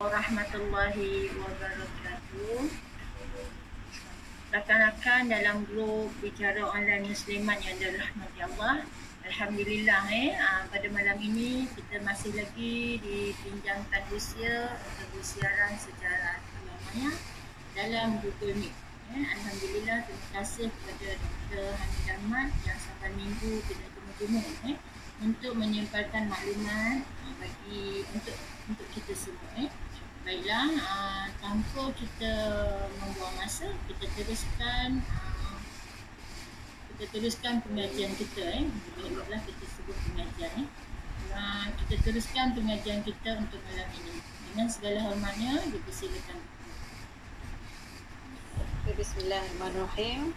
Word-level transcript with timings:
warahmatullahi 0.00 1.28
wabarakatuh. 1.36 2.72
Rakan-rakan 4.48 5.28
dalam 5.28 5.68
grup 5.68 6.08
bicara 6.24 6.64
online 6.64 7.12
musliman 7.12 7.60
yang 7.60 7.76
dirahmati 7.76 8.40
Allah. 8.48 8.80
Alhamdulillah 9.28 10.08
eh 10.08 10.32
uh, 10.40 10.64
pada 10.72 10.88
malam 10.88 11.20
ini 11.20 11.68
kita 11.76 12.00
masih 12.00 12.32
lagi 12.32 12.96
dipinjamkan 13.04 14.00
usia 14.16 14.72
atau 14.72 15.04
bersiaran 15.12 15.76
secara 15.76 16.40
namanya 16.64 17.20
dalam 17.76 18.24
Google 18.24 18.56
Meet. 18.56 18.72
Eh, 19.12 19.26
Alhamdulillah 19.36 20.08
terima 20.08 20.28
kasih 20.40 20.72
kepada 20.80 21.08
Dr. 21.20 21.76
Hamid 21.76 22.06
Ahmad 22.08 22.48
yang 22.64 22.80
sampai 22.80 23.12
minggu 23.20 23.60
tidak 23.68 23.92
temu-temu 23.92 24.40
eh, 24.64 24.80
untuk 25.20 25.52
menyampaikan 25.60 26.24
maklumat 26.32 27.04
uh, 27.04 27.34
bagi 27.36 28.08
untuk 28.16 28.36
untuk 28.64 28.88
kita 28.96 29.12
semua 29.12 29.52
eh. 29.60 29.68
Baiklah, 30.20 30.68
uh, 30.76 31.26
tanpa 31.40 31.82
kita 31.96 32.32
membuang 33.00 33.34
masa, 33.40 33.72
kita 33.88 34.04
teruskan 34.12 35.00
uh, 35.08 35.56
kita 36.92 37.04
teruskan 37.16 37.64
pengajian 37.64 38.12
kita 38.20 38.44
eh. 38.60 38.68
Baiklah 39.00 39.40
kita 39.48 39.64
sebut 39.64 39.96
pengajian 40.12 40.52
eh. 40.64 40.68
Uh, 41.32 41.72
kita 41.84 41.94
teruskan 42.04 42.52
pengajian 42.52 43.00
kita 43.00 43.40
untuk 43.40 43.64
malam 43.64 43.88
ini. 43.96 44.20
Dengan 44.50 44.68
segala 44.68 44.98
hormatnya, 45.08 45.62
dipersilakan. 45.72 46.38
Bismillahirrahmanirrahim. 48.90 50.36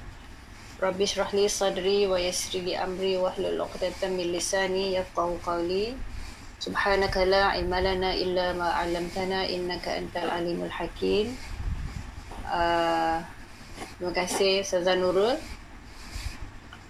Rabbi 0.79 1.05
shrah 1.09 1.31
li 1.35 1.49
sadri 1.51 2.07
wa 2.07 2.15
yassir 2.15 2.63
li 2.63 2.77
amri 2.77 3.19
wa 3.19 3.35
hlul 3.35 3.59
'uqdatam 3.59 4.15
min 4.15 4.31
lisani 4.31 4.95
yafqahu 4.95 5.41
qawli. 5.43 5.97
La 6.63 7.59
ilma 7.59 7.83
lana 7.83 8.15
illa 8.15 8.55
ma 8.55 8.71
'allamtana 8.79 9.43
innaka 9.51 9.99
antal 9.99 10.31
alimul 10.31 10.71
hakim. 10.71 11.35
Uh, 12.47 13.19
terima 13.99 14.15
kasih 14.15 14.63
Ustazah 14.63 14.95
Nurul. 14.95 15.35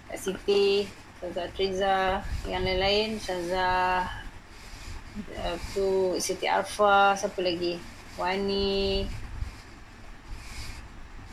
Kak 0.06 0.18
Siti, 0.22 0.86
Ustazah 1.18 1.50
Triza, 1.58 2.22
yang 2.46 2.62
lain-lain, 2.62 3.18
Ustazah 3.18 4.06
uh, 5.42 5.56
tu 5.74 6.14
Siti 6.22 6.46
Arfa, 6.46 7.18
siapa 7.18 7.42
lagi? 7.42 7.74
Wani 8.14 9.10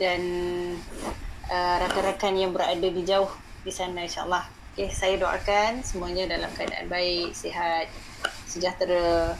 dan 0.02 0.22
uh, 1.46 1.76
rakan-rakan 1.78 2.34
yang 2.34 2.50
berada 2.50 2.90
di 2.90 3.06
jauh 3.06 3.30
di 3.62 3.70
sana 3.70 4.02
insyaAllah. 4.02 4.50
Okay, 4.74 4.90
saya 4.90 5.20
doakan 5.20 5.84
semuanya 5.86 6.26
dalam 6.26 6.50
keadaan 6.58 6.88
baik, 6.90 7.36
sihat, 7.36 7.86
sejahtera 8.52 9.32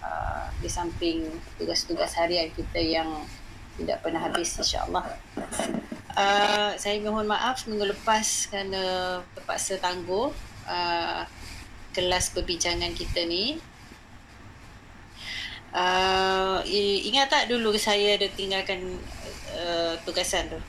uh, 0.00 0.46
di 0.56 0.68
samping 0.72 1.28
tugas-tugas 1.60 2.16
harian 2.16 2.48
kita 2.56 2.80
yang 2.80 3.08
tidak 3.76 4.00
pernah 4.00 4.24
habis 4.24 4.56
insyaAllah. 4.56 5.04
Uh, 6.14 6.72
saya 6.78 6.96
mohon 7.02 7.26
maaf 7.26 7.66
minggu 7.66 7.90
lepas 7.90 8.48
kerana 8.48 9.18
terpaksa 9.34 9.76
tangguh 9.82 10.30
uh, 10.64 11.20
kelas 11.92 12.32
perbincangan 12.32 12.94
kita 12.96 13.26
ni. 13.28 13.60
Uh, 15.74 16.62
ingat 17.02 17.26
tak 17.34 17.50
dulu 17.50 17.74
saya 17.74 18.14
ada 18.14 18.30
tinggalkan 18.30 18.94
uh, 19.58 19.98
tugasan 20.06 20.46
tu? 20.46 20.60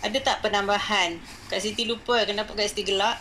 Ada 0.00 0.18
tak 0.24 0.40
penambahan? 0.40 1.20
Kak 1.52 1.60
Siti 1.60 1.84
lupa 1.84 2.24
kenapa 2.24 2.56
Kak 2.56 2.72
Siti 2.72 2.88
gelak? 2.88 3.20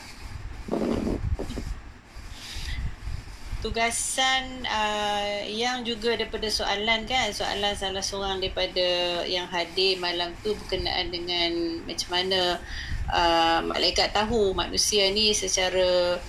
Tugasan 3.58 4.62
uh, 4.70 5.42
yang 5.50 5.82
juga 5.82 6.14
daripada 6.14 6.46
soalan 6.46 7.10
kan 7.10 7.34
soalan 7.34 7.74
salah 7.74 8.06
seorang 8.06 8.38
daripada 8.38 8.86
yang 9.26 9.50
hadir 9.50 9.98
malam 9.98 10.30
tu 10.46 10.54
berkenaan 10.54 11.10
dengan 11.10 11.82
macam 11.90 12.10
mana 12.14 12.62
uh, 13.10 13.60
malaikat 13.66 14.14
tahu 14.14 14.54
manusia 14.54 15.10
ni 15.10 15.34
secara 15.34 16.22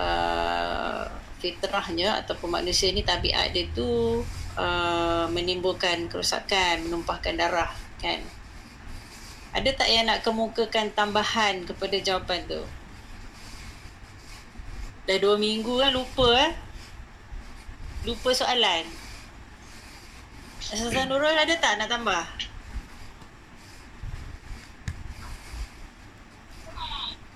uh, 0.00 1.04
fitrahnya 1.44 2.24
ataupun 2.24 2.62
manusia 2.62 2.88
ni 2.94 3.04
tabiat 3.04 3.52
dia 3.52 3.68
tu 3.76 4.24
uh, 4.56 5.24
menimbulkan 5.28 6.08
kerosakan 6.08 6.88
menumpahkan 6.88 7.36
darah 7.36 7.70
kan. 8.00 8.20
Ada 9.52 9.68
tak 9.76 9.88
yang 9.92 10.08
nak 10.08 10.24
kemukakan 10.24 10.96
tambahan 10.96 11.68
kepada 11.68 12.00
jawapan 12.00 12.40
tu 12.48 12.64
Dah 15.02 15.18
dua 15.18 15.34
minggu 15.34 15.82
kan 15.82 15.90
lupa 15.90 16.28
eh. 16.38 16.52
Lupa 18.06 18.30
soalan. 18.30 18.86
Asal 20.62 20.94
Nurul 21.10 21.34
ada 21.34 21.54
tak 21.58 21.82
nak 21.82 21.90
tambah? 21.90 22.22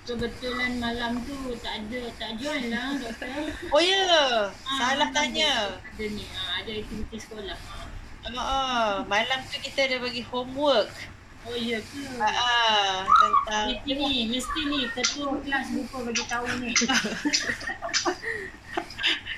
Kebetulan 0.07 0.79
malam 0.79 1.19
tu 1.27 1.35
tak 1.59 1.83
ada, 1.83 2.01
tak 2.15 2.39
join 2.39 2.71
lah 2.71 2.95
doktor. 2.95 3.27
Oh 3.75 3.83
ya, 3.83 4.07
yeah. 4.07 4.31
ha, 4.47 4.71
salah 4.79 5.11
tanya. 5.11 5.75
Ada 5.83 6.05
ni, 6.07 6.23
ha, 6.23 6.63
ada 6.63 6.71
aktiviti 6.71 7.17
sekolah. 7.19 7.59
Ha. 7.59 8.31
Oh, 8.31 8.91
malam 9.11 9.43
tu 9.51 9.59
kita 9.59 9.83
ada 9.83 9.99
bagi 9.99 10.23
homework. 10.23 10.87
Oh 11.47 11.55
iya 11.55 11.79
ke? 11.79 12.03
Ah, 12.19 12.27
ah 12.27 13.07
tentang 13.07 13.71
mesti 13.71 13.91
ni, 13.95 14.27
mesti 14.27 14.61
ni 14.67 14.83
ketua 14.91 15.39
kelas 15.39 15.71
lupa 15.71 16.03
bagi 16.03 16.23
tahu 16.27 16.43
ni. 16.59 16.75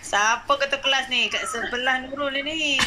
Siapa 0.09 0.49
ketua 0.57 0.81
kelas 0.81 1.05
ni? 1.13 1.29
Kat 1.29 1.45
sebelah 1.45 2.01
Nurul 2.01 2.33
ni. 2.41 2.81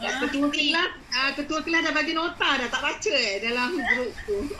Ya, 0.00 0.24
ketua 0.24 0.48
kelas, 0.48 0.90
uh, 1.12 1.30
ketua 1.36 1.60
kelas 1.60 1.84
dah 1.84 1.92
bagi 1.92 2.16
nota 2.16 2.48
dah 2.56 2.68
tak 2.72 2.80
baca 2.80 3.12
eh 3.12 3.44
dalam 3.44 3.76
grup 3.76 4.16
tu. 4.24 4.48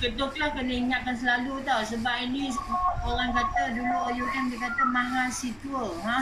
ketua 0.00 0.32
kelas 0.32 0.56
kena 0.56 0.72
ingatkan 0.72 1.12
selalu 1.18 1.60
tau 1.66 1.82
sebab 1.84 2.24
ini 2.24 2.48
orang 3.04 3.36
kata 3.36 3.76
dulu 3.76 3.96
OUM 4.14 4.44
dia 4.48 4.58
kata 4.62 4.82
mahasiswa. 4.86 5.84
Ha? 6.06 6.18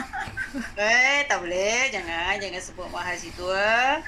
Eh, 0.81 1.19
tak 1.29 1.45
boleh. 1.45 1.93
Jangan, 1.93 2.41
jangan 2.41 2.61
sebut 2.65 2.89
mahasiswa. 2.89 4.01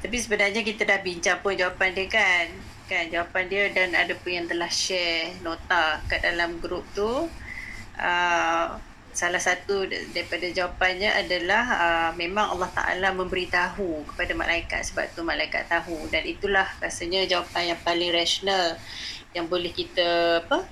Tapi 0.00 0.16
sebenarnya 0.16 0.64
kita 0.64 0.88
dah 0.88 1.00
bincang 1.04 1.38
pun 1.44 1.52
jawapan 1.56 1.92
dia 1.92 2.06
kan. 2.08 2.46
Kan 2.88 3.12
jawapan 3.12 3.44
dia 3.52 3.68
dan 3.70 3.92
ada 3.94 4.16
pun 4.16 4.32
yang 4.32 4.48
telah 4.48 4.68
share 4.72 5.36
nota 5.44 6.00
kat 6.08 6.24
dalam 6.24 6.56
grup 6.58 6.88
tu. 6.96 7.28
Uh, 8.00 8.80
salah 9.10 9.42
satu 9.42 9.90
daripada 10.14 10.46
jawapannya 10.46 11.10
adalah 11.10 11.64
uh, 11.66 12.10
memang 12.14 12.54
Allah 12.54 12.70
Ta'ala 12.70 13.10
memberitahu 13.10 14.06
kepada 14.14 14.32
malaikat 14.38 14.86
sebab 14.86 15.10
tu 15.12 15.26
malaikat 15.26 15.66
tahu 15.66 15.98
dan 16.14 16.22
itulah 16.22 16.64
rasanya 16.78 17.26
jawapan 17.26 17.74
yang 17.74 17.80
paling 17.82 18.14
rasional 18.14 18.78
yang 19.34 19.50
boleh 19.50 19.74
kita 19.74 20.40
apa 20.46 20.62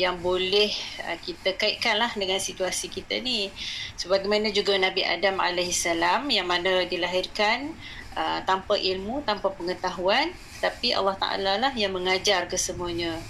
yang 0.00 0.16
boleh 0.24 0.72
uh, 1.04 1.18
kita 1.20 1.52
kaitkanlah 1.60 2.12
dengan 2.16 2.40
situasi 2.40 2.88
kita 2.88 3.20
ni. 3.20 3.52
Sebagaimana 4.00 4.48
juga 4.48 4.76
Nabi 4.80 5.04
Adam 5.04 5.36
alaihissalam 5.36 6.28
yang 6.32 6.48
mana 6.48 6.88
dilahirkan 6.88 7.76
uh, 8.16 8.40
tanpa 8.48 8.80
ilmu 8.80 9.20
tanpa 9.24 9.52
pengetahuan 9.52 10.32
tapi 10.64 10.96
Allah 10.96 11.18
Taala 11.20 11.52
lah 11.60 11.72
yang 11.76 11.92
mengajar 11.92 12.48
kesemuanya. 12.48 13.20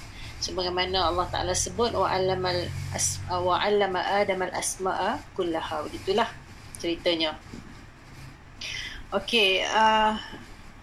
Sebagaimana 0.43 1.11
Allah 1.11 1.27
Taala 1.31 1.55
sebut 1.55 1.95
wa 1.95 2.07
allamal 2.07 2.67
wa 3.31 3.57
allama 3.59 4.03
adam 4.03 4.43
al 4.47 4.53
asma'a 4.55 5.19
kullaha 5.35 5.87
ceritanya. 6.79 7.39
Okey 9.11 9.63
uh, 9.67 10.19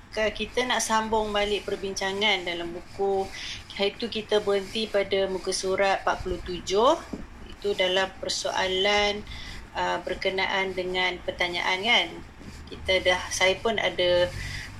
kita 0.09 0.65
nak 0.65 0.81
sambung 0.81 1.29
balik 1.29 1.63
perbincangan 1.69 2.43
dalam 2.43 2.73
buku 2.73 3.29
Hari 3.79 3.95
tu 3.95 4.11
kita 4.11 4.43
berhenti 4.43 4.91
pada 4.91 5.31
muka 5.31 5.55
surat 5.55 6.03
47 6.03 6.67
itu 7.47 7.69
dalam 7.79 8.11
persoalan 8.19 9.23
uh, 9.71 10.03
berkenaan 10.03 10.75
dengan 10.75 11.15
pertanyaan 11.23 11.79
kan. 11.79 12.07
Kita 12.67 12.99
dah 12.99 13.21
saya 13.31 13.55
pun 13.55 13.79
ada 13.79 14.27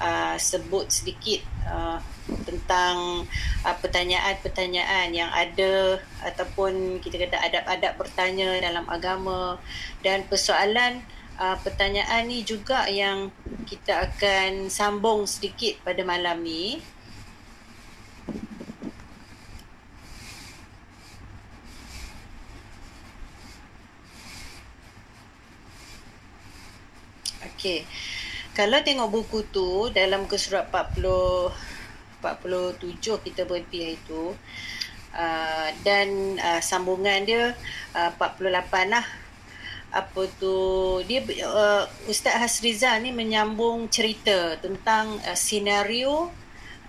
uh, 0.04 0.36
sebut 0.36 0.92
sedikit 0.92 1.40
uh, 1.64 2.04
tentang 2.44 3.24
uh, 3.64 3.76
pertanyaan-pertanyaan 3.80 5.16
yang 5.16 5.32
ada 5.32 6.04
ataupun 6.20 7.00
kita 7.00 7.24
kata 7.24 7.40
adab-adab 7.40 7.96
bertanya 7.96 8.60
dalam 8.60 8.84
agama. 8.92 9.64
Dan 10.04 10.28
persoalan 10.28 11.08
uh, 11.40 11.56
pertanyaan 11.64 12.28
ni 12.28 12.44
juga 12.44 12.84
yang 12.92 13.32
kita 13.64 14.12
akan 14.12 14.68
sambung 14.68 15.24
sedikit 15.24 15.80
pada 15.88 16.04
malam 16.04 16.44
ni 16.44 16.84
Okey. 27.60 27.84
Kalau 28.56 28.80
tengok 28.80 29.12
buku 29.12 29.44
tu 29.52 29.92
dalam 29.92 30.32
ke 30.32 30.40
surat 30.40 30.72
40 30.72 31.52
47 32.24 33.20
kita 33.20 33.44
berhenti 33.44 33.84
hari 33.84 34.00
tu. 34.08 34.32
Uh, 35.12 35.68
dan 35.84 36.40
uh, 36.40 36.64
sambungan 36.64 37.20
dia 37.28 37.52
uh, 38.00 38.12
48 38.16 38.96
lah 38.96 39.04
apa 39.92 40.22
tu 40.40 40.56
dia 41.04 41.20
uh, 41.50 41.84
Ustaz 42.08 42.40
Hasriza 42.40 42.96
ni 43.02 43.12
menyambung 43.12 43.92
cerita 43.92 44.56
tentang 44.62 45.20
uh, 45.20 45.34
senario 45.36 46.32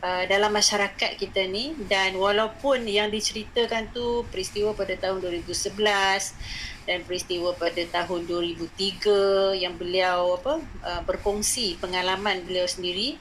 uh, 0.05 0.25
dalam 0.29 0.53
masyarakat 0.53 1.17
kita 1.17 1.49
ni 1.49 1.75
dan 1.89 2.15
walaupun 2.15 2.85
yang 2.85 3.09
diceritakan 3.09 3.89
tu 3.91 4.23
peristiwa 4.29 4.77
pada 4.77 4.95
tahun 5.01 5.19
2011 5.19 6.80
dan 6.91 7.07
peristiwa 7.07 7.55
pada 7.55 7.79
tahun 7.87 8.27
2003 8.27 9.63
yang 9.63 9.79
beliau 9.79 10.35
apa 10.43 10.59
uh, 10.83 11.03
berkongsi 11.07 11.79
pengalaman 11.79 12.43
beliau 12.43 12.67
sendiri 12.67 13.15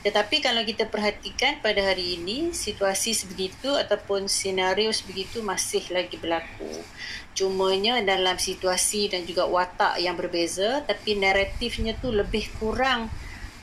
tetapi 0.00 0.40
kalau 0.40 0.64
kita 0.64 0.88
perhatikan 0.88 1.60
pada 1.60 1.84
hari 1.84 2.16
ini 2.16 2.56
situasi 2.56 3.12
sebegitu 3.12 3.68
ataupun 3.76 4.32
senario 4.32 4.88
sebegitu 4.96 5.44
masih 5.44 5.84
lagi 5.92 6.16
berlaku. 6.16 6.72
Cumanya 7.36 8.00
dalam 8.00 8.40
situasi 8.40 9.12
dan 9.12 9.28
juga 9.28 9.44
watak 9.44 10.00
yang 10.00 10.16
berbeza 10.16 10.80
tapi 10.88 11.20
naratifnya 11.20 11.92
tu 12.00 12.08
lebih 12.16 12.48
kurang 12.56 13.12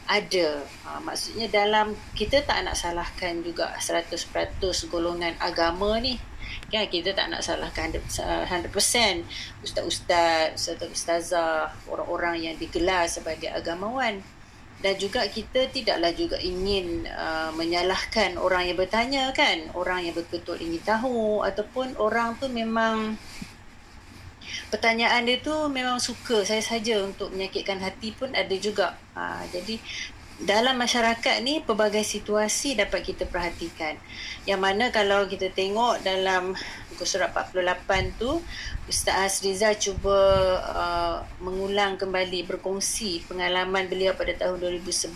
ada. 0.06 0.62
Ha, 0.86 1.01
maksudnya 1.01 1.50
dalam 1.50 1.98
kita 2.13 2.45
tak 2.45 2.62
nak 2.69 2.77
salahkan 2.77 3.42
juga 3.42 3.74
100% 3.74 4.62
golongan 4.94 5.33
agama 5.42 5.98
ni. 5.98 6.21
Kan 6.68 6.88
kita 6.92 7.15
tak 7.15 7.31
nak 7.31 7.42
salahkan 7.42 7.95
100%, 7.95 8.48
100% 8.48 9.24
ustaz-ustaz, 9.63 10.56
ustaz-ustazah, 10.57 11.71
orang-orang 11.88 12.44
yang 12.44 12.56
digelar 12.59 13.07
sebagai 13.07 13.48
agamawan. 13.54 14.19
Dan 14.77 14.94
juga 15.01 15.25
kita 15.25 15.74
tidaklah 15.74 16.13
juga 16.13 16.38
ingin 16.38 17.09
uh, 17.09 17.50
menyalahkan 17.57 18.38
orang 18.38 18.69
yang 18.69 18.77
bertanya 18.77 19.33
kan? 19.33 19.74
Orang 19.74 20.06
yang 20.06 20.13
betul-betul 20.13 20.62
ingin 20.62 20.81
tahu 20.86 21.42
ataupun 21.42 21.98
orang 21.98 22.38
tu 22.38 22.45
memang 22.45 23.18
pertanyaan 24.69 25.25
dia 25.25 25.42
tu 25.42 25.56
memang 25.71 25.98
suka 25.98 26.45
saya 26.45 26.62
saja 26.62 27.01
untuk 27.01 27.33
menyakitkan 27.33 27.81
hati 27.81 28.13
pun 28.13 28.30
ada 28.38 28.54
juga. 28.54 28.94
Uh, 29.18 29.42
jadi 29.50 29.81
dalam 30.38 30.78
masyarakat 30.78 31.42
ni 31.42 31.66
pelbagai 31.66 32.06
situasi 32.06 32.78
dapat 32.78 33.01
kita 33.01 33.25
perhatikan. 33.25 33.98
Yang 34.45 34.60
mana 34.62 34.94
kalau 34.94 35.25
kita 35.25 35.50
tengok 35.50 36.06
dalam 36.06 36.54
buku 36.94 37.04
surat 37.10 37.34
48 37.34 38.22
tu 38.22 38.42
Ustaz 38.86 39.18
Azriza 39.18 39.74
cuba 39.78 40.18
uh, 40.62 41.18
mengulang 41.42 41.98
kembali 41.98 42.45
berkongsi 42.45 43.25
pengalaman 43.25 43.89
beliau 43.89 44.13
pada 44.18 44.34
tahun 44.34 44.57
2011 44.81 45.13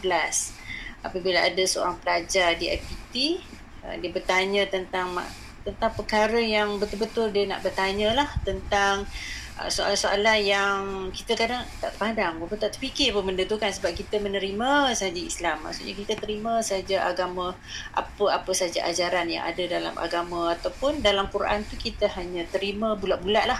apabila 1.01 1.41
ada 1.41 1.63
seorang 1.65 1.97
pelajar 1.97 2.53
di 2.53 2.69
IPT 2.69 3.41
uh, 3.81 3.97
dia 3.97 4.09
bertanya 4.13 4.69
tentang 4.69 5.25
tentang 5.65 5.91
perkara 5.97 6.37
yang 6.37 6.77
betul-betul 6.77 7.33
dia 7.33 7.49
nak 7.49 7.65
bertanya 7.65 8.13
lah 8.13 8.29
tentang 8.45 9.05
Ah, 9.05 9.40
soalan-soalan 9.67 10.39
yang 10.41 10.79
kita 11.13 11.35
kadang 11.35 11.61
tak 11.77 11.93
pandang 11.99 12.39
pun 12.39 12.57
tak 12.57 12.73
terfikir 12.73 13.11
pun 13.11 13.27
benda 13.27 13.43
tu 13.45 13.59
kan. 13.59 13.69
Sebab 13.69 13.91
kita 13.93 14.17
menerima 14.17 14.95
saja 14.95 15.19
Islam. 15.19 15.67
Maksudnya 15.67 15.93
kita 15.93 16.13
terima 16.17 16.63
saja 16.63 17.05
agama 17.05 17.53
apa-apa 17.93 18.51
saja 18.55 18.87
ajaran 18.87 19.27
yang 19.27 19.43
ada 19.43 19.63
dalam 19.67 19.93
agama 19.99 20.55
ataupun 20.55 21.03
dalam 21.03 21.27
Quran 21.29 21.67
tu 21.67 21.75
kita 21.75 22.09
hanya 22.17 22.47
terima 22.49 22.95
bulat-bulat 22.95 23.45
lah. 23.45 23.59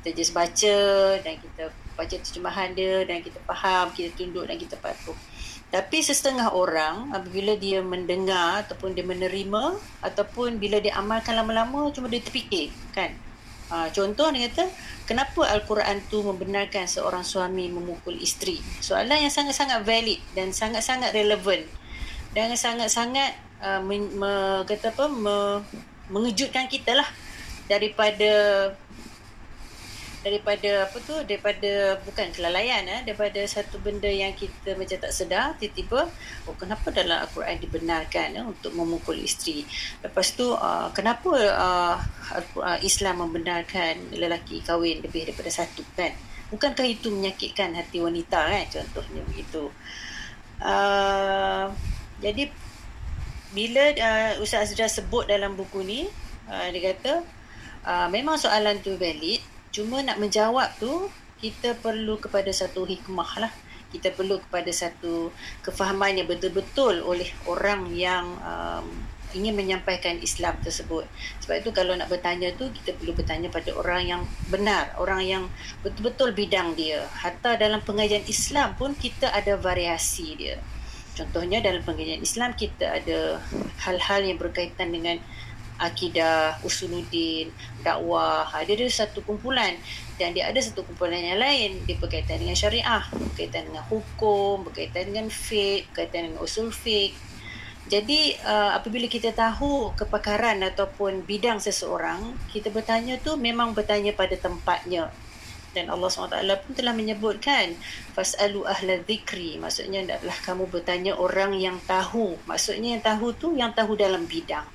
Kita 0.00 0.14
just 0.16 0.30
baca 0.30 0.78
dan 1.20 1.34
kita 1.36 1.74
baca 1.98 2.16
terjemahan 2.16 2.72
dia 2.72 3.04
dan 3.04 3.20
kita 3.20 3.38
faham 3.44 3.92
kita 3.92 4.14
tunduk 4.16 4.48
dan 4.48 4.56
kita 4.56 4.78
patuh. 4.80 5.14
Tapi 5.72 6.04
sesetengah 6.04 6.52
orang 6.52 7.16
apabila 7.16 7.56
dia 7.56 7.80
mendengar 7.80 8.64
ataupun 8.64 8.92
dia 8.92 9.08
menerima 9.08 9.80
ataupun 10.04 10.60
bila 10.60 10.80
dia 10.84 10.96
amalkan 11.00 11.32
lama-lama 11.32 11.88
cuma 11.96 12.12
dia 12.12 12.20
terfikir 12.20 12.68
kan 12.92 13.31
Ha, 13.72 13.88
contoh 13.88 14.28
dia 14.36 14.52
kata, 14.52 14.68
kenapa 15.08 15.48
Al-Quran 15.48 16.04
tu 16.12 16.20
membenarkan 16.20 16.84
seorang 16.84 17.24
suami 17.24 17.72
memukul 17.72 18.20
isteri? 18.20 18.60
Soalan 18.84 19.24
yang 19.24 19.32
sangat-sangat 19.32 19.80
valid 19.88 20.20
dan 20.36 20.52
sangat-sangat 20.52 21.16
relevan 21.16 21.64
dan 22.36 22.52
sangat-sangat 22.52 23.32
uh, 23.64 23.80
me, 23.80 23.96
me, 24.12 24.32
kata 24.68 24.92
apa, 24.92 25.08
me, 25.08 25.64
mengejutkan 26.12 26.68
kita 26.68 26.92
lah 26.92 27.08
daripada 27.64 28.28
daripada 30.22 30.86
apa 30.86 30.96
tu 31.02 31.18
daripada 31.26 31.98
bukan 32.06 32.30
kelalaian 32.30 32.86
eh 32.86 33.02
daripada 33.02 33.42
satu 33.42 33.82
benda 33.82 34.06
yang 34.06 34.30
kita 34.38 34.78
macam 34.78 34.94
tak 35.02 35.10
sedar 35.10 35.58
tiba-tiba 35.58 36.06
oh 36.46 36.54
kenapa 36.54 36.94
dalam 36.94 37.26
al-Quran 37.26 37.58
dibenarkan 37.58 38.28
eh, 38.38 38.44
untuk 38.46 38.70
memukul 38.72 39.18
isteri? 39.18 39.66
Lepas 39.98 40.38
tu 40.38 40.46
uh, 40.54 40.88
kenapa 40.94 41.30
uh, 41.34 41.98
Islam 42.86 43.26
membenarkan 43.26 44.14
lelaki 44.14 44.62
kahwin 44.62 45.02
lebih 45.02 45.26
daripada 45.26 45.50
satu 45.50 45.82
kan? 45.98 46.14
Bukankah 46.54 46.86
itu 46.86 47.10
menyakitkan 47.10 47.74
hati 47.74 47.98
wanita 47.98 48.46
kan? 48.46 48.64
Contohnya 48.70 49.26
begitu. 49.26 49.72
Uh, 50.62 51.66
jadi 52.22 52.46
bila 53.50 53.82
uh, 53.98 54.32
Ustaz 54.38 54.70
Azra 54.70 54.86
sebut 54.86 55.26
dalam 55.26 55.58
buku 55.58 55.82
ni 55.82 56.06
uh, 56.46 56.66
dia 56.70 56.94
kata 56.94 57.26
uh, 57.84 58.06
memang 58.08 58.38
soalan 58.38 58.78
tu 58.80 58.94
valid 58.94 59.42
Cuma 59.72 60.04
nak 60.04 60.20
menjawab 60.20 60.76
tu 60.76 61.08
kita 61.40 61.74
perlu 61.80 62.20
kepada 62.20 62.52
satu 62.52 62.84
hikmah 62.84 63.32
lah. 63.40 63.52
Kita 63.88 64.12
perlu 64.12 64.40
kepada 64.40 64.68
satu 64.72 65.32
kefahaman 65.64 66.20
yang 66.20 66.28
betul-betul 66.28 67.00
oleh 67.04 67.28
orang 67.48 67.88
yang 67.92 68.24
um, 68.40 68.84
ingin 69.32 69.56
menyampaikan 69.56 70.20
Islam 70.20 70.56
tersebut. 70.60 71.08
Sebab 71.44 71.64
itu 71.64 71.70
kalau 71.72 71.96
nak 71.96 72.08
bertanya 72.12 72.52
tu 72.56 72.68
kita 72.72 72.96
perlu 72.96 73.16
bertanya 73.16 73.48
pada 73.48 73.72
orang 73.72 74.02
yang 74.04 74.22
benar, 74.52 74.92
orang 75.00 75.24
yang 75.24 75.44
betul-betul 75.80 76.36
bidang 76.36 76.76
dia. 76.76 77.04
Hatta 77.08 77.56
dalam 77.56 77.80
pengajian 77.84 78.24
Islam 78.28 78.76
pun 78.76 78.92
kita 78.96 79.32
ada 79.32 79.56
variasi 79.56 80.36
dia. 80.36 80.56
Contohnya 81.12 81.60
dalam 81.60 81.84
pengajian 81.84 82.24
Islam 82.24 82.56
kita 82.56 82.88
ada 82.88 83.40
hal-hal 83.84 84.20
yang 84.24 84.40
berkaitan 84.40 84.88
dengan 84.88 85.20
akidah, 85.82 86.62
usuluddin, 86.62 87.50
dakwah. 87.82 88.46
Dia 88.62 88.78
ada 88.78 88.86
satu 88.86 89.26
kumpulan 89.26 89.74
dan 90.16 90.30
dia 90.30 90.46
ada 90.46 90.62
satu 90.62 90.86
kumpulan 90.86 91.18
yang 91.18 91.42
lain. 91.42 91.82
Dia 91.82 91.98
berkaitan 91.98 92.38
dengan 92.38 92.54
syariah, 92.54 93.02
berkaitan 93.10 93.66
dengan 93.66 93.82
hukum, 93.90 94.62
berkaitan 94.70 95.10
dengan 95.10 95.26
fiqh, 95.26 95.90
berkaitan 95.90 96.30
dengan 96.30 96.40
usul 96.46 96.70
fiqh. 96.70 97.18
Jadi 97.90 98.38
uh, 98.46 98.78
apabila 98.78 99.10
kita 99.10 99.34
tahu 99.34 99.90
kepakaran 99.98 100.62
ataupun 100.62 101.26
bidang 101.26 101.58
seseorang, 101.58 102.38
kita 102.54 102.70
bertanya 102.70 103.18
tu 103.18 103.34
memang 103.34 103.74
bertanya 103.74 104.14
pada 104.14 104.38
tempatnya. 104.38 105.10
Dan 105.72 105.88
Allah 105.88 106.12
SWT 106.12 106.36
pun 106.68 106.72
telah 106.76 106.92
menyebutkan 106.92 107.72
Fas'alu 108.12 108.68
ahla 108.68 109.00
dhikri 109.00 109.56
Maksudnya 109.56 110.04
adalah 110.04 110.36
kamu 110.44 110.68
bertanya 110.68 111.16
orang 111.16 111.56
yang 111.56 111.80
tahu 111.88 112.36
Maksudnya 112.44 112.92
yang 112.92 113.00
tahu 113.00 113.32
tu 113.32 113.56
yang 113.56 113.72
tahu 113.72 113.96
dalam 113.96 114.28
bidang 114.28 114.68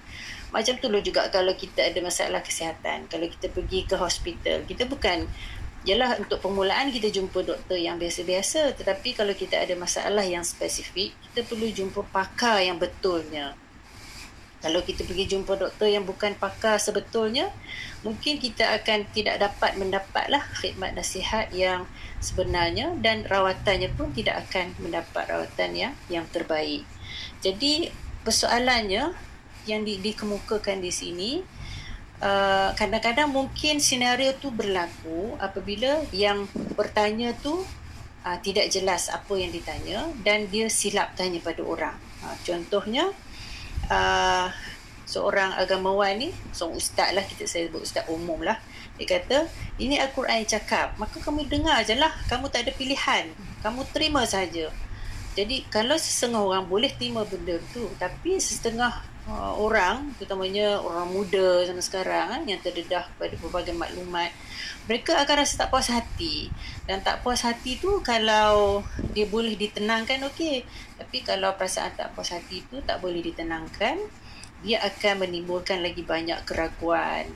macam 0.49 0.79
tu 0.79 0.87
juga 1.03 1.27
kalau 1.27 1.53
kita 1.55 1.87
ada 1.87 1.99
masalah 1.99 2.39
kesihatan. 2.39 3.07
Kalau 3.11 3.27
kita 3.27 3.51
pergi 3.51 3.83
ke 3.83 3.95
hospital, 3.99 4.63
kita 4.63 4.87
bukan 4.87 5.27
Yalah 5.87 6.19
untuk 6.19 6.43
permulaan 6.43 6.91
kita 6.91 7.07
jumpa 7.07 7.47
doktor 7.47 7.79
yang 7.79 7.95
biasa-biasa 7.95 8.75
tetapi 8.75 9.15
kalau 9.15 9.31
kita 9.31 9.55
ada 9.55 9.71
masalah 9.79 10.19
yang 10.19 10.43
spesifik 10.43 11.15
kita 11.31 11.47
perlu 11.47 11.63
jumpa 11.71 12.03
pakar 12.11 12.59
yang 12.59 12.75
betulnya. 12.75 13.55
Kalau 14.59 14.83
kita 14.83 15.07
pergi 15.07 15.31
jumpa 15.31 15.55
doktor 15.55 15.87
yang 15.87 16.03
bukan 16.03 16.35
pakar 16.35 16.75
sebetulnya 16.75 17.47
mungkin 18.03 18.35
kita 18.35 18.67
akan 18.83 19.07
tidak 19.15 19.39
dapat 19.39 19.79
mendapatlah 19.79 20.43
khidmat 20.59 20.91
nasihat 20.91 21.55
yang 21.55 21.87
sebenarnya 22.19 22.91
dan 22.99 23.23
rawatannya 23.23 23.87
pun 23.95 24.11
tidak 24.11 24.43
akan 24.43 24.75
mendapat 24.83 25.23
rawatan 25.23 25.71
yang 25.71 25.93
yang 26.11 26.27
terbaik. 26.35 26.83
Jadi 27.39 27.95
persoalannya 28.27 29.15
yang 29.67 29.83
di, 29.83 29.99
dikemukakan 29.99 30.79
di 30.79 30.91
sini 30.91 31.31
uh, 32.21 32.73
kadang-kadang 32.73 33.29
mungkin 33.29 33.77
senario 33.77 34.33
tu 34.37 34.49
berlaku 34.49 35.37
apabila 35.37 36.01
yang 36.13 36.49
bertanya 36.73 37.33
tu 37.37 37.61
uh, 38.25 38.37
tidak 38.41 38.71
jelas 38.73 39.09
apa 39.11 39.33
yang 39.37 39.51
ditanya 39.53 40.09
dan 40.25 40.49
dia 40.49 40.71
silap 40.71 41.13
tanya 41.13 41.41
pada 41.43 41.61
orang. 41.61 41.95
Uh, 42.23 42.35
contohnya 42.41 43.13
uh, 43.91 44.49
seorang 45.07 45.55
agamawan 45.55 46.19
ni 46.19 46.29
seorang 46.51 46.75
ustaz 46.75 47.15
lah 47.15 47.23
kita 47.23 47.47
saya 47.47 47.69
sebut 47.69 47.81
ustaz 47.83 48.05
umum 48.09 48.41
lah. 48.41 48.57
Dia 48.97 49.05
kata 49.19 49.45
ini 49.77 50.01
Al-Quran 50.01 50.41
yang 50.41 50.49
cakap 50.57 50.97
maka 50.97 51.21
kamu 51.21 51.45
dengar 51.45 51.85
je 51.85 51.93
lah 51.93 52.11
kamu 52.27 52.49
tak 52.49 52.65
ada 52.65 52.71
pilihan. 52.73 53.29
Kamu 53.61 53.85
terima 53.93 54.25
saja 54.25 54.73
jadi 55.37 55.61
kalau 55.69 55.93
setengah 56.01 56.41
orang 56.41 56.65
boleh 56.65 56.89
terima 56.97 57.21
benda 57.21 57.61
tu 57.69 57.85
tapi 58.01 58.41
setengah 58.41 58.89
uh, 59.29 59.53
orang 59.61 60.15
terutamanya 60.17 60.81
orang 60.81 61.13
muda 61.13 61.61
zaman 61.67 61.83
sekarang 61.83 62.25
kan, 62.33 62.41
yang 62.49 62.57
terdedah 62.63 63.05
pada 63.21 63.37
berbagai 63.37 63.77
maklumat 63.77 64.33
mereka 64.87 65.19
akan 65.19 65.43
rasa 65.43 65.67
tak 65.67 65.69
puas 65.69 65.91
hati. 65.91 66.47
Dan 66.87 67.03
tak 67.03 67.19
puas 67.19 67.43
hati 67.43 67.75
tu 67.75 67.99
kalau 68.01 68.81
dia 69.11 69.27
boleh 69.27 69.59
ditenangkan 69.59 70.23
okey. 70.31 70.63
Tapi 70.95 71.17
kalau 71.27 71.53
perasaan 71.59 71.91
tak 71.93 72.15
puas 72.15 72.31
hati 72.31 72.63
tu 72.71 72.79
tak 72.81 73.03
boleh 73.03 73.19
ditenangkan 73.19 73.99
dia 74.65 74.81
akan 74.81 75.27
menimbulkan 75.27 75.83
lagi 75.83 76.01
banyak 76.01 76.39
keraguan. 76.47 77.29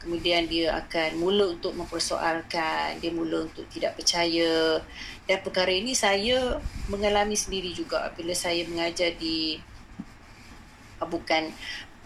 Kemudian 0.00 0.48
dia 0.48 0.74
akan 0.80 1.16
mula 1.16 1.52
untuk 1.56 1.76
mempersoalkan 1.76 3.00
dia 3.00 3.12
mula 3.12 3.48
untuk 3.48 3.64
tidak 3.72 3.96
percaya 3.96 4.80
dan 5.24 5.40
perkara 5.40 5.72
ini 5.72 5.96
saya 5.96 6.60
mengalami 6.92 7.32
sendiri 7.32 7.72
juga 7.72 8.12
bila 8.12 8.36
saya 8.36 8.68
mengajar 8.68 9.16
di 9.16 9.56
ah, 11.00 11.08
bukan 11.08 11.48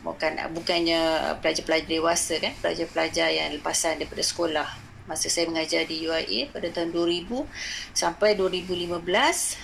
bukan 0.07 0.39
bukannya 0.55 1.35
pelajar-pelajar 1.43 1.91
dewasa 1.91 2.39
kan 2.39 2.55
pelajar-pelajar 2.63 3.29
yang 3.35 3.51
lepasan 3.59 3.99
daripada 3.99 4.23
sekolah. 4.23 4.69
Masa 5.09 5.33
saya 5.33 5.49
mengajar 5.49 5.89
di 5.89 6.05
UIA 6.05 6.53
pada 6.53 6.69
tahun 6.69 6.93
2000 6.93 7.33
sampai 7.97 8.37
2015 8.37 9.01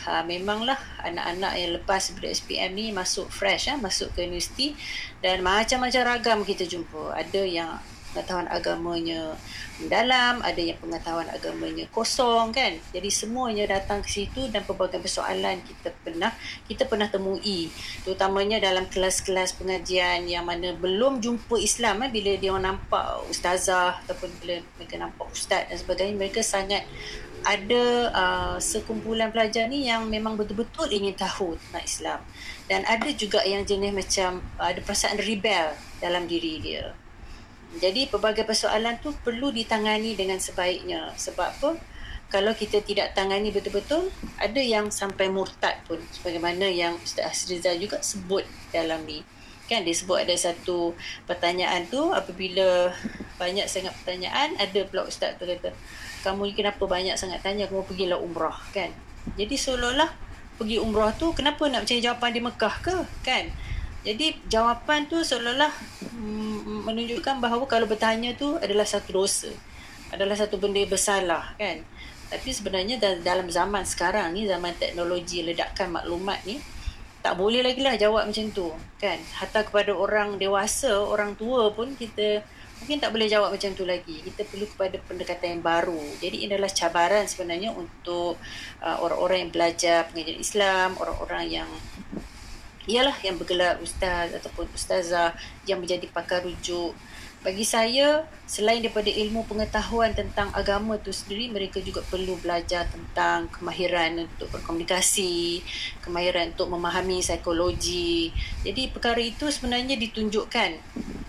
ha, 0.09 0.25
memanglah 0.25 0.81
anak-anak 1.05 1.53
yang 1.61 1.71
lepas 1.77 2.01
daripada 2.09 2.33
SPM 2.33 2.73
ni 2.73 2.87
masuk 2.97 3.29
fresh 3.29 3.69
ha, 3.69 3.77
masuk 3.77 4.09
ke 4.17 4.25
universiti 4.25 4.73
dan 5.21 5.45
macam-macam 5.45 6.17
ragam 6.17 6.39
kita 6.49 6.65
jumpa. 6.65 7.13
Ada 7.13 7.45
yang 7.45 7.77
pengetahuan 8.15 8.47
agamanya 8.47 9.35
mendalam, 9.83 10.39
ada 10.47 10.63
yang 10.63 10.79
pengetahuan 10.79 11.27
agamanya 11.35 11.83
kosong 11.91 12.55
kan. 12.55 12.79
Jadi 12.95 13.11
semuanya 13.11 13.67
datang 13.67 14.07
ke 14.07 14.23
situ 14.23 14.47
dan 14.55 14.63
pelbagai 14.63 15.03
persoalan 15.03 15.59
kita 15.67 15.91
pernah 16.07 16.31
kita 16.71 16.87
pernah 16.87 17.11
temui. 17.11 17.75
Terutamanya 18.07 18.63
dalam 18.63 18.87
kelas-kelas 18.87 19.59
pengajian 19.59 20.31
yang 20.31 20.47
mana 20.47 20.79
belum 20.79 21.19
jumpa 21.19 21.59
Islam 21.59 22.07
eh, 22.07 22.11
bila 22.15 22.39
dia 22.39 22.55
nampak 22.55 23.27
ustazah 23.27 23.99
ataupun 24.07 24.31
bila 24.39 24.63
mereka 24.79 24.95
nampak 25.03 25.27
ustaz 25.35 25.67
dan 25.67 25.75
sebagainya 25.75 26.15
mereka 26.15 26.41
sangat 26.47 26.87
ada 27.45 27.85
uh, 28.09 28.57
sekumpulan 28.57 29.29
pelajar 29.29 29.69
ni 29.69 29.85
yang 29.85 30.09
memang 30.09 30.33
betul-betul 30.33 30.89
ingin 30.89 31.13
tahu 31.13 31.61
tentang 31.61 31.85
Islam. 31.85 32.21
Dan 32.65 32.81
ada 32.89 33.11
juga 33.13 33.45
yang 33.45 33.69
jenis 33.69 33.93
macam 33.93 34.41
uh, 34.57 34.73
ada 34.73 34.81
perasaan 34.81 35.21
rebel 35.21 35.77
dalam 36.01 36.25
diri 36.25 36.63
dia 36.63 37.04
jadi 37.81 38.07
pelbagai 38.11 38.47
persoalan 38.47 38.99
tu 39.03 39.11
perlu 39.25 39.51
ditangani 39.51 40.15
dengan 40.15 40.39
sebaiknya. 40.39 41.15
Sebab 41.19 41.49
apa? 41.59 41.71
Kalau 42.33 42.51
kita 42.51 42.83
tidak 42.83 43.15
tangani 43.15 43.55
betul-betul, 43.55 44.11
ada 44.43 44.59
yang 44.59 44.91
sampai 44.91 45.31
murtad 45.31 45.79
pun. 45.87 46.03
Sebagaimana 46.11 46.67
yang 46.67 46.99
Ustaz 46.99 47.31
Hasrizal 47.31 47.79
juga 47.79 48.03
sebut 48.03 48.43
dalam 48.75 49.07
ni. 49.07 49.23
Kan 49.71 49.87
dia 49.87 49.95
sebut 49.97 50.21
ada 50.21 50.35
satu 50.37 50.93
pertanyaan 51.25 51.89
tu 51.89 52.13
apabila 52.13 52.93
banyak 53.41 53.65
sangat 53.71 53.95
pertanyaan, 54.03 54.59
ada 54.61 54.81
pula 54.85 55.07
Ustaz 55.07 55.39
tu 55.41 55.47
kata, 55.47 55.73
kamu 56.27 56.53
kenapa 56.53 56.85
banyak 56.85 57.17
sangat 57.17 57.41
tanya, 57.41 57.71
kamu 57.71 57.87
pergilah 57.87 58.19
umrah 58.21 58.61
kan. 58.75 58.93
Jadi 59.39 59.57
seolah-olah 59.57 60.11
pergi 60.55 60.79
umrah 60.79 61.11
tu 61.17 61.35
kenapa 61.35 61.67
nak 61.67 61.87
cari 61.87 61.99
jawapan 61.99 62.31
di 62.31 62.41
Mekah 62.45 62.75
ke 62.79 62.97
kan 63.27 63.51
jadi 64.05 64.37
jawapan 64.53 65.09
tu 65.09 65.25
seolah-olah 65.25 65.73
mm, 66.13 66.85
menunjukkan 66.85 67.41
bahawa 67.41 67.65
kalau 67.65 67.89
bertanya 67.89 68.37
tu 68.37 68.61
adalah 68.61 68.85
satu 68.85 69.25
dosa. 69.25 69.49
Adalah 70.13 70.37
satu 70.37 70.61
benda 70.61 70.85
yang 70.85 70.93
bersalah 70.93 71.57
kan. 71.57 71.81
Tapi 72.29 72.51
sebenarnya 72.53 73.01
dalam 73.25 73.49
zaman 73.49 73.89
sekarang 73.89 74.37
ni, 74.37 74.45
zaman 74.45 74.77
teknologi 74.77 75.41
ledakan 75.41 75.97
maklumat 75.97 76.45
ni, 76.45 76.61
tak 77.25 77.41
boleh 77.41 77.65
lagi 77.65 77.81
lah 77.81 77.97
jawab 77.97 78.29
macam 78.29 78.53
tu 78.53 78.69
kan. 79.01 79.17
Hatta 79.41 79.65
kepada 79.65 79.97
orang 79.97 80.37
dewasa, 80.37 81.01
orang 81.01 81.33
tua 81.41 81.73
pun 81.73 81.97
kita 81.97 82.45
mungkin 82.85 83.01
tak 83.01 83.09
boleh 83.09 83.25
jawab 83.25 83.57
macam 83.57 83.73
tu 83.73 83.89
lagi. 83.89 84.21
Kita 84.21 84.45
perlu 84.45 84.69
kepada 84.69 85.01
pendekatan 85.01 85.57
yang 85.57 85.65
baru. 85.65 86.01
Jadi 86.21 86.45
ini 86.45 86.53
adalah 86.53 86.69
cabaran 86.69 87.25
sebenarnya 87.25 87.73
untuk 87.73 88.37
uh, 88.85 88.97
orang-orang 89.01 89.49
yang 89.49 89.53
belajar 89.57 89.99
pengajian 90.13 90.37
Islam, 90.37 91.01
orang-orang 91.01 91.45
yang 91.49 91.69
ialah 92.85 93.17
yang 93.25 93.41
bergelar 93.41 93.81
ustaz 93.81 94.33
ataupun 94.37 94.69
ustazah 94.77 95.33
yang 95.65 95.81
menjadi 95.81 96.09
pakar 96.13 96.45
rujuk. 96.45 96.93
Bagi 97.45 97.61
saya, 97.61 98.25
selain 98.49 98.81
daripada 98.81 99.13
ilmu 99.13 99.45
pengetahuan 99.45 100.17
tentang 100.17 100.49
agama 100.57 100.97
tu 100.97 101.13
sendiri, 101.13 101.53
mereka 101.53 101.77
juga 101.85 102.01
perlu 102.01 102.41
belajar 102.41 102.89
tentang 102.89 103.53
kemahiran 103.53 104.25
untuk 104.25 104.49
berkomunikasi, 104.49 105.61
kemahiran 106.01 106.57
untuk 106.57 106.73
memahami 106.73 107.21
psikologi. 107.21 108.33
Jadi 108.65 108.89
perkara 108.89 109.21
itu 109.21 109.53
sebenarnya 109.53 109.93
ditunjukkan 110.01 110.71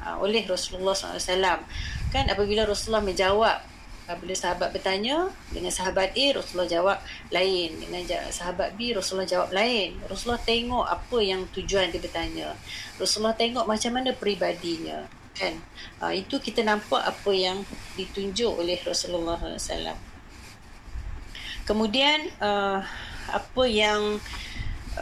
uh, 0.08 0.16
oleh 0.24 0.48
Rasulullah 0.48 0.96
SAW. 0.96 1.68
Kan 2.16 2.32
apabila 2.32 2.64
Rasulullah 2.64 3.04
menjawab 3.04 3.75
Apabila 4.06 4.38
sahabat 4.38 4.70
bertanya 4.70 5.34
dengan 5.50 5.74
sahabat 5.74 6.14
A, 6.14 6.26
Rasulullah 6.38 6.70
jawab 6.70 6.98
lain. 7.34 7.74
Dengan 7.82 8.06
sahabat 8.30 8.78
B, 8.78 8.94
Rasulullah 8.94 9.26
jawab 9.26 9.50
lain. 9.50 9.98
Rasulullah 10.06 10.46
tengok 10.46 10.86
apa 10.86 11.18
yang 11.26 11.42
tujuan 11.50 11.90
dia 11.90 11.98
bertanya. 11.98 12.54
Rasulullah 13.02 13.34
tengok 13.34 13.66
macam 13.66 13.92
mana 13.98 14.14
peribadinya. 14.14 15.10
Kan? 15.34 15.58
Ha, 16.06 16.14
itu 16.14 16.38
kita 16.38 16.62
nampak 16.62 17.02
apa 17.02 17.32
yang 17.34 17.66
ditunjuk 17.98 18.62
oleh 18.62 18.78
Rasulullah 18.86 19.42
SAW. 19.58 19.98
Kemudian, 21.66 22.30
uh, 22.46 22.86
apa 23.34 23.64
yang 23.66 24.22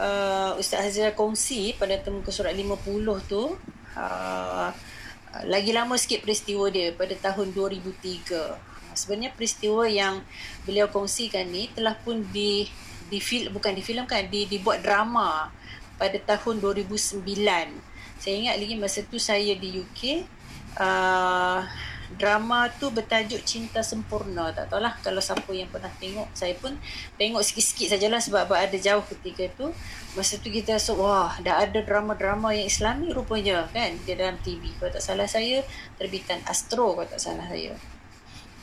uh, 0.00 0.56
Ustaz 0.56 0.80
Hazira 0.80 1.12
kongsi 1.12 1.76
pada 1.76 2.00
temu 2.00 2.24
ke 2.24 2.32
surat 2.32 2.56
50 2.56 2.88
tu, 3.28 3.52
uh, 4.00 4.68
lagi 5.44 5.76
lama 5.76 5.92
sikit 6.00 6.24
peristiwa 6.24 6.72
dia 6.72 6.96
pada 6.96 7.12
tahun 7.20 7.52
2003 7.52 8.73
sebenarnya 8.96 9.34
peristiwa 9.34 9.84
yang 9.86 10.22
beliau 10.64 10.90
kongsikan 10.90 11.46
ni 11.50 11.70
telah 11.70 11.94
pun 11.98 12.24
di 12.30 12.66
di 13.12 13.18
fil, 13.20 13.52
bukan 13.52 13.76
difilmkan 13.76 14.26
di 14.32 14.48
dibuat 14.48 14.80
drama 14.80 15.52
pada 16.00 16.16
tahun 16.18 16.58
2009 16.58 17.22
saya 18.24 18.40
ingat 18.40 18.56
lagi 18.56 18.74
masa 18.80 19.04
tu 19.04 19.20
saya 19.20 19.52
di 19.52 19.84
UK 19.84 20.24
uh, 20.80 21.60
drama 22.14 22.70
tu 22.78 22.88
bertajuk 22.88 23.42
Cinta 23.42 23.84
Sempurna. 23.84 24.48
Tak 24.54 24.70
tahulah 24.70 24.96
kalau 25.02 25.20
siapa 25.20 25.50
yang 25.52 25.68
pernah 25.68 25.92
tengok 25.98 26.30
saya 26.32 26.54
pun 26.56 26.72
tengok 27.20 27.42
sikit-sikit 27.42 27.92
sajalah 27.92 28.24
sebab 28.24 28.48
ada 28.54 28.76
jauh 28.80 29.04
ketika 29.04 29.50
tu. 29.60 29.68
Masa 30.14 30.38
tu 30.38 30.48
kita 30.48 30.78
rasa 30.78 30.94
wah 30.94 31.36
dah 31.42 31.68
ada 31.68 31.82
drama-drama 31.82 32.54
yang 32.54 32.64
islami 32.64 33.10
rupanya 33.10 33.66
kan 33.74 33.92
di 33.92 34.14
dalam 34.14 34.38
TV 34.40 34.70
kalau 34.78 34.94
tak 34.94 35.02
salah 35.02 35.26
saya 35.26 35.60
terbitan 35.98 36.38
Astro 36.46 36.94
kalau 36.94 37.08
tak 37.10 37.18
salah 37.18 37.44
saya 37.50 37.74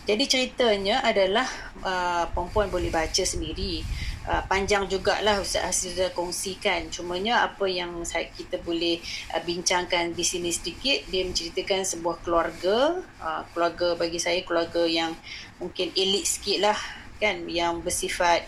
jadi 0.02 0.24
ceritanya 0.26 1.06
adalah 1.06 1.46
uh, 1.86 2.26
perempuan 2.34 2.74
boleh 2.74 2.90
baca 2.90 3.22
sendiri. 3.22 3.86
Uh, 4.22 4.42
panjang 4.46 4.86
jugalah 4.86 5.42
Ustaz 5.42 5.66
Hasida 5.66 6.10
kongsikan. 6.14 6.90
Cumanya 6.90 7.46
apa 7.46 7.66
yang 7.70 8.02
saya, 8.02 8.30
kita 8.34 8.58
boleh 8.62 8.98
uh, 9.34 9.42
bincangkan 9.46 10.14
di 10.18 10.26
sini 10.26 10.50
sedikit. 10.50 11.06
Dia 11.10 11.22
menceritakan 11.26 11.86
sebuah 11.86 12.18
keluarga. 12.26 12.98
Uh, 13.22 13.42
keluarga 13.54 13.94
bagi 13.94 14.18
saya 14.18 14.42
keluarga 14.42 14.86
yang 14.90 15.14
mungkin 15.62 15.94
elit 15.94 16.26
sikit 16.26 16.58
lah. 16.66 17.01
Kan, 17.22 17.46
yang 17.46 17.86
bersifat 17.86 18.42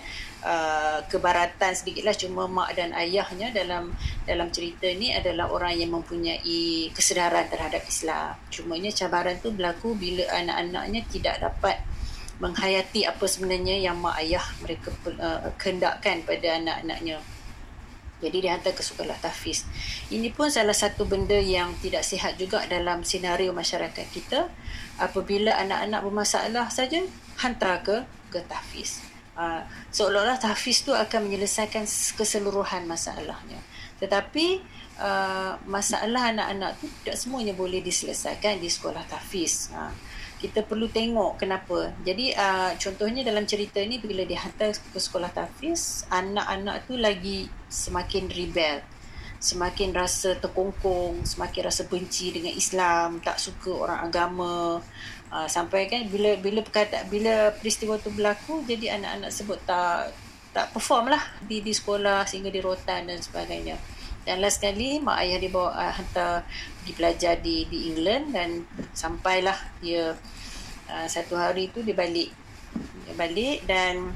Uh, 0.43 0.99
kebaratan 1.07 1.71
sedikitlah 1.71 2.11
cuma 2.19 2.51
mak 2.51 2.75
dan 2.75 2.91
ayahnya 2.99 3.55
dalam 3.55 3.95
dalam 4.27 4.51
cerita 4.51 4.91
ni 4.91 5.15
adalah 5.15 5.47
orang 5.47 5.71
yang 5.71 5.95
mempunyai 5.95 6.91
kesedaran 6.91 7.47
terhadap 7.47 7.79
Islam. 7.87 8.35
Cumanya 8.51 8.91
cabaran 8.91 9.39
tu 9.39 9.55
berlaku 9.55 9.95
bila 9.95 10.27
anak-anaknya 10.35 11.07
tidak 11.07 11.39
dapat 11.39 11.79
menghayati 12.43 13.07
apa 13.07 13.23
sebenarnya 13.23 13.87
yang 13.87 13.95
mak 13.95 14.19
ayah 14.19 14.43
mereka 14.59 14.91
uh, 15.15 15.47
kehendakkan 15.55 16.27
pada 16.27 16.59
anak-anaknya. 16.59 17.23
Jadi 18.19 18.37
dia 18.43 18.59
hantar 18.59 18.75
ke 18.75 18.83
sekolah 18.83 19.15
tahfiz. 19.23 19.63
Ini 20.11 20.27
pun 20.35 20.51
salah 20.51 20.75
satu 20.75 21.07
benda 21.07 21.39
yang 21.39 21.71
tidak 21.79 22.03
sihat 22.03 22.35
juga 22.35 22.67
dalam 22.67 23.07
senario 23.07 23.55
masyarakat 23.55 24.11
kita. 24.11 24.51
Apabila 24.99 25.55
anak-anak 25.55 26.03
bermasalah 26.03 26.67
saja, 26.67 26.99
hantar 27.39 27.79
ke 27.79 27.97
ke 28.33 28.41
tahfiz. 28.49 29.05
Uh, 29.37 29.61
seolah-olah 29.93 30.41
tahfiz 30.41 30.81
tu 30.81 30.93
akan 30.93 31.29
menyelesaikan 31.29 31.85
keseluruhan 32.17 32.89
masalahnya. 32.89 33.61
Tetapi 34.01 34.61
uh, 34.97 35.61
masalah 35.69 36.33
anak-anak 36.33 36.81
tu 36.81 36.89
tidak 37.01 37.17
semuanya 37.21 37.53
boleh 37.53 37.81
diselesaikan 37.85 38.57
di 38.57 38.69
sekolah 38.69 39.05
tahfiz. 39.05 39.69
Uh, 39.73 39.93
kita 40.43 40.59
perlu 40.67 40.91
tengok 40.91 41.39
kenapa. 41.39 41.95
Jadi 42.03 42.35
uh, 42.35 42.75
contohnya 42.75 43.23
dalam 43.23 43.47
cerita 43.47 43.79
ni 43.79 44.03
bila 44.03 44.27
dihantar 44.27 44.75
ke 44.75 44.99
sekolah 44.99 45.31
tahfiz, 45.31 46.03
anak-anak 46.11 46.83
tu 46.83 46.99
lagi 46.99 47.47
semakin 47.71 48.27
rebel. 48.27 48.83
Semakin 49.39 49.91
rasa 49.91 50.39
terkongkong, 50.39 51.23
semakin 51.23 51.61
rasa 51.67 51.87
benci 51.87 52.31
dengan 52.31 52.51
Islam, 52.55 53.19
tak 53.19 53.39
suka 53.39 53.71
orang 53.71 53.99
agama, 54.07 54.79
Uh, 55.33 55.49
sampai 55.49 55.89
kan 55.89 56.05
bila 56.13 56.37
bila 56.37 56.61
perkata 56.61 57.09
bila 57.09 57.49
peristiwa 57.57 57.97
tu 57.97 58.13
berlaku 58.13 58.61
jadi 58.69 59.01
anak-anak 59.01 59.33
sebut 59.33 59.57
tak 59.65 60.13
tak 60.53 60.69
perform 60.69 61.09
lah. 61.09 61.25
Di 61.41 61.65
di 61.65 61.73
sekolah 61.73 62.29
sehingga 62.29 62.53
di 62.53 62.61
rotan 62.61 63.09
dan 63.09 63.17
sebagainya. 63.17 63.73
Dan 64.21 64.45
last 64.45 64.61
sekali 64.61 65.01
mak 65.01 65.25
ayah 65.25 65.41
dia 65.41 65.49
bawa 65.49 65.73
uh, 65.73 65.89
hantar 65.89 66.45
pergi 66.77 66.93
belajar 66.93 67.33
di 67.41 67.65
di 67.65 67.89
England 67.89 68.29
dan 68.29 68.61
sampailah 68.93 69.57
dia 69.81 70.13
uh, 70.93 71.07
satu 71.09 71.33
hari 71.33 71.73
tu 71.73 71.81
dia 71.81 71.97
balik. 71.97 72.29
Dia 73.09 73.17
balik 73.17 73.65
dan 73.65 74.13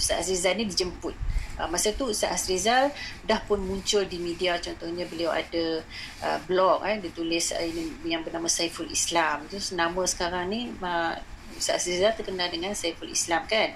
Ustaz 0.00 0.24
Azizan 0.24 0.56
ni 0.56 0.64
dijemput 0.64 1.12
uh, 1.58 1.68
masa 1.68 1.92
tu 1.92 2.08
Ustaz 2.12 2.44
Azrizal 2.44 2.92
dah 3.24 3.40
pun 3.44 3.60
muncul 3.60 4.04
di 4.04 4.20
media. 4.20 4.56
Contohnya 4.60 5.04
beliau 5.08 5.32
ada 5.32 5.80
uh, 6.24 6.38
blog 6.44 6.84
eh 6.84 7.00
dia 7.00 7.12
tulis 7.12 7.52
uh, 7.52 7.66
yang 8.04 8.22
bernama 8.22 8.48
Saiful 8.48 8.88
Islam. 8.88 9.48
Tu 9.48 9.58
nama 9.74 10.02
sekarang 10.04 10.48
ni 10.48 10.72
uh, 10.80 11.16
Ustaz 11.56 11.84
Azrizal 11.84 12.12
terkenal 12.14 12.52
dengan 12.52 12.76
Saiful 12.76 13.08
Islam 13.08 13.44
kan? 13.48 13.72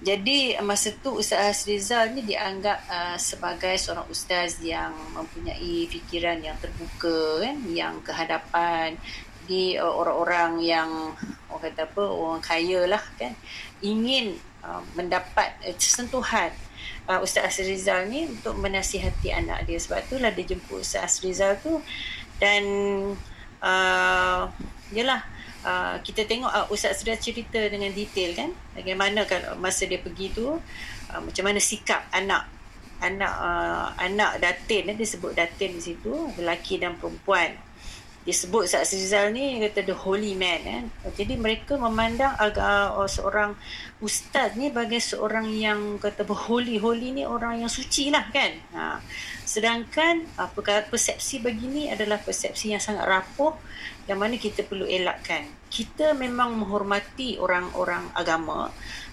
Jadi 0.00 0.56
masa 0.64 0.96
tu 0.96 1.20
Ustaz 1.20 1.60
Azrizal 1.60 2.16
ni 2.16 2.24
dianggap 2.24 2.88
uh, 2.88 3.16
sebagai 3.20 3.76
seorang 3.76 4.08
ustaz 4.08 4.56
yang 4.64 4.96
mempunyai 5.12 5.84
fikiran 5.92 6.40
yang 6.40 6.56
terbuka 6.56 7.44
kan? 7.44 7.60
Yang 7.68 8.08
kehadapan 8.08 8.96
di 9.44 9.76
uh, 9.76 9.92
orang-orang 9.92 10.64
yang 10.64 10.88
orang 11.52 11.62
kata 11.68 11.84
apa 11.84 12.04
orang 12.08 12.40
kaya 12.40 12.80
lah 12.88 13.04
kan? 13.20 13.36
Ingin 13.84 14.40
uh, 14.64 14.80
mendapat 14.96 15.52
uh, 15.68 15.76
sentuhan 15.76 16.48
uh, 17.10 17.18
Ustaz 17.18 17.58
Azrizal 17.58 18.06
ni 18.06 18.30
untuk 18.30 18.54
menasihati 18.54 19.34
anak 19.34 19.66
dia. 19.66 19.82
Sebab 19.82 20.06
tu 20.06 20.22
lah 20.22 20.30
dia 20.30 20.46
jemput 20.46 20.86
Ustaz 20.86 21.18
Azrizal 21.18 21.58
tu. 21.58 21.82
Dan 22.38 22.62
uh, 23.58 24.42
yalah 24.94 25.20
uh, 25.66 25.98
kita 26.06 26.30
tengok 26.30 26.50
uh, 26.54 26.66
Ustaz 26.70 27.02
Azrizal 27.02 27.18
cerita 27.18 27.58
dengan 27.66 27.90
detail 27.90 28.38
kan? 28.38 28.50
Bagaimana 28.78 29.26
kalau 29.26 29.58
masa 29.58 29.90
dia 29.90 29.98
pergi 29.98 30.30
tu 30.30 30.46
uh, 30.54 31.20
macam 31.20 31.42
mana 31.42 31.58
sikap 31.58 32.06
anak 32.14 32.46
anak 33.02 33.34
uh, 33.34 33.90
anak 33.98 34.38
datin. 34.38 34.94
Dia 34.94 35.06
sebut 35.08 35.34
datin 35.34 35.74
di 35.74 35.82
situ 35.82 36.14
lelaki 36.38 36.78
dan 36.78 36.94
perempuan 36.94 37.69
disebut 38.20 38.68
Ustaz 38.68 38.92
Rizal 38.92 39.32
ni 39.32 39.56
kata 39.64 39.80
the 39.80 39.96
holy 39.96 40.36
man 40.36 40.60
kan. 40.60 40.84
Jadi 41.16 41.40
mereka 41.40 41.80
memandang 41.80 42.36
agak 42.36 42.92
uh, 42.92 43.08
seorang 43.08 43.56
ustaz 44.04 44.56
ni 44.60 44.68
bagi 44.68 45.00
seorang 45.00 45.48
yang 45.48 45.96
kata 45.96 46.28
holy 46.28 46.76
holy 46.76 47.16
ni 47.16 47.24
orang 47.24 47.64
yang 47.64 47.72
suci 47.72 48.12
lah 48.12 48.28
kan. 48.28 48.52
Ha. 48.76 49.00
Sedangkan 49.48 50.28
apa 50.36 50.60
uh, 50.60 50.82
persepsi 50.88 51.40
begini 51.40 51.88
adalah 51.88 52.20
persepsi 52.20 52.76
yang 52.76 52.82
sangat 52.82 53.08
rapuh 53.08 53.56
yang 54.04 54.20
mana 54.20 54.36
kita 54.36 54.68
perlu 54.68 54.84
elakkan. 54.84 55.48
Kita 55.70 56.12
memang 56.12 56.60
menghormati 56.60 57.40
orang-orang 57.40 58.12
agama 58.12 58.68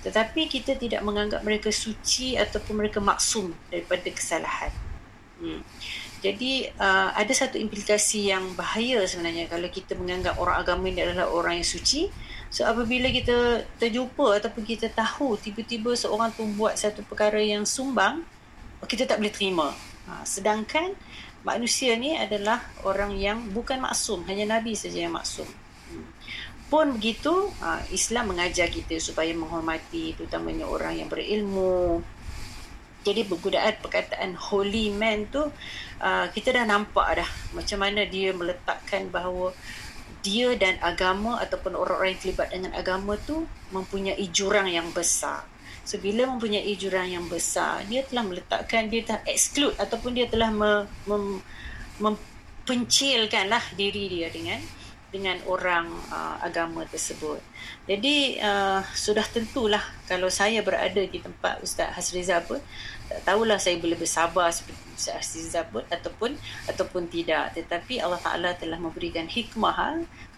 tetapi 0.07 0.47
kita 0.47 0.79
tidak 0.79 1.03
menganggap 1.03 1.43
mereka 1.43 1.67
suci 1.67 2.39
ataupun 2.39 2.79
mereka 2.79 3.03
maksum 3.03 3.51
daripada 3.67 4.07
kesalahan. 4.07 4.71
Hmm. 5.37 5.61
Jadi 6.17 6.65
uh, 6.81 7.13
ada 7.13 7.29
satu 7.29 7.61
implikasi 7.61 8.33
yang 8.33 8.57
bahaya 8.57 9.05
sebenarnya 9.05 9.45
kalau 9.45 9.69
kita 9.69 9.93
menganggap 9.93 10.41
orang 10.41 10.57
agama 10.65 10.89
ini 10.89 11.05
adalah 11.05 11.29
orang 11.29 11.61
yang 11.61 11.67
suci. 11.67 12.09
So 12.49 12.65
apabila 12.65 13.11
kita 13.13 13.67
terjumpa 13.77 14.41
ataupun 14.41 14.63
kita 14.65 14.89
tahu 14.89 15.37
tiba-tiba 15.37 15.93
seorang 15.93 16.33
tu 16.33 16.47
buat 16.57 16.73
satu 16.73 17.05
perkara 17.05 17.37
yang 17.37 17.67
sumbang, 17.69 18.25
kita 18.89 19.05
tak 19.05 19.21
boleh 19.21 19.33
terima. 19.33 19.67
Ha, 20.07 20.23
sedangkan 20.23 20.95
manusia 21.43 21.93
ni 21.99 22.15
adalah 22.15 22.63
orang 22.87 23.13
yang 23.19 23.43
bukan 23.51 23.83
maksum, 23.83 24.25
hanya 24.25 24.57
Nabi 24.57 24.73
saja 24.73 25.05
yang 25.05 25.13
maksum. 25.13 25.45
Hmm. 25.91 26.07
Pun 26.67 26.95
begitu, 26.95 27.51
ha, 27.59 27.83
Islam 27.91 28.33
mengajar 28.35 28.71
kita 28.71 28.97
supaya 29.03 29.31
menghormati 29.35 30.15
terutamanya 30.15 30.65
orang 30.67 30.97
yang 31.03 31.07
berilmu, 31.11 32.01
jadi 33.07 33.23
penggunaan 33.23 33.79
perkataan 33.79 34.35
holy 34.35 34.91
man 34.91 35.31
tu 35.31 35.47
uh, 36.03 36.25
kita 36.35 36.51
dah 36.51 36.67
nampak 36.67 37.23
dah 37.23 37.29
macam 37.55 37.79
mana 37.79 38.03
dia 38.03 38.35
meletakkan 38.35 39.07
bahawa 39.07 39.55
dia 40.19 40.59
dan 40.59 40.75
agama 40.83 41.39
ataupun 41.39 41.71
orang-orang 41.79 42.19
yang 42.19 42.21
terlibat 42.21 42.47
dengan 42.51 42.75
agama 42.75 43.15
tu 43.23 43.47
mempunyai 43.71 44.19
jurang 44.27 44.67
yang 44.67 44.91
besar. 44.91 45.47
So 45.87 45.95
bila 46.03 46.27
mempunyai 46.27 46.67
jurang 46.75 47.07
yang 47.07 47.31
besar, 47.31 47.87
dia 47.87 48.03
telah 48.03 48.27
meletakkan 48.27 48.91
dia 48.91 49.07
telah 49.07 49.23
exclude 49.23 49.71
ataupun 49.79 50.19
dia 50.19 50.27
telah 50.27 50.51
mem, 50.51 50.83
mem, 51.07 51.39
mempencilkanlah 52.03 53.63
diri 53.79 54.11
dia 54.11 54.27
dengan 54.27 54.59
dengan 55.07 55.39
orang 55.47 55.87
uh, 56.11 56.35
agama 56.43 56.83
tersebut. 56.83 57.39
Jadi 57.87 58.35
uh, 58.43 58.83
sudah 58.91 59.23
tentulah 59.23 59.79
kalau 60.03 60.27
saya 60.27 60.59
berada 60.59 60.99
di 60.99 61.23
tempat 61.23 61.63
Ustaz 61.63 61.95
Hasriza 61.95 62.43
pun 62.43 62.59
tak 63.07 63.23
tahulah 63.23 63.55
saya 63.55 63.79
boleh 63.79 63.95
bersabar 63.95 64.51
seperti 64.51 64.83
Ustaz 64.97 65.35
pun 65.71 65.83
ataupun 65.87 66.31
ataupun 66.67 67.03
tidak. 67.07 67.55
Tetapi 67.55 68.03
Allah 68.03 68.19
Taala 68.19 68.51
telah 68.57 68.75
memberikan 68.81 69.29
hikmah 69.29 69.75
ha, 69.75 69.89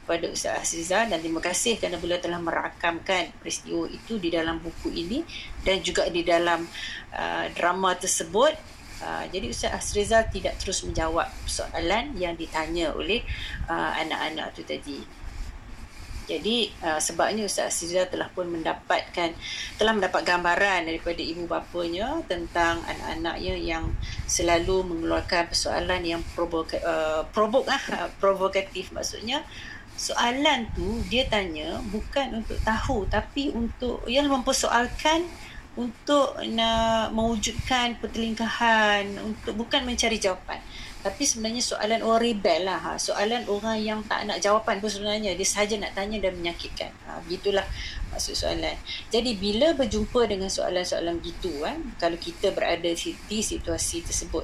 kepada 0.04 0.26
Ustaz 0.30 0.66
Hasriza 0.66 1.06
dan 1.06 1.22
terima 1.22 1.42
kasih 1.42 1.78
kerana 1.78 2.02
beliau 2.02 2.18
telah 2.18 2.42
merakamkan 2.42 3.30
peristiwa 3.42 3.86
itu 3.90 4.18
di 4.18 4.30
dalam 4.34 4.58
buku 4.58 4.90
ini 4.90 5.22
dan 5.62 5.82
juga 5.86 6.10
di 6.10 6.26
dalam 6.26 6.66
uh, 7.14 7.46
drama 7.54 7.94
tersebut 7.98 8.80
Uh, 9.00 9.24
jadi 9.32 9.48
Ustaz 9.48 9.72
Asrizal 9.72 10.28
tidak 10.28 10.60
terus 10.60 10.84
menjawab 10.84 11.32
soalan 11.48 12.20
yang 12.20 12.36
ditanya 12.36 12.92
oleh 12.92 13.24
uh, 13.72 13.96
anak-anak 13.96 14.52
tu 14.52 14.68
tadi. 14.68 15.00
Jadi 16.30 16.70
uh, 16.86 17.02
sebabnya 17.02 17.50
Ustaz 17.50 17.74
Asrizal 17.74 18.06
telah 18.06 18.30
pun 18.30 18.46
mendapatkan 18.46 19.34
telah 19.82 19.94
mendapat 19.98 20.22
gambaran 20.22 20.86
daripada 20.86 21.18
ibu 21.18 21.50
bapanya 21.50 22.22
tentang 22.30 22.86
anak-anaknya 22.86 23.58
yang 23.58 23.90
selalu 24.30 24.86
mengeluarkan 24.86 25.50
persoalan 25.50 26.06
yang 26.06 26.22
provok 26.38 26.78
uh, 26.78 27.26
provok 27.34 27.66
ah 27.66 27.82
provokatif 28.22 28.94
maksudnya. 28.94 29.42
Soalan 30.00 30.72
tu 30.78 31.02
dia 31.12 31.28
tanya 31.28 31.82
bukan 31.92 32.40
untuk 32.46 32.56
tahu 32.64 33.04
tapi 33.12 33.52
untuk 33.52 34.06
yang 34.08 34.32
mempersoalkan 34.32 35.28
untuk 35.76 36.40
nak 36.56 37.12
mewujudkan 37.16 38.00
pertelingkahan 38.00 39.16
untuk 39.20 39.56
bukan 39.60 39.88
mencari 39.88 40.20
jawapan 40.20 40.60
tapi 41.00 41.24
sebenarnya 41.24 41.64
soalan 41.64 42.04
orang 42.04 42.22
rebel 42.24 42.68
lah 42.68 42.80
ha. 42.80 42.92
soalan 43.00 43.48
orang 43.48 43.80
yang 43.80 44.00
tak 44.04 44.28
nak 44.28 44.44
jawapan 44.44 44.84
pun 44.84 44.92
sebenarnya 44.92 45.32
dia 45.32 45.48
saja 45.48 45.80
nak 45.80 45.96
tanya 45.96 46.20
dan 46.20 46.36
menyakitkan 46.36 46.92
ha. 47.08 47.24
begitulah 47.24 47.64
maksud 48.12 48.36
soalan 48.36 48.76
jadi 49.08 49.32
bila 49.40 49.72
berjumpa 49.80 50.28
dengan 50.28 50.52
soalan-soalan 50.52 51.24
begitu 51.24 51.56
kan 51.64 51.80
kalau 51.96 52.20
kita 52.20 52.52
berada 52.52 52.92
di 52.92 53.40
situasi 53.40 54.04
tersebut 54.04 54.44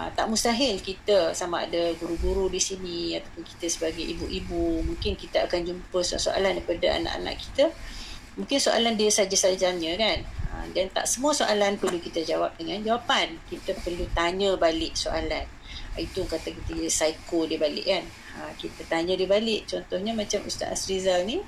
ha, 0.00 0.08
tak 0.16 0.32
mustahil 0.32 0.80
kita 0.80 1.36
sama 1.36 1.68
ada 1.68 1.92
guru-guru 2.00 2.48
di 2.48 2.60
sini 2.62 3.20
ataupun 3.20 3.44
kita 3.44 3.68
sebagai 3.68 4.04
ibu-ibu 4.16 4.80
mungkin 4.88 5.12
kita 5.12 5.44
akan 5.44 5.60
jumpa 5.60 5.98
soalan 6.00 6.56
daripada 6.56 6.96
anak-anak 6.96 7.36
kita 7.36 7.68
mungkin 8.40 8.56
soalan 8.56 8.96
dia 8.96 9.12
saja-sajanya 9.12 9.92
kan 10.00 10.20
Ha, 10.52 10.68
dan 10.76 10.92
tak 10.92 11.08
semua 11.08 11.32
soalan 11.32 11.80
perlu 11.80 11.96
kita 11.96 12.20
jawab 12.20 12.52
dengan 12.60 12.84
jawapan. 12.84 13.40
Kita 13.48 13.72
perlu 13.80 14.04
tanya 14.12 14.52
balik 14.60 14.92
soalan. 14.92 15.48
Itu 15.96 16.24
kata 16.24 16.52
kita 16.52 16.72
dia 16.76 16.90
psycho 16.90 17.44
dia 17.44 17.58
balik 17.60 17.84
kan. 17.84 18.04
Ha, 18.36 18.38
kita 18.56 18.82
tanya 18.88 19.12
dia 19.16 19.28
balik. 19.28 19.68
Contohnya 19.68 20.12
macam 20.16 20.40
Ustaz 20.48 20.72
Asrizal 20.72 21.28
ni. 21.28 21.40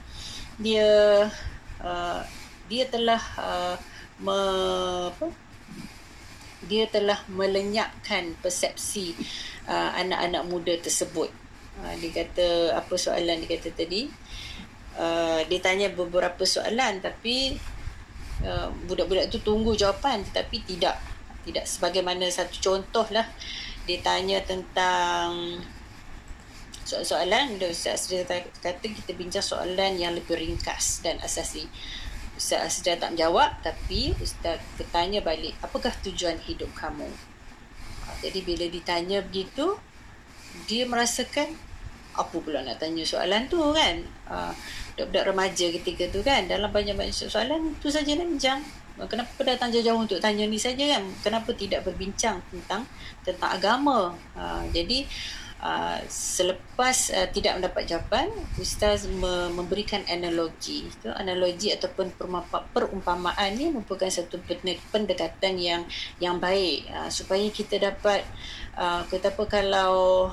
Dia 0.61 0.87
uh, 1.83 2.21
dia 2.71 2.85
telah 2.89 3.21
uh, 3.41 3.77
me, 4.23 4.39
apa, 5.11 5.27
dia 6.65 6.89
telah 6.89 7.21
melenyapkan 7.29 8.37
persepsi 8.41 9.13
uh, 9.69 9.91
anak-anak 9.99 10.43
muda 10.49 10.75
tersebut. 10.81 11.29
Uh, 11.83 11.95
dia 11.99 12.11
kata 12.25 12.79
apa 12.79 12.95
soalan 12.95 13.43
dia 13.45 13.51
kata 13.59 13.75
tadi? 13.75 14.07
Uh, 14.95 15.43
dia 15.51 15.59
tanya 15.59 15.91
beberapa 15.91 16.43
soalan 16.47 17.01
tapi 17.01 17.59
Uh, 18.43 18.67
budak-budak 18.91 19.31
tu 19.31 19.39
tunggu 19.41 19.79
jawapan 19.79 20.19
tetapi 20.27 20.67
tidak 20.67 20.99
tidak 21.47 21.65
sebagaimana 21.71 22.27
satu 22.27 22.59
contoh 22.59 23.07
lah 23.15 23.23
dia 23.85 24.01
tanya 24.01 24.41
tentang 24.41 25.61
soalan-soalan 26.85 27.57
dia 27.57 27.69
Ustaz 27.73 28.09
Asri 28.09 28.25
kata 28.25 28.85
kita 28.85 29.13
bincang 29.17 29.45
soalan 29.45 29.97
yang 29.97 30.13
lebih 30.13 30.37
ringkas 30.37 31.01
dan 31.01 31.21
asasi. 31.21 31.69
Ustaz 32.37 32.81
Asri 32.81 32.97
tak 32.97 33.13
menjawab 33.17 33.61
tapi 33.61 34.17
Ustaz 34.21 34.61
bertanya 34.77 35.21
balik 35.21 35.57
apakah 35.61 35.93
tujuan 36.05 36.41
hidup 36.45 36.73
kamu? 36.77 37.09
Ha, 38.05 38.21
jadi 38.21 38.41
bila 38.45 38.65
ditanya 38.69 39.25
begitu 39.25 39.77
dia 40.69 40.85
merasakan 40.89 41.53
apa 42.15 42.37
pula 42.39 42.63
nak 42.63 42.79
tanya 42.79 43.03
soalan 43.03 43.51
tu 43.51 43.59
kan? 43.75 44.01
Uh, 44.31 44.53
budak-budak 44.95 45.25
remaja 45.35 45.67
ketika 45.81 46.05
tu 46.09 46.23
kan? 46.23 46.47
Dalam 46.47 46.71
banyak-banyak 46.71 47.13
soalan 47.13 47.75
tu 47.83 47.91
saja 47.91 48.15
nak 48.17 48.29
bincang 48.33 48.63
kenapa 49.11 49.43
datang 49.43 49.75
jauh-jauh 49.75 50.07
untuk 50.07 50.23
tanya 50.23 50.47
ni 50.47 50.55
saja 50.55 50.87
kan? 50.87 51.03
Kenapa 51.19 51.51
tidak 51.51 51.83
berbincang 51.83 52.39
tentang 52.47 52.87
tentang 53.27 53.51
agama? 53.51 54.15
Ha, 54.39 54.63
jadi 54.71 55.03
uh, 55.59 55.99
selepas 56.07 57.11
uh, 57.11 57.27
tidak 57.35 57.59
mendapat 57.59 57.91
jawapan 57.91 58.31
ustaz 58.63 59.11
me- 59.11 59.51
memberikan 59.51 59.99
analogi. 60.07 60.87
Itu 60.87 61.11
analogi 61.11 61.75
ataupun 61.75 62.15
perumpamaan 62.71 63.51
ni 63.59 63.75
merupakan 63.75 64.07
satu 64.07 64.39
pendekatan 64.95 65.59
yang 65.59 65.83
yang 66.23 66.39
baik. 66.39 66.87
Uh, 66.87 67.11
supaya 67.11 67.51
kita 67.51 67.83
dapat 67.83 68.23
uh, 68.79 69.03
kata 69.11 69.35
apa 69.35 69.45
kalau 69.51 70.31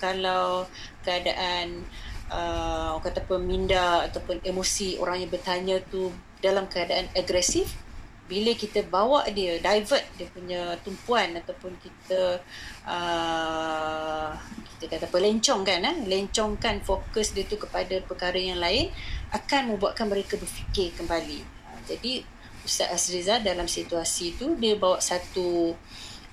kalau 0.00 0.64
keadaan 1.04 1.84
uh, 2.32 2.96
kata 3.04 3.20
apa 3.20 3.36
minda 3.36 4.08
ataupun 4.08 4.40
emosi 4.40 4.96
orang 4.96 5.28
yang 5.28 5.30
bertanya 5.32 5.76
tu 5.92 6.08
dalam 6.38 6.70
keadaan 6.70 7.10
agresif 7.18 7.87
bila 8.28 8.52
kita 8.52 8.84
bawa 8.84 9.24
dia 9.32 9.56
divert 9.56 10.04
dia 10.20 10.28
punya 10.28 10.76
tumpuan 10.84 11.32
ataupun 11.32 11.72
kita 11.80 12.36
uh, 12.84 14.30
kita 14.76 14.84
kata 14.94 15.04
apa 15.08 15.18
lencong 15.18 15.64
kan 15.64 15.80
eh? 15.80 15.96
lencongkan 16.04 16.84
fokus 16.84 17.32
dia 17.32 17.48
tu 17.48 17.56
kepada 17.56 17.98
perkara 18.04 18.36
yang 18.36 18.60
lain 18.60 18.92
akan 19.32 19.74
membuatkan 19.74 20.06
mereka 20.12 20.36
berfikir 20.36 20.92
kembali 20.94 21.40
uh, 21.40 21.80
jadi 21.88 22.20
Ustaz 22.68 22.92
Azriza 22.92 23.40
dalam 23.40 23.64
situasi 23.64 24.36
tu 24.36 24.52
dia 24.60 24.76
bawa 24.76 25.00
satu 25.00 25.72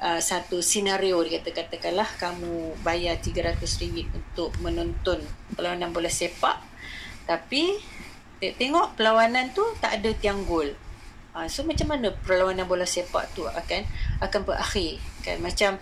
uh, 0.04 0.20
satu 0.20 0.60
senario 0.60 1.24
dia 1.24 1.40
kata 1.40 1.64
katakanlah 1.64 2.12
kamu 2.20 2.76
bayar 2.84 3.24
RM300 3.24 4.12
untuk 4.12 4.52
menonton 4.60 5.24
perlawanan 5.56 5.96
bola 5.96 6.12
sepak 6.12 6.60
tapi 7.24 7.80
tengok 8.36 9.00
perlawanan 9.00 9.56
tu 9.56 9.64
tak 9.80 10.04
ada 10.04 10.12
tiang 10.20 10.44
gol 10.44 10.68
Ha, 11.36 11.52
so 11.52 11.68
macam 11.68 11.92
mana 11.92 12.16
perlawanan 12.16 12.64
bola 12.64 12.88
sepak 12.88 13.36
tu 13.36 13.44
akan 13.44 13.84
akan 14.24 14.42
berakhir? 14.48 15.04
Kan 15.20 15.44
macam 15.44 15.76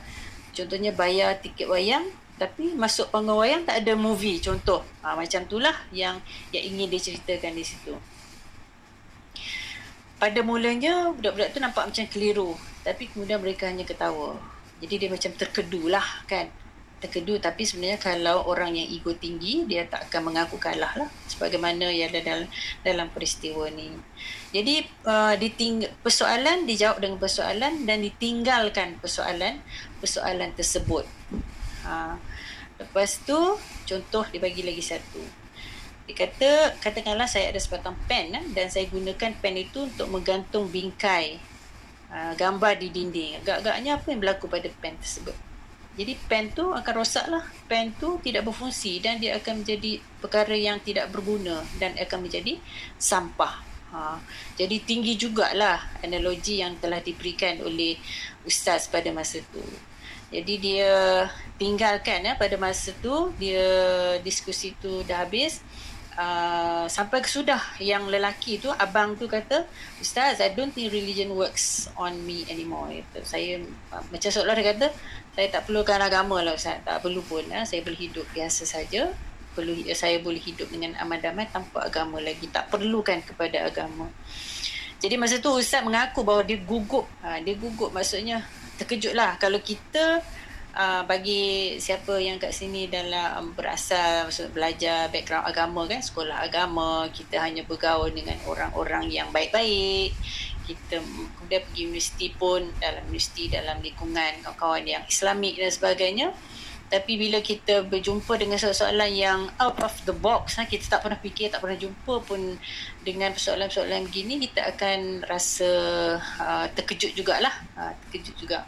contohnya 0.49 0.89
bayar 0.97 1.37
tiket 1.37 1.69
wayang 1.69 2.09
tapi 2.41 2.73
masuk 2.73 3.13
panggung 3.13 3.37
wayang 3.37 3.61
tak 3.61 3.85
ada 3.85 3.93
movie 3.93 4.41
contoh. 4.41 4.81
Ha, 5.05 5.13
macam 5.13 5.45
itulah 5.45 5.77
yang 5.93 6.17
yang 6.49 6.73
ingin 6.73 6.89
diceritakan 6.89 7.53
di 7.53 7.61
situ. 7.61 7.93
Pada 10.17 10.41
mulanya 10.41 11.13
budak-budak 11.13 11.53
tu 11.53 11.61
nampak 11.61 11.85
macam 11.85 12.05
keliru 12.09 12.57
tapi 12.81 13.13
kemudian 13.13 13.37
mereka 13.37 13.69
hanya 13.69 13.85
ketawa. 13.85 14.33
Jadi 14.81 15.05
dia 15.05 15.09
macam 15.13 15.31
terkedu 15.37 15.85
lah 15.85 16.25
kan 16.25 16.49
terkedu. 17.03 17.35
Tapi 17.43 17.67
sebenarnya 17.67 17.99
kalau 17.99 18.47
orang 18.47 18.71
yang 18.71 18.87
ego 18.87 19.11
tinggi 19.11 19.67
dia 19.67 19.83
tak 19.83 20.07
akan 20.07 20.31
mengaku 20.31 20.55
kalah 20.55 20.95
lah. 20.95 21.09
Sebagaimana 21.27 21.91
yang 21.91 22.07
ada 22.07 22.23
dalam, 22.23 22.47
dalam 22.79 23.07
peristiwa 23.11 23.67
ni. 23.67 23.91
Jadi 24.55 24.87
uh, 25.03 25.35
diting- 25.35 25.91
persoalan 25.99 26.63
dijawab 26.63 27.03
dengan 27.03 27.19
persoalan 27.19 27.83
dan 27.83 27.99
ditinggalkan 27.99 28.97
persoalan 29.03 29.59
persoalan 29.99 30.55
tersebut. 30.55 31.03
Ha. 31.83 32.15
lepas 32.79 33.19
tu 33.27 33.35
contoh 33.83 34.23
dia 34.31 34.39
bagi 34.39 34.63
lagi 34.63 34.79
satu. 34.79 35.19
Dia 36.07 36.15
kata 36.15 36.79
katakanlah 36.79 37.27
saya 37.27 37.51
ada 37.51 37.59
sebatang 37.59 37.95
pen 38.07 38.31
eh, 38.35 38.45
dan 38.55 38.71
saya 38.71 38.87
gunakan 38.87 39.31
pen 39.39 39.55
itu 39.59 39.87
untuk 39.87 40.07
menggantung 40.07 40.67
bingkai 40.71 41.39
uh, 42.11 42.33
gambar 42.39 42.79
di 42.79 42.87
dinding. 42.91 43.43
Agak-agaknya 43.43 43.99
apa 43.99 44.05
yang 44.11 44.19
berlaku 44.19 44.47
pada 44.47 44.67
pen 44.79 44.95
tersebut 44.99 45.35
jadi 45.93 46.17
pen 46.25 46.49
tu 46.49 46.73
akan 46.73 46.93
rosak 46.97 47.29
lah. 47.29 47.45
Pen 47.69 47.93
tu 48.01 48.17
tidak 48.25 48.49
berfungsi 48.49 48.97
dan 48.97 49.21
dia 49.21 49.37
akan 49.37 49.61
menjadi 49.61 50.01
perkara 50.17 50.57
yang 50.57 50.81
tidak 50.81 51.13
berguna 51.13 51.61
dan 51.77 51.93
akan 51.93 52.25
menjadi 52.25 52.57
sampah. 52.97 53.61
Ha. 53.93 54.17
Jadi 54.57 54.81
tinggi 54.81 55.13
jugalah 55.13 55.77
analogi 56.01 56.65
yang 56.65 56.81
telah 56.81 56.97
diberikan 56.97 57.61
oleh 57.61 58.01
Ustaz 58.41 58.89
pada 58.89 59.13
masa 59.13 59.37
tu. 59.53 59.61
Jadi 60.33 60.57
dia 60.57 61.29
tinggalkan 61.61 62.25
ya, 62.25 62.33
pada 62.33 62.57
masa 62.57 62.89
tu, 62.97 63.29
dia 63.37 63.61
diskusi 64.25 64.73
tu 64.81 65.05
dah 65.05 65.21
habis. 65.21 65.61
Uh, 66.13 66.85
sampai 66.85 67.25
ke 67.25 67.29
sudah 67.31 67.57
yang 67.81 68.05
lelaki 68.05 68.61
tu 68.61 68.69
abang 68.69 69.17
tu 69.17 69.25
kata 69.25 69.65
ustaz 69.97 70.37
i 70.45 70.53
don't 70.53 70.69
think 70.69 70.93
religion 70.93 71.33
works 71.33 71.89
on 71.97 72.13
me 72.21 72.45
anymore 72.53 72.85
itu 72.93 73.17
saya 73.25 73.57
uh, 73.89 73.97
macam 74.13 74.29
seolah 74.29 74.53
dia 74.53 74.77
kata 74.77 74.93
saya 75.33 75.49
tak 75.49 75.65
perlukan 75.65 75.97
agama 75.97 76.45
lah 76.45 76.53
Ustaz. 76.53 76.77
Tak 76.85 77.01
perlu 77.01 77.25
pun. 77.25 77.41
Ha? 77.49 77.65
Saya 77.65 77.81
boleh 77.81 77.97
hidup 77.97 78.25
biasa 78.31 78.69
saja. 78.69 79.09
Perlu, 79.53 79.73
saya 79.93 80.21
boleh 80.21 80.41
hidup 80.41 80.69
dengan 80.69 80.93
aman 81.01 81.17
damai 81.17 81.49
tanpa 81.49 81.89
agama 81.89 82.21
lagi. 82.21 82.45
Tak 82.53 82.69
perlukan 82.69 83.17
kepada 83.25 83.65
agama. 83.65 84.09
Jadi 85.01 85.17
masa 85.17 85.41
tu 85.41 85.49
Ustaz 85.57 85.81
mengaku 85.81 86.21
bahawa 86.21 86.45
dia 86.45 86.61
gugup. 86.61 87.09
Ha, 87.25 87.41
dia 87.41 87.57
gugup 87.57 87.89
maksudnya 87.89 88.45
terkejut 88.77 89.17
lah. 89.17 89.35
Kalau 89.41 89.57
kita 89.57 90.21
uh, 90.75 91.05
bagi 91.05 91.77
siapa 91.79 92.17
yang 92.19 92.41
kat 92.41 92.51
sini 92.53 92.89
dalam 92.89 93.53
berasal 93.53 94.27
maksud 94.27 94.51
belajar 94.51 95.07
background 95.13 95.45
agama 95.47 95.81
kan. 95.87 96.01
Sekolah 96.01 96.43
agama. 96.43 97.07
Kita 97.13 97.41
hanya 97.41 97.63
bergaul 97.63 98.11
dengan 98.11 98.37
orang-orang 98.45 99.09
yang 99.09 99.29
baik-baik 99.31 100.13
kita 100.63 101.03
kemudian 101.03 101.61
pergi 101.67 101.81
universiti 101.91 102.27
pun 102.31 102.63
dalam 102.79 103.03
universiti 103.11 103.51
dalam 103.51 103.83
lingkungan 103.83 104.39
kawan-kawan 104.41 104.83
yang 104.87 105.03
islamik 105.03 105.59
dan 105.59 105.69
sebagainya 105.69 106.27
tapi 106.87 107.17
bila 107.17 107.41
kita 107.41 107.89
berjumpa 107.89 108.37
dengan 108.37 108.61
soalan-soalan 108.61 109.11
yang 109.11 109.39
out 109.57 109.81
of 109.81 109.93
the 110.05 110.13
box 110.13 110.61
ha, 110.61 110.69
kita 110.69 110.85
tak 110.87 111.01
pernah 111.01 111.17
fikir 111.17 111.49
tak 111.49 111.59
pernah 111.63 111.75
jumpa 111.79 112.21
pun 112.23 112.55
dengan 113.01 113.33
persoalan-persoalan 113.33 114.07
begini 114.07 114.37
kita 114.47 114.61
akan 114.77 115.25
rasa 115.25 115.69
uh, 116.21 116.67
terkejut 116.71 117.17
jugalah 117.17 117.53
uh, 117.75 117.91
terkejut 118.07 118.35
juga 118.37 118.63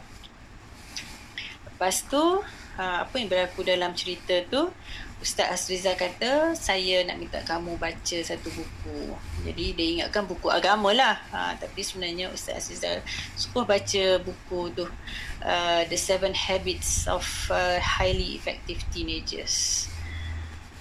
lepas 1.76 2.08
tu 2.08 2.40
uh, 2.80 2.98
apa 3.04 3.14
yang 3.20 3.28
berlaku 3.28 3.60
dalam 3.60 3.92
cerita 3.92 4.40
tu 4.48 4.72
Ustaz 5.16 5.48
Asriza 5.48 5.96
kata 5.96 6.52
saya 6.52 7.00
nak 7.08 7.16
minta 7.16 7.40
kamu 7.40 7.80
baca 7.80 8.18
satu 8.20 8.52
buku. 8.52 9.16
Jadi 9.48 9.72
dia 9.72 9.86
ingatkan 9.96 10.28
buku 10.28 10.52
agama 10.52 10.92
lah. 10.92 11.16
Ha, 11.32 11.56
tapi 11.56 11.80
sebenarnya 11.80 12.28
Ustaz 12.28 12.60
Asriza 12.64 13.00
suka 13.32 13.64
baca 13.64 14.04
buku 14.20 14.76
tu 14.76 14.84
uh, 14.84 15.82
The 15.88 15.96
Seven 15.96 16.36
Habits 16.36 17.08
of 17.08 17.24
uh, 17.48 17.80
Highly 17.80 18.36
Effective 18.36 18.84
Teenagers. 18.92 19.88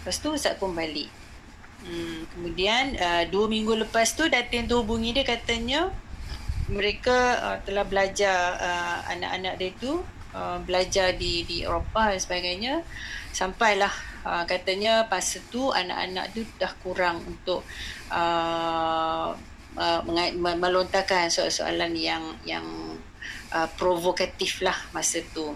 Lepas 0.04 0.20
tu 0.20 0.36
Ustaz 0.36 0.60
pun 0.60 0.76
balik. 0.76 1.08
Hmm, 1.88 2.28
kemudian 2.36 3.00
uh, 3.00 3.24
dua 3.32 3.48
minggu 3.48 3.72
lepas 3.88 4.20
tu 4.20 4.28
Datin 4.28 4.68
tu 4.68 4.84
hubungi 4.84 5.16
dia 5.16 5.24
katanya 5.24 5.96
mereka 6.68 7.40
uh, 7.40 7.58
telah 7.64 7.86
belajar 7.88 8.58
uh, 8.58 9.00
anak-anak 9.16 9.54
dia 9.62 9.72
tu 9.80 10.02
uh, 10.36 10.60
belajar 10.60 11.16
di 11.16 11.48
di 11.48 11.64
Eropah 11.64 12.12
dan 12.12 12.20
sebagainya 12.20 12.74
sampailah 13.32 13.92
uh, 14.28 14.44
katanya 14.44 15.08
pas 15.08 15.24
tu 15.48 15.72
anak-anak 15.72 16.36
tu 16.36 16.44
dah 16.60 16.72
kurang 16.84 17.24
untuk 17.24 17.64
uh, 18.12 19.32
uh, 19.80 20.02
melontarkan 20.60 21.32
soalan-soalan 21.32 21.96
yang 21.96 22.24
yang 22.44 22.66
uh, 23.56 23.68
provokatif 23.80 24.60
lah 24.60 24.76
masa 24.92 25.24
tu. 25.32 25.56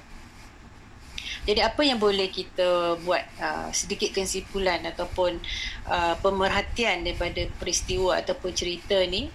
Jadi 1.48 1.66
apa 1.66 1.82
yang 1.82 1.98
boleh 1.98 2.30
kita 2.30 3.00
buat 3.02 3.24
uh, 3.42 3.72
sedikit 3.72 4.12
kesimpulan 4.12 4.84
ataupun 4.86 5.40
uh, 5.88 6.14
pemerhatian 6.20 7.08
daripada 7.08 7.48
peristiwa 7.58 8.20
ataupun 8.20 8.52
cerita 8.54 9.00
ni 9.08 9.32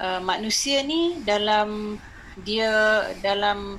uh, 0.00 0.18
manusia 0.24 0.80
ni 0.82 1.20
dalam 1.22 2.00
dia 2.40 3.04
dalam 3.20 3.76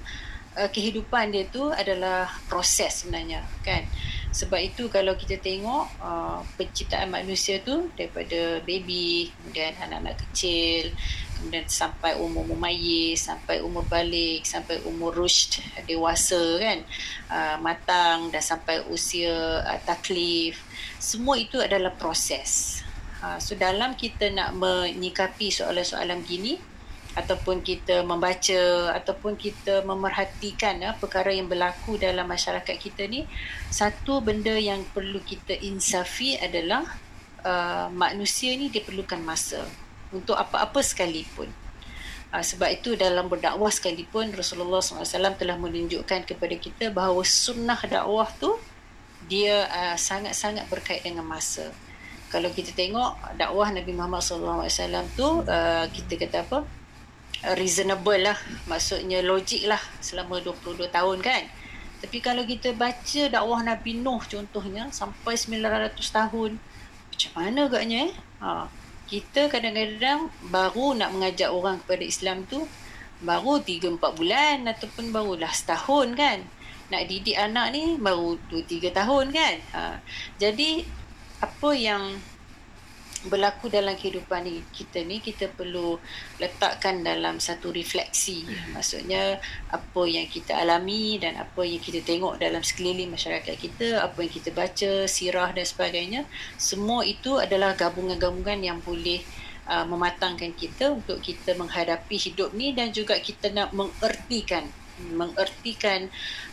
uh, 0.57 0.69
kehidupan 0.69 1.33
dia 1.33 1.45
tu 1.49 1.69
adalah 1.69 2.29
proses 2.49 3.03
sebenarnya 3.03 3.41
kan? 3.65 3.85
Sebab 4.33 4.57
itu 4.57 4.89
kalau 4.89 5.13
kita 5.13 5.37
tengok 5.37 5.85
uh, 6.01 6.41
penciptaan 6.57 7.13
manusia 7.13 7.61
tu 7.61 7.93
daripada 7.93 8.57
baby 8.65 9.29
kemudian 9.29 9.77
anak-anak 9.77 10.17
kecil 10.25 10.89
kemudian 11.37 11.69
sampai 11.69 12.17
umur 12.17 12.47
mumayyiz 12.49 13.29
sampai 13.29 13.61
umur 13.61 13.85
balik 13.85 14.41
sampai 14.47 14.81
umur 14.89 15.13
rushd 15.13 15.61
dewasa 15.85 16.41
kan? 16.57 16.79
Uh, 17.29 17.57
matang 17.61 18.33
dan 18.33 18.41
sampai 18.41 18.81
usia 18.89 19.61
uh, 19.61 19.79
taklif. 19.85 20.57
Semua 20.97 21.37
itu 21.37 21.61
adalah 21.61 21.93
proses. 21.93 22.81
Uh, 23.21 23.37
so 23.37 23.53
dalam 23.53 23.93
kita 23.95 24.33
nak 24.33 24.57
menyikapi 24.57 25.53
soalan-soalan 25.53 26.25
begini 26.25 26.72
ataupun 27.13 27.61
kita 27.61 28.01
membaca 28.01 28.89
ataupun 28.97 29.37
kita 29.37 29.85
memerhatikan 29.85 30.81
ya, 30.81 30.97
perkara 30.97 31.29
yang 31.29 31.45
berlaku 31.45 32.01
dalam 32.01 32.25
masyarakat 32.25 32.73
kita 32.73 33.05
ni 33.05 33.29
satu 33.69 34.17
benda 34.25 34.53
yang 34.57 34.81
perlu 34.97 35.21
kita 35.21 35.53
insafi 35.61 36.33
adalah 36.41 36.81
uh, 37.45 37.87
manusia 37.93 38.57
ni 38.57 38.73
diperlukan 38.73 39.21
masa 39.21 39.61
untuk 40.09 40.33
apa-apa 40.33 40.81
sekalipun. 40.81 41.53
Uh, 42.33 42.41
sebab 42.41 42.73
itu 42.73 42.97
dalam 42.97 43.29
berdakwah 43.29 43.69
sekalipun 43.69 44.33
Rasulullah 44.33 44.81
SAW 44.81 45.37
telah 45.37 45.53
menunjukkan 45.61 46.25
kepada 46.25 46.55
kita 46.57 46.89
bahawa 46.89 47.21
sunnah 47.21 47.77
dakwah 47.85 48.25
tu 48.41 48.57
dia 49.29 49.69
uh, 49.69 49.95
sangat-sangat 50.01 50.65
berkait 50.65 51.05
dengan 51.05 51.29
masa. 51.29 51.69
Kalau 52.33 52.49
kita 52.49 52.73
tengok 52.73 53.37
dakwah 53.37 53.69
Nabi 53.69 53.93
Muhammad 53.93 54.25
SAW 54.25 55.05
tu 55.13 55.45
uh, 55.45 55.85
kita 55.93 56.17
kata 56.17 56.41
apa 56.41 56.82
reasonable 57.59 58.23
lah. 58.23 58.39
Maksudnya 58.71 59.19
logik 59.19 59.67
lah 59.67 59.79
selama 59.99 60.39
22 60.39 60.87
tahun 60.87 61.19
kan. 61.19 61.43
Tapi 62.03 62.19
kalau 62.19 62.43
kita 62.43 62.75
baca 62.75 63.21
dakwah 63.31 63.63
Nabi 63.63 63.99
Nuh 63.99 64.19
contohnya 64.27 64.91
sampai 64.91 65.39
900 65.39 65.95
tahun 66.03 66.59
macam 67.13 67.31
mana 67.37 67.69
agaknya 67.71 68.09
eh? 68.09 68.13
Ha. 68.43 68.67
kita 69.07 69.47
kadang-kadang 69.47 70.27
baru 70.51 70.97
nak 70.99 71.15
mengajak 71.15 71.47
orang 71.47 71.79
kepada 71.85 72.03
Islam 72.03 72.43
tu 72.49 72.67
baru 73.23 73.61
3-4 73.61 74.19
bulan 74.19 74.57
ataupun 74.67 75.15
barulah 75.15 75.47
setahun 75.53 76.11
kan. 76.17 76.43
Nak 76.91 77.07
didik 77.07 77.39
anak 77.39 77.71
ni 77.71 77.95
baru 77.95 78.35
2-3 78.51 78.91
tahun 78.91 79.25
kan. 79.31 79.55
Ha. 79.71 79.81
jadi 80.35 80.83
apa 81.39 81.69
yang 81.71 82.19
berlaku 83.27 83.71
dalam 83.71 83.95
kehidupan 83.95 84.43
ni 84.43 84.59
kita 84.75 85.01
ni 85.07 85.23
kita 85.23 85.47
perlu 85.47 85.95
letakkan 86.37 87.03
dalam 87.03 87.39
satu 87.39 87.71
refleksi. 87.71 88.43
Maksudnya 88.75 89.39
apa 89.71 90.01
yang 90.05 90.27
kita 90.27 90.59
alami 90.59 91.17
dan 91.17 91.39
apa 91.39 91.63
yang 91.63 91.79
kita 91.79 92.03
tengok 92.03 92.39
dalam 92.39 92.61
sekeliling 92.61 93.11
masyarakat 93.11 93.55
kita 93.55 94.03
apa 94.03 94.17
yang 94.23 94.33
kita 94.33 94.49
baca 94.51 94.91
sirah 95.07 95.49
dan 95.55 95.63
sebagainya 95.63 96.21
semua 96.59 97.07
itu 97.07 97.39
adalah 97.39 97.73
gabungan-gabungan 97.79 98.59
yang 98.59 98.79
boleh 98.83 99.23
uh, 99.67 99.85
mematangkan 99.87 100.51
kita 100.55 100.91
untuk 100.91 101.23
kita 101.23 101.55
menghadapi 101.55 102.15
hidup 102.19 102.51
ni 102.51 102.75
dan 102.75 102.91
juga 102.91 103.15
kita 103.19 103.51
nak 103.55 103.71
mengertikan 103.71 104.67
mengertikan 105.09 106.05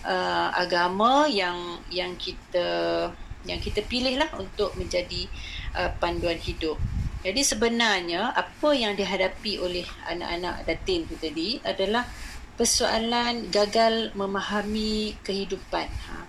uh, 0.07 0.49
agama 0.57 1.29
yang 1.29 1.77
yang 1.93 2.17
kita 2.17 3.11
yang 3.49 3.61
kita 3.61 3.81
pilih 3.85 4.21
lah 4.21 4.29
untuk 4.37 4.77
menjadi 4.77 5.29
uh, 5.77 5.91
panduan 5.97 6.37
hidup. 6.37 6.77
Jadi 7.21 7.45
sebenarnya 7.45 8.33
apa 8.33 8.73
yang 8.73 8.97
dihadapi 8.97 9.61
oleh 9.61 9.85
anak-anak 10.09 10.65
datin 10.65 11.05
tu 11.05 11.21
tadi 11.21 11.61
adalah 11.61 12.09
persoalan 12.57 13.53
gagal 13.53 14.13
memahami 14.17 15.21
kehidupan. 15.21 15.89
Ha. 15.89 16.25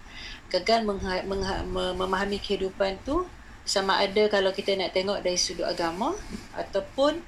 Gagal 0.51 0.83
mengha- 0.83 1.23
mengha- 1.23 1.63
memahami 1.71 2.43
kehidupan 2.43 2.99
tu 3.07 3.23
sama 3.63 4.03
ada 4.03 4.27
kalau 4.27 4.51
kita 4.51 4.75
nak 4.75 4.91
tengok 4.91 5.23
dari 5.23 5.39
sudut 5.39 5.63
agama 5.63 6.11
ataupun 6.57 7.23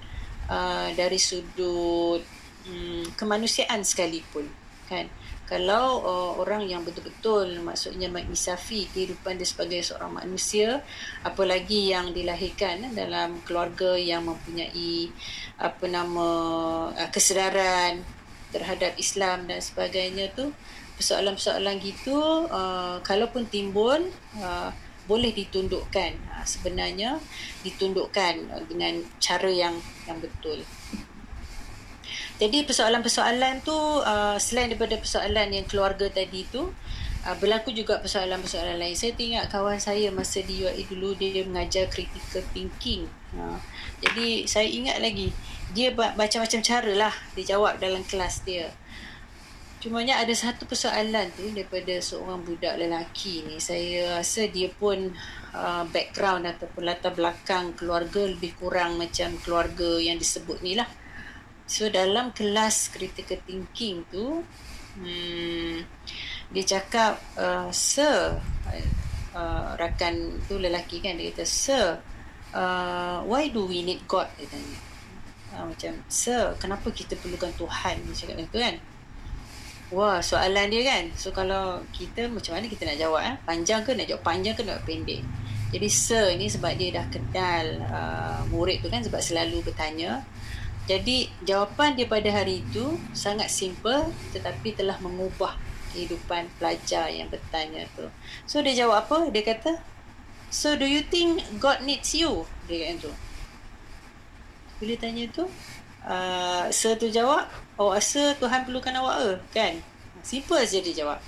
uh, 0.52 0.90
dari 0.92 1.16
sudut 1.16 2.20
um, 2.68 3.06
kemanusiaan 3.16 3.86
sekalipun 3.86 4.50
kan 4.90 5.08
kalau 5.54 6.02
uh, 6.02 6.32
orang 6.42 6.66
yang 6.66 6.82
betul-betul 6.82 7.62
maksudnya 7.62 8.10
mengisafi 8.10 8.90
kehidupan 8.90 9.38
dia 9.38 9.46
sebagai 9.46 9.86
seorang 9.86 10.10
manusia 10.10 10.82
apalagi 11.22 11.94
yang 11.94 12.10
dilahirkan 12.10 12.90
eh, 12.90 12.94
dalam 12.98 13.38
keluarga 13.46 13.94
yang 13.94 14.26
mempunyai 14.26 15.14
apa 15.62 15.86
nama 15.86 16.30
uh, 16.90 17.10
kesedaran 17.14 18.02
terhadap 18.50 18.98
Islam 18.98 19.46
dan 19.46 19.62
sebagainya 19.62 20.34
tu 20.34 20.50
persoalan-persoalan 20.98 21.78
gitu 21.86 22.50
uh, 22.50 22.98
kalaupun 23.06 23.46
timbul 23.46 24.10
uh, 24.42 24.74
boleh 25.06 25.38
ditundukkan. 25.38 26.18
Uh, 26.34 26.46
sebenarnya 26.50 27.22
ditundukkan 27.62 28.66
dengan 28.66 29.06
cara 29.22 29.54
yang 29.54 29.78
yang 30.10 30.18
betul 30.18 30.66
jadi 32.44 32.68
persoalan-persoalan 32.68 33.64
tu 33.64 33.72
uh, 34.04 34.36
selain 34.36 34.68
daripada 34.68 35.00
persoalan 35.00 35.48
yang 35.48 35.64
keluarga 35.64 36.12
tadi 36.12 36.44
tu 36.52 36.68
uh, 37.24 37.36
berlaku 37.40 37.72
juga 37.72 38.04
persoalan-persoalan 38.04 38.76
lain. 38.76 39.00
Saya 39.00 39.16
tengok 39.16 39.48
kawan 39.48 39.80
saya 39.80 40.12
masa 40.12 40.44
di 40.44 40.60
UAE 40.60 40.84
dulu 40.92 41.16
dia 41.16 41.40
mengajar 41.48 41.88
critical 41.88 42.44
thinking. 42.52 43.08
Uh, 43.32 43.56
jadi 44.04 44.44
saya 44.44 44.68
ingat 44.68 45.00
lagi 45.00 45.32
dia 45.72 45.96
macam-macam 45.96 46.60
cara 46.60 46.92
lah 46.92 47.16
dia 47.32 47.56
jawab 47.56 47.80
dalam 47.80 48.04
kelas 48.04 48.44
dia. 48.44 48.68
Cumanya 49.80 50.20
ada 50.20 50.32
satu 50.36 50.68
persoalan 50.68 51.32
tu 51.36 51.48
daripada 51.56 51.96
seorang 52.04 52.44
budak 52.44 52.76
lelaki 52.76 53.48
ni. 53.48 53.64
Saya 53.64 54.20
rasa 54.20 54.52
dia 54.52 54.68
pun 54.68 55.16
uh, 55.56 55.84
background 55.96 56.44
ataupun 56.44 56.92
latar 56.92 57.16
belakang 57.16 57.72
keluarga 57.80 58.28
lebih 58.28 58.52
kurang 58.60 59.00
macam 59.00 59.32
keluarga 59.40 59.96
yang 60.04 60.20
disebut 60.20 60.60
ni 60.60 60.76
lah. 60.76 60.88
So 61.64 61.88
dalam 61.88 62.36
kelas 62.36 62.92
critical 62.92 63.40
thinking 63.48 64.04
tu 64.12 64.44
hmm, 65.00 65.80
dia 66.52 66.64
cakap 66.68 67.18
uh, 67.40 67.72
sir 67.72 68.36
uh, 69.34 69.68
rakan 69.80 70.44
tu 70.46 70.60
lelaki 70.60 71.00
kan 71.00 71.16
dia 71.16 71.32
kata 71.32 71.46
sir 71.48 71.98
uh, 72.54 73.24
why 73.24 73.48
do 73.50 73.66
we 73.66 73.82
need 73.82 74.04
God? 74.06 74.28
Dia 74.36 74.48
tanya. 74.52 74.80
Uh, 75.54 75.66
macam 75.70 75.94
sir 76.12 76.52
kenapa 76.60 76.92
kita 76.92 77.16
perlukan 77.16 77.52
Tuhan? 77.56 77.96
Dia 78.12 78.14
cakap 78.14 78.36
macam 78.38 78.52
tu 78.52 78.62
kan. 78.62 78.76
Wah 79.94 80.18
soalan 80.20 80.68
dia 80.68 80.82
kan. 80.84 81.04
So 81.16 81.32
kalau 81.32 81.80
kita 81.96 82.28
macam 82.28 82.60
mana 82.60 82.66
kita 82.68 82.84
nak 82.84 82.98
jawab 83.00 83.22
eh? 83.24 83.36
Panjang 83.48 83.88
ke 83.88 83.96
nak 83.96 84.10
jawab? 84.10 84.22
Panjang 84.26 84.58
ke 84.58 84.68
nak 84.68 84.84
pendek? 84.84 85.24
Jadi 85.74 85.88
sir 85.90 86.38
ni 86.38 86.46
sebab 86.52 86.78
dia 86.78 86.94
dah 86.94 87.06
kenal 87.10 87.66
uh, 87.90 88.42
murid 88.54 88.86
tu 88.86 88.94
kan 88.94 89.02
Sebab 89.02 89.18
selalu 89.18 89.66
bertanya 89.66 90.22
jadi 90.84 91.32
jawapan 91.48 91.96
dia 91.96 92.12
pada 92.12 92.28
hari 92.28 92.60
itu 92.60 93.00
sangat 93.16 93.48
simple 93.48 94.12
tetapi 94.36 94.76
telah 94.76 95.00
mengubah 95.00 95.56
kehidupan 95.96 96.52
pelajar 96.60 97.08
yang 97.08 97.32
bertanya 97.32 97.88
tu. 97.96 98.10
So 98.44 98.60
dia 98.60 98.76
jawab 98.76 99.08
apa? 99.08 99.32
Dia 99.32 99.48
kata, 99.48 99.80
"So 100.52 100.76
do 100.76 100.84
you 100.84 101.08
think 101.08 101.40
God 101.64 101.88
needs 101.88 102.12
you?" 102.12 102.44
Dia 102.68 102.92
kata 102.92 103.08
tu. 103.08 103.14
Bila 104.84 104.94
tanya 105.00 105.24
tu, 105.32 105.48
uh, 106.04 106.68
Sir 106.68 107.00
tu 107.00 107.08
jawab, 107.08 107.48
"Oh, 107.80 107.96
rasa 107.96 108.36
Tuhan 108.36 108.68
perlukan 108.68 108.92
awak 109.00 109.16
ke?" 109.24 109.32
Kan? 109.56 109.74
Simple 110.20 110.68
saja 110.68 110.84
dia 110.84 110.96
jawab. 111.06 111.20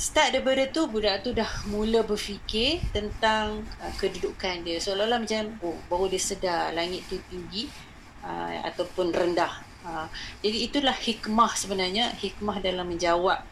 Start 0.00 0.34
daripada 0.34 0.66
tu 0.72 0.88
budak 0.88 1.22
tu 1.22 1.30
dah 1.36 1.46
mula 1.68 2.00
berfikir 2.02 2.80
tentang 2.96 3.60
uh, 3.78 3.92
kedudukan 4.00 4.64
dia. 4.64 4.80
Seolah-olah 4.80 5.20
macam 5.20 5.60
oh 5.60 5.76
baru 5.92 6.08
dia 6.08 6.22
sedar 6.22 6.72
langit 6.72 7.04
tu 7.12 7.20
tinggi 7.28 7.91
uh, 8.22 8.62
ataupun 8.66 9.12
rendah. 9.12 9.52
Uh, 9.82 10.06
jadi 10.40 10.70
itulah 10.70 10.94
hikmah 10.94 11.52
sebenarnya, 11.58 12.14
hikmah 12.14 12.62
dalam 12.62 12.86
menjawab 12.86 13.42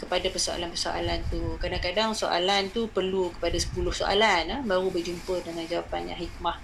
kepada 0.00 0.32
persoalan-persoalan 0.32 1.20
tu. 1.28 1.40
Kadang-kadang 1.60 2.16
soalan 2.16 2.72
tu 2.72 2.88
perlu 2.88 3.32
kepada 3.36 3.56
10 3.56 3.76
soalan 3.92 4.42
uh, 4.48 4.60
baru 4.64 4.88
berjumpa 4.88 5.44
dengan 5.44 5.64
jawapan 5.68 6.12
yang 6.12 6.20
hikmah. 6.20 6.56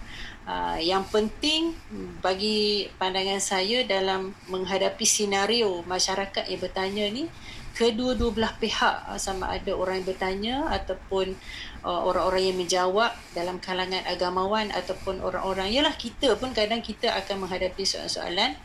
Uh, 0.47 0.79
yang 0.79 1.03
penting 1.11 1.75
bagi 2.23 2.87
pandangan 3.03 3.42
saya 3.42 3.83
dalam 3.83 4.31
menghadapi 4.47 5.03
senario 5.03 5.83
masyarakat 5.85 6.47
yang 6.47 6.61
bertanya 6.62 7.05
ni 7.11 7.27
kedua-dua 7.76 8.32
belah 8.32 8.56
pihak 8.56 9.04
uh, 9.04 9.20
sama 9.20 9.52
ada 9.52 9.76
orang 9.76 10.00
yang 10.00 10.08
bertanya 10.08 10.56
ataupun 10.72 11.36
uh, 11.84 12.08
orang-orang 12.08 12.48
yang 12.48 12.56
menjawab 12.56 13.12
dalam 13.36 13.60
kalangan 13.60 14.00
agamawan 14.08 14.72
ataupun 14.72 15.20
orang-orang. 15.20 15.68
Yalah 15.68 15.92
kita 15.92 16.40
pun 16.40 16.56
kadang 16.56 16.80
kita 16.80 17.12
akan 17.12 17.44
menghadapi 17.44 17.84
soalan-soalan. 17.84 18.56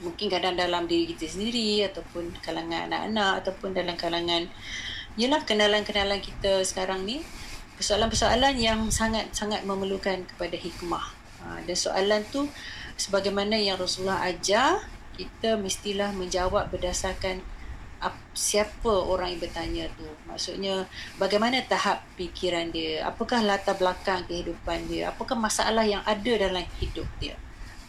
Mungkin 0.00 0.32
kadang 0.32 0.56
dalam 0.56 0.88
diri 0.88 1.12
kita 1.12 1.28
sendiri 1.28 1.84
ataupun 1.92 2.32
kalangan 2.40 2.88
anak-anak 2.88 3.44
ataupun 3.44 3.76
dalam 3.76 3.96
kalangan 4.00 4.48
yalah 5.20 5.44
kenalan-kenalan 5.44 6.24
kita 6.24 6.64
sekarang 6.64 7.04
ni. 7.04 7.20
Persoalan-persoalan 7.76 8.56
yang 8.56 8.88
sangat-sangat 8.88 9.68
memerlukan 9.68 10.24
kepada 10.24 10.56
hikmah. 10.56 11.04
Uh, 11.44 11.60
dan 11.68 11.76
soalan 11.76 12.24
tu 12.32 12.48
sebagaimana 12.96 13.60
yang 13.60 13.76
Rasulullah 13.76 14.24
ajar 14.24 14.80
kita 15.20 15.60
mestilah 15.60 16.16
menjawab 16.16 16.72
berdasarkan 16.72 17.44
siapa 18.36 18.92
orang 18.92 19.32
yang 19.34 19.40
bertanya 19.40 19.84
tu? 19.96 20.06
Maksudnya 20.28 20.84
bagaimana 21.16 21.64
tahap 21.64 22.04
fikiran 22.20 22.68
dia? 22.68 23.08
Apakah 23.08 23.40
latar 23.40 23.80
belakang 23.80 24.28
kehidupan 24.28 24.86
dia? 24.92 25.10
Apakah 25.10 25.34
masalah 25.34 25.82
yang 25.88 26.04
ada 26.04 26.32
dalam 26.36 26.64
hidup 26.78 27.08
dia? 27.16 27.34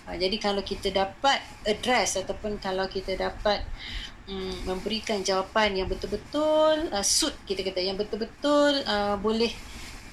Ha, 0.08 0.16
jadi 0.16 0.40
kalau 0.40 0.64
kita 0.64 0.88
dapat 0.96 1.44
address 1.68 2.16
ataupun 2.24 2.56
kalau 2.64 2.88
kita 2.88 3.20
dapat 3.20 3.60
um, 4.32 4.56
memberikan 4.64 5.20
jawapan 5.20 5.84
yang 5.84 5.88
betul-betul 5.92 6.88
uh, 6.96 7.04
suit 7.04 7.36
kita 7.44 7.60
kata 7.68 7.84
yang 7.84 8.00
betul-betul 8.00 8.88
uh, 8.88 9.20
boleh 9.20 9.52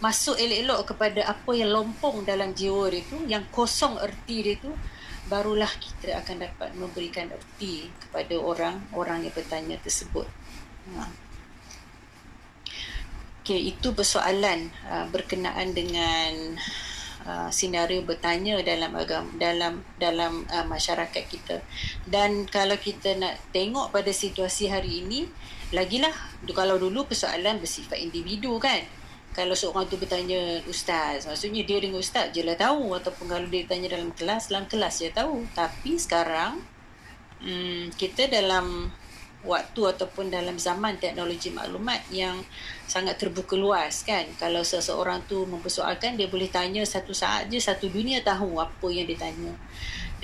masuk 0.02 0.34
elok-elok 0.34 0.80
kepada 0.90 1.20
apa 1.30 1.50
yang 1.54 1.70
lompong 1.70 2.26
dalam 2.26 2.50
jiwa 2.50 2.90
dia 2.90 3.06
tu 3.06 3.18
yang 3.30 3.46
kosong 3.54 3.94
erti 4.02 4.36
dia 4.42 4.58
tu 4.58 4.74
barulah 5.28 5.70
kita 5.80 6.20
akan 6.20 6.44
dapat 6.44 6.70
memberikan 6.76 7.32
erti 7.32 7.88
kepada 7.88 8.34
orang-orang 8.36 9.28
yang 9.28 9.34
bertanya 9.34 9.76
tersebut. 9.80 10.28
Ha. 10.94 11.08
Okay, 13.44 13.60
itu 13.76 13.92
persoalan 13.92 14.72
uh, 14.88 15.04
berkenaan 15.12 15.76
dengan 15.76 16.56
uh, 17.28 17.52
senario 17.52 18.00
bertanya 18.00 18.56
dalam 18.64 18.96
agama 18.96 19.28
dalam 19.36 19.84
dalam 20.00 20.48
uh, 20.48 20.64
masyarakat 20.64 21.24
kita. 21.28 21.60
Dan 22.08 22.48
kalau 22.48 22.80
kita 22.80 23.16
nak 23.20 23.36
tengok 23.52 23.92
pada 23.92 24.08
situasi 24.12 24.72
hari 24.72 25.04
ini, 25.04 25.28
lagilah 25.76 26.12
kalau 26.56 26.80
dulu 26.80 27.04
persoalan 27.04 27.60
bersifat 27.60 28.00
individu 28.00 28.56
kan 28.56 28.80
kalau 29.34 29.58
seorang 29.58 29.90
tu 29.90 29.98
bertanya 29.98 30.62
ustaz 30.70 31.26
maksudnya 31.26 31.66
dia 31.66 31.82
dengan 31.82 31.98
ustaz 31.98 32.30
je 32.30 32.46
lah 32.46 32.54
tahu 32.54 32.94
ataupun 32.94 33.26
kalau 33.26 33.46
dia 33.50 33.66
tanya 33.66 33.98
dalam 33.98 34.14
kelas 34.14 34.48
dalam 34.48 34.64
kelas 34.70 34.94
dia 35.02 35.10
tahu. 35.10 35.42
Tapi 35.52 35.98
sekarang 35.98 36.62
hmm, 37.42 37.98
kita 37.98 38.30
dalam 38.30 38.94
waktu 39.44 39.80
ataupun 39.96 40.32
dalam 40.32 40.56
zaman 40.56 40.96
teknologi 40.96 41.52
maklumat 41.52 42.00
yang 42.08 42.40
sangat 42.88 43.20
terbuka 43.20 43.54
luas 43.56 44.04
kan 44.04 44.24
kalau 44.40 44.64
seseorang 44.64 45.20
tu 45.28 45.44
mempersoalkan 45.44 46.16
dia 46.16 46.28
boleh 46.28 46.48
tanya 46.48 46.82
satu 46.84 47.12
saat 47.12 47.52
je 47.52 47.60
satu 47.60 47.88
dunia 47.92 48.24
tahu 48.24 48.60
apa 48.60 48.86
yang 48.88 49.04
dia 49.04 49.20
tanya 49.20 49.52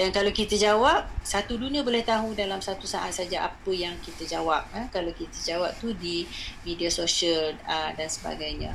dan 0.01 0.17
kalau 0.17 0.33
kita 0.33 0.57
jawab, 0.57 1.05
satu 1.21 1.61
dunia 1.61 1.85
boleh 1.85 2.01
tahu 2.01 2.33
dalam 2.33 2.65
satu 2.65 2.89
saat 2.89 3.13
saja 3.13 3.53
apa 3.53 3.69
yang 3.69 3.93
kita 4.01 4.25
jawab. 4.25 4.65
Eh? 4.73 4.89
Kalau 4.89 5.13
kita 5.13 5.37
jawab 5.45 5.77
tu 5.77 5.93
di 5.93 6.25
media 6.65 6.89
sosial 6.89 7.53
uh, 7.69 7.93
dan 7.93 8.09
sebagainya. 8.09 8.73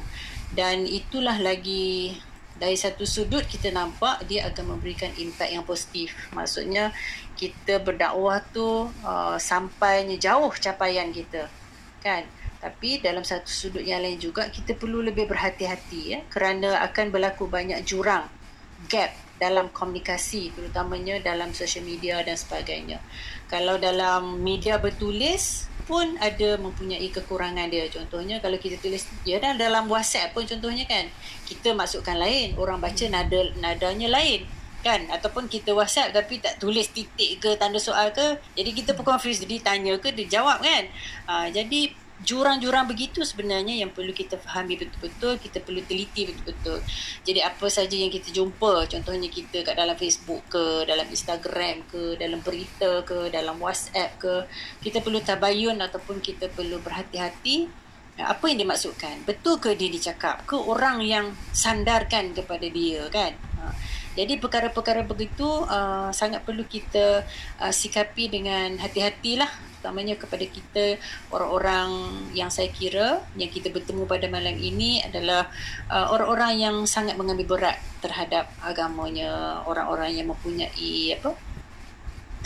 Dan 0.54 0.86
itulah 0.86 1.42
lagi 1.42 2.14
dari 2.56 2.80
satu 2.80 3.04
sudut 3.04 3.44
kita 3.44 3.68
nampak 3.76 4.24
dia 4.32 4.48
akan 4.48 4.76
memberikan 4.76 5.12
impact 5.20 5.52
yang 5.52 5.66
positif. 5.68 6.16
Maksudnya 6.32 6.96
kita 7.36 7.84
berdakwah 7.84 8.40
tu 8.56 8.88
uh, 9.04 9.36
sampainya 9.36 10.16
jauh 10.16 10.52
capaian 10.56 11.12
kita. 11.12 11.52
Kan? 12.00 12.24
Tapi 12.64 13.04
dalam 13.04 13.22
satu 13.22 13.52
sudut 13.52 13.84
yang 13.84 14.02
lain 14.02 14.18
juga 14.18 14.48
kita 14.48 14.74
perlu 14.74 15.04
lebih 15.04 15.28
berhati-hati 15.28 16.02
ya 16.16 16.20
kerana 16.32 16.82
akan 16.88 17.12
berlaku 17.12 17.46
banyak 17.46 17.84
jurang, 17.84 18.26
gap 18.88 19.12
dalam 19.36 19.68
komunikasi 19.68 20.56
terutamanya 20.56 21.20
dalam 21.20 21.52
social 21.52 21.84
media 21.84 22.24
dan 22.24 22.40
sebagainya. 22.40 23.04
Kalau 23.52 23.76
dalam 23.76 24.40
media 24.40 24.80
bertulis 24.80 25.68
pun 25.86 26.18
ada 26.18 26.58
mempunyai 26.58 27.08
kekurangan 27.14 27.70
dia. 27.70 27.86
Contohnya 27.88 28.42
kalau 28.42 28.58
kita 28.58 28.82
tulis 28.82 29.06
ya 29.22 29.38
dah 29.38 29.54
dalam 29.54 29.86
WhatsApp 29.86 30.34
pun 30.34 30.44
contohnya 30.44 30.84
kan 30.90 31.06
kita 31.46 31.78
masukkan 31.78 32.18
lain, 32.18 32.58
orang 32.58 32.82
baca 32.82 33.06
nada 33.08 33.40
nadanya 33.62 34.10
lain 34.10 34.46
kan 34.86 35.02
ataupun 35.10 35.50
kita 35.50 35.74
WhatsApp 35.74 36.14
tapi 36.14 36.38
tak 36.38 36.62
tulis 36.62 36.86
titik 36.94 37.42
ke 37.42 37.58
tanda 37.58 37.82
soal 37.82 38.14
ke 38.14 38.38
jadi 38.54 38.70
kita 38.70 38.94
pun 38.94 39.02
confuse 39.02 39.42
jadi 39.42 39.58
tanya 39.66 39.98
ke 39.98 40.14
dia 40.14 40.42
jawab 40.42 40.62
kan. 40.62 40.84
Ha, 41.26 41.50
jadi 41.50 42.05
jurang-jurang 42.24 42.88
begitu 42.88 43.28
sebenarnya 43.28 43.84
yang 43.84 43.92
perlu 43.92 44.16
kita 44.16 44.40
fahami 44.40 44.80
betul-betul, 44.80 45.36
kita 45.36 45.60
perlu 45.60 45.84
teliti 45.84 46.32
betul-betul. 46.32 46.80
Jadi 47.28 47.40
apa 47.44 47.68
saja 47.68 47.92
yang 47.92 48.08
kita 48.08 48.32
jumpa, 48.32 48.88
contohnya 48.88 49.28
kita 49.28 49.68
kat 49.68 49.76
dalam 49.76 49.98
Facebook 50.00 50.48
ke, 50.48 50.88
dalam 50.88 51.08
Instagram 51.12 51.84
ke, 51.92 52.16
dalam 52.16 52.40
berita 52.40 53.04
ke, 53.04 53.28
dalam 53.28 53.60
WhatsApp 53.60 54.16
ke, 54.16 54.34
kita 54.80 55.04
perlu 55.04 55.20
tabayun 55.20 55.76
ataupun 55.84 56.24
kita 56.24 56.48
perlu 56.56 56.80
berhati-hati 56.80 57.68
apa 58.16 58.48
yang 58.48 58.64
dimaksudkan. 58.64 59.28
Betul 59.28 59.60
ke 59.60 59.76
dia 59.76 59.92
dicakap? 59.92 60.48
Ke 60.48 60.56
orang 60.56 61.04
yang 61.04 61.36
sandarkan 61.52 62.32
kepada 62.32 62.64
dia 62.72 63.04
kan? 63.12 63.36
Ha. 63.60 63.76
Jadi 64.16 64.40
perkara-perkara 64.40 65.04
begitu 65.04 65.44
uh, 65.44 66.08
sangat 66.16 66.48
perlu 66.48 66.64
kita 66.64 67.28
uh, 67.60 67.74
sikapi 67.76 68.32
dengan 68.32 68.80
hati-hatilah 68.80 69.52
terutamanya 69.86 70.18
kepada 70.18 70.46
kita 70.50 70.98
orang-orang 71.30 71.90
yang 72.34 72.50
saya 72.50 72.74
kira 72.74 73.22
yang 73.38 73.54
kita 73.54 73.70
bertemu 73.70 74.10
pada 74.10 74.26
malam 74.26 74.58
ini 74.58 75.06
adalah 75.06 75.46
uh, 75.94 76.10
orang-orang 76.10 76.58
yang 76.58 76.76
sangat 76.90 77.14
mengambil 77.14 77.54
berat 77.54 77.78
terhadap 78.02 78.50
agamanya 78.66 79.62
orang-orang 79.70 80.18
yang 80.18 80.34
mempunyai 80.34 81.14
apa 81.22 81.38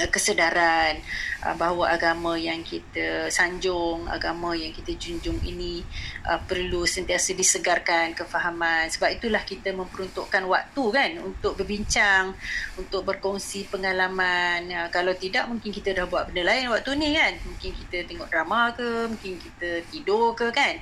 kesedaran 0.07 0.95
uh, 1.43 1.55
bahawa 1.59 1.91
agama 1.91 2.39
yang 2.39 2.63
kita 2.63 3.27
sanjung, 3.27 4.07
agama 4.07 4.55
yang 4.55 4.71
kita 4.71 4.95
junjung 4.95 5.35
ini 5.43 5.83
uh, 6.23 6.39
perlu 6.39 6.87
sentiasa 6.87 7.35
disegarkan 7.35 8.15
kefahaman. 8.15 8.87
Sebab 8.87 9.19
itulah 9.19 9.43
kita 9.43 9.75
memperuntukkan 9.75 10.47
waktu 10.47 10.83
kan 10.95 11.11
untuk 11.19 11.59
berbincang, 11.59 12.31
untuk 12.79 13.03
berkongsi 13.03 13.67
pengalaman. 13.67 14.71
Kalau 14.95 15.11
tidak 15.19 15.51
mungkin 15.51 15.75
kita 15.75 15.91
dah 15.91 16.07
buat 16.07 16.31
benda 16.31 16.47
lain 16.47 16.71
waktu 16.71 16.95
ni 16.95 17.19
kan. 17.19 17.35
Mungkin 17.43 17.71
kita 17.75 18.07
tengok 18.07 18.31
drama 18.31 18.71
ke, 18.71 19.11
mungkin 19.11 19.35
kita 19.35 19.83
tidur 19.91 20.31
ke 20.31 20.47
kan. 20.55 20.79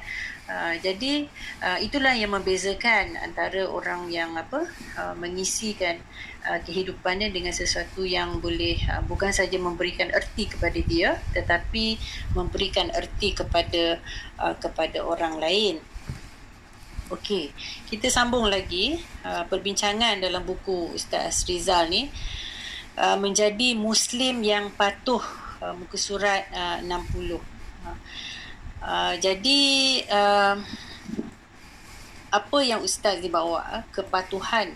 Uh, 0.48 0.80
jadi 0.80 1.28
uh, 1.60 1.76
itulah 1.84 2.16
yang 2.16 2.32
membezakan 2.32 3.20
antara 3.20 3.68
orang 3.68 4.08
yang 4.08 4.32
apa 4.40 4.64
uh, 4.96 5.12
mengisikan 5.20 6.00
uh, 6.48 6.60
kehidupannya 6.64 7.30
dengan 7.36 7.52
sesuatu 7.52 8.08
yang 8.08 8.40
boleh 8.40 8.80
uh, 8.88 9.04
bukan 9.04 9.36
saja 9.36 9.60
memberikan 9.60 10.08
erti 10.10 10.48
kepada 10.48 10.80
dia 10.80 11.20
tetapi 11.36 12.00
memberikan 12.32 12.88
erti 12.96 13.36
kepada 13.36 14.00
uh, 14.40 14.56
kepada 14.56 15.04
orang 15.04 15.38
lain. 15.38 15.76
Okey, 17.08 17.56
kita 17.88 18.12
sambung 18.12 18.52
lagi 18.52 19.00
uh, 19.24 19.48
perbincangan 19.48 20.20
dalam 20.20 20.44
buku 20.44 20.92
Ustaz 20.92 21.48
Rizal 21.48 21.88
ni 21.88 22.12
uh, 23.00 23.16
menjadi 23.16 23.76
muslim 23.76 24.44
yang 24.44 24.72
patuh 24.76 25.24
uh, 25.64 25.72
muka 25.76 25.96
surat 25.96 26.48
uh, 26.52 26.84
60. 26.84 27.40
Uh, 28.84 29.14
jadi 29.24 29.64
uh, 30.12 30.56
apa 32.28 32.60
yang 32.60 32.84
ustaz 32.84 33.24
dibawa 33.24 33.88
kepatuhan 33.96 34.76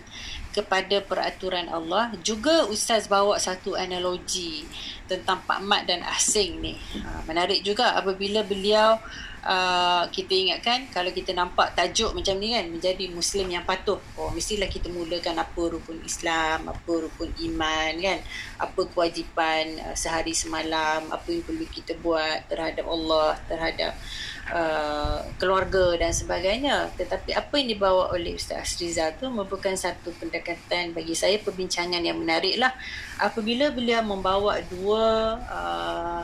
kepada 0.52 1.00
peraturan 1.00 1.66
Allah. 1.72 2.12
Juga 2.20 2.68
ustaz 2.68 3.08
bawa 3.08 3.40
satu 3.40 3.74
analogi 3.74 4.68
tentang 5.08 5.40
Pak 5.42 5.60
Mat 5.64 5.88
dan 5.88 6.04
asing 6.06 6.60
ni. 6.60 6.76
Ha, 7.02 7.24
menarik 7.26 7.64
juga 7.64 7.96
apabila 7.96 8.44
beliau 8.44 9.00
uh, 9.42 10.04
kita 10.08 10.32
ingatkan 10.32 10.88
kalau 10.90 11.10
kita 11.10 11.34
nampak 11.34 11.74
tajuk 11.74 12.14
macam 12.14 12.38
ni 12.38 12.54
kan 12.54 12.66
menjadi 12.70 13.10
muslim 13.10 13.50
yang 13.50 13.66
patuh. 13.66 13.98
Oh 14.18 14.30
mestilah 14.30 14.70
kita 14.70 14.88
mulakan 14.88 15.38
apa 15.38 15.62
rukun 15.74 15.98
Islam 16.06 16.70
apa 16.70 16.92
rukun 16.92 17.30
iman 17.52 17.92
kan? 17.98 18.18
Apa 18.58 18.80
kewajipan 18.90 19.78
uh, 19.90 19.96
sehari 19.98 20.34
semalam 20.34 21.10
apa 21.10 21.26
yang 21.30 21.42
perlu 21.42 21.66
kita 21.68 21.98
buat 22.00 22.48
terhadap 22.48 22.86
Allah 22.86 23.38
terhadap 23.46 23.94
Uh, 24.42 25.22
keluarga 25.38 25.94
dan 26.02 26.10
sebagainya. 26.10 26.90
Tetapi 26.98 27.30
apa 27.30 27.54
yang 27.62 27.78
dibawa 27.78 28.10
oleh 28.10 28.34
Ustaz 28.34 28.74
Asriza 28.74 29.14
tu 29.14 29.30
merupakan 29.30 29.70
satu 29.70 30.10
pendekatan 30.18 30.90
bagi 30.90 31.14
saya 31.14 31.38
perbincangan 31.38 32.02
yang 32.02 32.18
menarik 32.18 32.58
lah 32.58 32.74
apabila 33.22 33.70
beliau 33.70 34.02
membawa 34.02 34.58
dua 34.66 35.38
uh, 35.46 36.20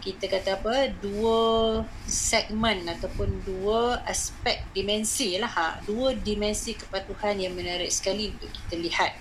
kita 0.00 0.30
kata 0.30 0.60
apa 0.60 0.90
dua 0.98 1.82
segmen 2.06 2.86
ataupun 2.86 3.42
dua 3.46 4.02
aspek 4.08 4.62
dimensi 4.74 5.36
lah 5.38 5.50
ha, 5.50 5.68
dua 5.84 6.14
dimensi 6.14 6.74
kepatuhan 6.74 7.38
yang 7.38 7.54
menarik 7.54 7.90
sekali 7.90 8.34
untuk 8.34 8.50
kita 8.50 8.76
lihat 8.78 9.12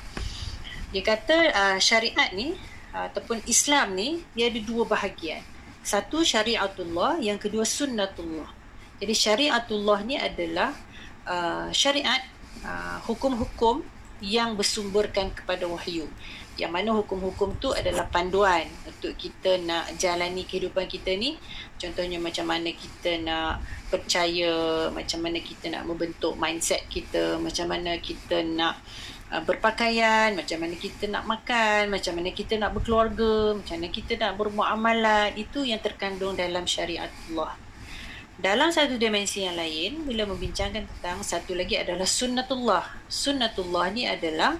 dia 0.93 1.03
kata 1.05 1.38
uh, 1.51 1.77
syariat 1.81 2.29
ni 2.33 2.53
ataupun 2.93 3.41
Islam 3.49 3.97
ni 3.97 4.21
dia 4.38 4.53
ada 4.53 4.62
dua 4.62 4.86
bahagian 4.86 5.41
satu 5.83 6.23
syariatullah, 6.23 7.19
yang 7.19 7.36
kedua 7.36 7.67
sunnatullah. 7.67 8.47
Jadi 9.03 9.12
syariatullah 9.12 9.99
ni 10.07 10.15
adalah 10.15 10.71
uh, 11.27 11.67
syariat 11.75 12.23
uh, 12.63 13.03
hukum-hukum 13.03 13.83
yang 14.23 14.55
bersumberkan 14.55 15.36
kepada 15.36 15.67
wahyu. 15.67 16.07
Yang 16.59 16.71
mana 16.71 16.89
hukum-hukum 16.93 17.57
tu 17.57 17.73
adalah 17.73 18.05
panduan 18.09 18.69
untuk 18.85 19.17
kita 19.17 19.57
nak 19.65 19.97
jalani 19.97 20.45
kehidupan 20.45 20.85
kita 20.85 21.17
ni. 21.17 21.37
Contohnya 21.81 22.21
macam 22.21 22.45
mana 22.49 22.69
kita 22.69 23.17
nak 23.25 23.63
percaya, 23.89 24.87
macam 24.93 25.19
mana 25.25 25.41
kita 25.41 25.73
nak 25.73 25.83
membentuk 25.89 26.37
mindset 26.37 26.85
kita, 26.89 27.41
macam 27.41 27.69
mana 27.69 27.97
kita 27.97 28.41
nak 28.45 28.77
Uh, 29.33 29.41
berpakaian, 29.49 30.37
macam 30.37 30.61
mana 30.61 30.77
kita 30.77 31.09
nak 31.09 31.25
makan, 31.25 31.89
macam 31.89 32.21
mana 32.21 32.29
kita 32.29 32.53
nak 32.53 32.69
berkeluarga, 32.77 33.57
macam 33.57 33.81
mana 33.81 33.89
kita 33.89 34.13
nak 34.21 34.37
bermuamalat, 34.37 35.33
itu 35.33 35.65
yang 35.65 35.81
terkandung 35.81 36.37
dalam 36.37 36.69
syariat 36.69 37.09
Allah. 37.09 37.57
Dalam 38.37 38.69
satu 38.69 38.93
dimensi 39.01 39.41
yang 39.41 39.57
lain, 39.57 40.05
bila 40.05 40.29
membincangkan 40.29 40.85
tentang 40.85 41.25
satu 41.25 41.57
lagi 41.57 41.81
adalah 41.81 42.05
sunnatullah. 42.05 42.85
Sunnatullah 43.09 43.89
ni 43.89 44.05
adalah 44.05 44.53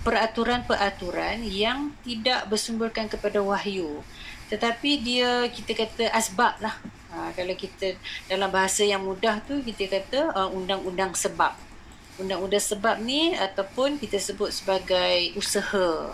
peraturan-peraturan 0.00 1.44
yang 1.44 1.92
tidak 2.02 2.48
bersumberkan 2.48 3.06
kepada 3.08 3.44
wahyu. 3.44 4.00
Tetapi 4.48 4.90
dia, 5.04 5.46
kita 5.52 5.76
kata 5.76 6.10
asbab 6.10 6.58
lah. 6.58 6.74
Ha, 7.10 7.34
kalau 7.34 7.54
kita 7.54 7.98
dalam 8.30 8.48
bahasa 8.48 8.86
yang 8.86 9.02
mudah 9.02 9.42
tu, 9.44 9.58
kita 9.60 9.90
kata 9.90 10.30
uh, 10.34 10.50
undang-undang 10.50 11.12
sebab 11.14 11.52
undang-undang 12.20 12.60
sebab 12.60 13.00
ni 13.00 13.32
ataupun 13.32 13.96
kita 13.96 14.20
sebut 14.20 14.52
sebagai 14.52 15.32
usaha 15.40 16.12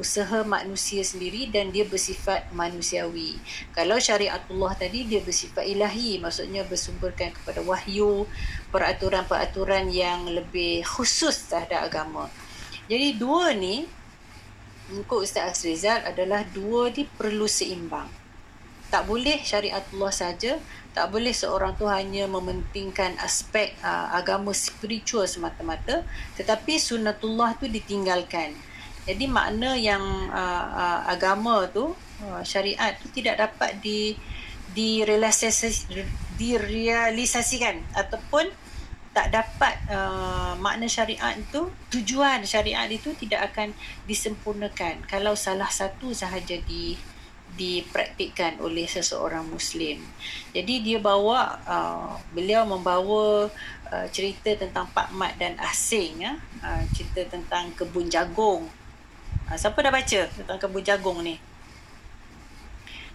usaha 0.00 0.40
manusia 0.48 1.04
sendiri 1.04 1.52
dan 1.52 1.68
dia 1.68 1.84
bersifat 1.84 2.48
manusiawi. 2.56 3.36
Kalau 3.76 4.00
syariatullah 4.00 4.72
tadi 4.72 5.04
dia 5.04 5.20
bersifat 5.20 5.68
ilahi, 5.68 6.16
maksudnya 6.16 6.64
bersumberkan 6.64 7.28
kepada 7.36 7.60
wahyu, 7.60 8.24
peraturan-peraturan 8.72 9.92
yang 9.92 10.24
lebih 10.32 10.80
khusus 10.88 11.44
terhadap 11.52 11.92
agama. 11.92 12.32
Jadi 12.86 13.18
dua 13.18 13.54
ni, 13.54 13.86
untuk 14.90 15.22
Ustaz 15.22 15.58
Azrizal 15.58 16.02
adalah 16.02 16.42
dua 16.50 16.90
ni 16.90 17.06
perlu 17.06 17.46
seimbang. 17.46 18.10
Tak 18.92 19.08
boleh 19.08 19.40
syariatullah 19.40 20.12
saja 20.12 20.60
tak 20.92 21.08
boleh 21.08 21.32
seorang 21.32 21.72
tu 21.80 21.88
hanya 21.88 22.28
mementingkan 22.28 23.16
aspek 23.24 23.72
uh, 23.80 24.12
agama 24.12 24.52
spiritual 24.52 25.24
semata-mata 25.24 26.04
tetapi 26.36 26.76
sunnatullah 26.76 27.56
tu 27.56 27.64
ditinggalkan 27.64 28.52
jadi 29.08 29.24
makna 29.26 29.74
yang 29.74 30.04
uh, 30.28 30.66
uh, 30.68 31.00
agama 31.08 31.64
tu 31.72 31.96
uh, 32.28 32.42
syariat 32.44 32.92
tu 33.00 33.08
tidak 33.08 33.40
dapat 33.40 33.80
di 33.80 34.14
direalisasi 34.72 36.04
direalisasikan 36.36 37.80
ataupun 37.96 38.48
tak 39.12 39.28
dapat 39.28 39.76
uh, 39.92 40.56
makna 40.56 40.88
syariat 40.88 41.36
itu 41.36 41.68
tujuan 41.92 42.40
syariat 42.48 42.88
itu 42.88 43.12
tidak 43.20 43.52
akan 43.52 43.76
disempurnakan 44.08 45.04
kalau 45.04 45.36
salah 45.36 45.68
satu 45.68 46.16
sahaja 46.16 46.56
di 46.64 46.96
dipraktikkan 47.52 48.56
oleh 48.64 48.88
seseorang 48.88 49.44
muslim. 49.44 50.00
Jadi 50.56 50.74
dia 50.80 50.96
bawa 50.96 51.60
uh, 51.68 52.16
beliau 52.32 52.64
membawa 52.64 53.52
uh, 53.92 54.06
cerita 54.08 54.56
tentang 54.56 54.88
Pak 54.88 55.12
Mat 55.12 55.36
dan 55.36 55.60
Asing 55.60 56.24
ya. 56.24 56.32
Uh, 56.64 56.80
cerita 56.96 57.28
tentang 57.28 57.68
kebun 57.76 58.08
jagung. 58.08 58.64
Uh, 59.52 59.56
siapa 59.60 59.84
dah 59.84 59.92
baca 59.92 60.20
tentang 60.32 60.56
kebun 60.56 60.80
jagung 60.80 61.20
ni? 61.20 61.36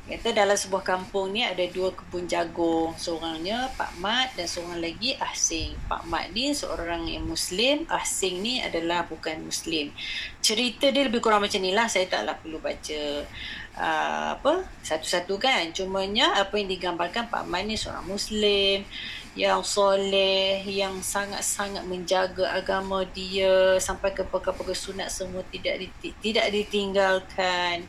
Kata 0.08 0.32
dalam 0.32 0.56
sebuah 0.56 0.88
kampung 0.88 1.36
ni 1.36 1.44
ada 1.44 1.68
dua 1.68 1.92
kebun 1.92 2.32
jagung. 2.32 2.96
Seorangnya 2.96 3.68
Pak 3.76 4.00
Mat 4.00 4.32
dan 4.40 4.48
seorang 4.48 4.80
lagi 4.80 5.20
Asing. 5.20 5.76
Pak 5.92 6.08
Mat 6.08 6.32
ni 6.32 6.56
seorang 6.56 7.12
yang 7.12 7.28
Muslim. 7.28 7.84
Asing 7.92 8.40
ni 8.40 8.64
adalah 8.64 9.04
bukan 9.04 9.44
Muslim. 9.44 9.92
Cerita 10.40 10.88
dia 10.96 11.04
lebih 11.04 11.20
kurang 11.20 11.44
macam 11.44 11.60
ni 11.60 11.76
lah. 11.76 11.92
Saya 11.92 12.08
taklah 12.08 12.40
perlu 12.40 12.56
baca 12.56 13.28
uh, 13.76 14.40
apa 14.40 14.64
satu-satu 14.80 15.36
kan. 15.44 15.76
Cumanya 15.76 16.40
apa 16.40 16.56
yang 16.56 16.72
digambarkan 16.72 17.28
Pak 17.28 17.44
Mat 17.44 17.68
ni 17.68 17.76
seorang 17.76 18.08
Muslim 18.08 18.88
yang 19.36 19.60
soleh, 19.60 20.64
yang 20.66 21.04
sangat-sangat 21.04 21.84
menjaga 21.84 22.48
agama 22.56 23.04
dia 23.12 23.76
sampai 23.76 24.16
ke 24.16 24.24
perkara-perkara 24.24 24.74
sunat 24.74 25.12
semua 25.12 25.44
tidak 25.52 25.84
tidak 26.24 26.48
ditinggalkan 26.48 27.86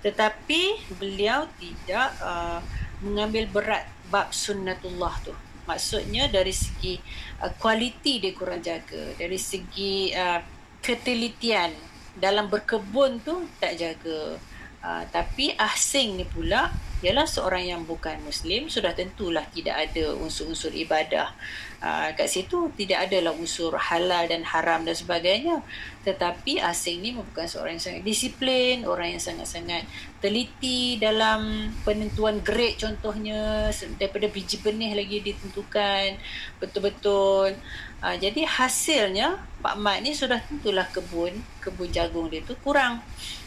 tetapi 0.00 0.92
beliau 0.96 1.44
tidak 1.60 2.08
uh, 2.24 2.60
mengambil 3.04 3.48
berat 3.48 3.84
bab 4.08 4.32
sunnatullah 4.32 5.14
tu. 5.24 5.32
Maksudnya 5.68 6.26
dari 6.26 6.50
segi 6.50 6.96
uh, 7.44 7.52
kualiti 7.60 8.18
dia 8.18 8.32
kurang 8.32 8.64
jaga 8.64 9.14
dari 9.16 9.36
segi 9.36 10.10
uh, 10.16 10.40
ketelitian 10.80 11.70
dalam 12.16 12.48
berkebun 12.48 13.20
tu 13.22 13.46
tak 13.60 13.76
jaga. 13.76 14.40
Uh, 14.80 15.04
tapi 15.12 15.52
asing 15.60 16.16
ni 16.16 16.24
pula 16.24 16.72
ialah 17.00 17.24
seorang 17.24 17.64
yang 17.64 17.82
bukan 17.88 18.20
muslim 18.20 18.68
sudah 18.68 18.92
tentulah 18.92 19.44
tidak 19.48 19.88
ada 19.88 20.12
unsur-unsur 20.20 20.68
ibadah. 20.76 21.32
Uh, 21.80 22.12
kat 22.12 22.28
situ 22.28 22.68
tidak 22.76 23.08
adalah 23.08 23.32
unsur 23.32 23.72
halal 23.80 24.28
dan 24.28 24.44
haram 24.44 24.84
dan 24.84 24.92
sebagainya. 24.92 25.64
Tetapi 26.04 26.60
asing 26.60 27.00
ni 27.00 27.16
bukan 27.16 27.48
seorang 27.48 27.80
yang 27.80 27.84
sangat 27.88 28.02
disiplin 28.04 28.84
orang 28.84 29.16
yang 29.16 29.22
sangat-sangat 29.22 29.88
teliti 30.20 31.00
dalam 31.00 31.72
penentuan 31.88 32.44
grade 32.44 32.76
contohnya 32.76 33.72
daripada 33.96 34.28
biji 34.28 34.60
benih 34.60 34.92
lagi 34.92 35.24
ditentukan 35.24 36.20
betul-betul. 36.60 37.56
Uh, 38.04 38.16
jadi 38.20 38.44
hasilnya 38.44 39.40
Pak 39.64 39.76
Mat 39.80 40.04
ni 40.04 40.12
sudah 40.12 40.44
tentulah 40.44 40.84
kebun 40.92 41.32
kebun 41.64 41.88
jagung 41.88 42.28
dia 42.28 42.44
tu 42.44 42.52
kurang. 42.60 43.00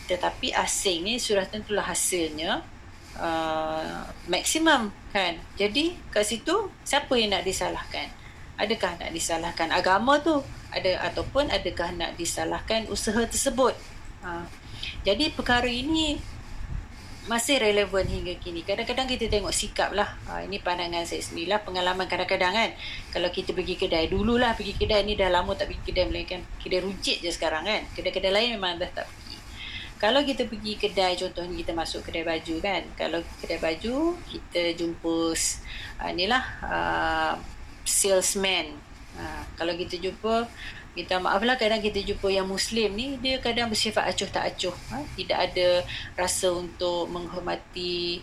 Tetapi 0.10 0.58
asing 0.58 1.06
ni 1.06 1.22
sudah 1.22 1.46
tentulah 1.46 1.86
hasilnya 1.86 2.73
uh, 3.20 4.08
maksimum 4.30 4.90
kan 5.12 5.38
jadi 5.60 5.94
kat 6.10 6.26
situ 6.26 6.72
siapa 6.86 7.14
yang 7.18 7.34
nak 7.34 7.44
disalahkan 7.46 8.10
adakah 8.58 8.98
nak 8.98 9.12
disalahkan 9.14 9.70
agama 9.74 10.22
tu 10.22 10.42
ada 10.74 11.06
ataupun 11.12 11.50
adakah 11.54 11.94
nak 11.94 12.18
disalahkan 12.18 12.90
usaha 12.90 13.22
tersebut 13.26 13.74
uh, 14.26 14.46
jadi 15.04 15.32
perkara 15.36 15.68
ini 15.68 16.20
masih 17.24 17.56
relevan 17.56 18.04
hingga 18.04 18.36
kini. 18.36 18.68
Kadang-kadang 18.68 19.08
kita 19.08 19.32
tengok 19.32 19.56
sikap 19.56 19.96
lah. 19.96 20.12
Ha, 20.28 20.44
ini 20.44 20.60
pandangan 20.60 21.08
saya 21.08 21.24
sendiri 21.24 21.56
lah. 21.56 21.64
Pengalaman 21.64 22.04
kadang-kadang 22.04 22.52
kan. 22.52 22.70
Kalau 23.16 23.32
kita 23.32 23.56
pergi 23.56 23.80
kedai. 23.80 24.12
Dululah 24.12 24.52
pergi 24.60 24.76
kedai 24.76 25.08
ni 25.08 25.16
dah 25.16 25.32
lama 25.32 25.56
tak 25.56 25.72
pergi 25.72 25.84
kedai. 25.88 26.06
Melainkan 26.12 26.44
kedai 26.60 26.84
runcit 26.84 27.24
je 27.24 27.32
sekarang 27.32 27.64
kan. 27.64 27.82
Kedai-kedai 27.96 28.32
lain 28.32 28.50
memang 28.60 28.76
dah 28.76 28.92
tak 28.92 29.08
kalau 30.04 30.20
kita 30.20 30.44
pergi 30.52 30.76
kedai 30.76 31.16
contohnya 31.16 31.56
kita 31.64 31.72
masuk 31.72 32.04
kedai 32.04 32.28
baju 32.28 32.60
kan 32.60 32.84
kalau 33.00 33.24
kedai 33.40 33.56
baju 33.56 34.20
kita 34.28 34.76
jumpa 34.76 35.32
uh, 36.04 36.12
ni 36.12 36.28
lah 36.28 36.44
uh, 36.60 37.34
salesman 37.88 38.76
uh, 39.16 39.48
kalau 39.56 39.72
kita 39.80 39.96
jumpa 39.96 40.44
kita 40.92 41.24
maaf 41.24 41.40
lah 41.48 41.56
kadang 41.56 41.80
kita 41.80 42.04
jumpa 42.04 42.28
yang 42.28 42.52
muslim 42.52 42.92
ni 43.00 43.16
dia 43.24 43.40
kadang 43.40 43.72
bersifat 43.72 44.12
acuh 44.12 44.28
tak 44.28 44.52
acuh 44.52 44.76
ha? 44.92 45.08
tidak 45.16 45.40
ada 45.40 45.88
rasa 46.20 46.52
untuk 46.52 47.08
menghormati 47.08 48.20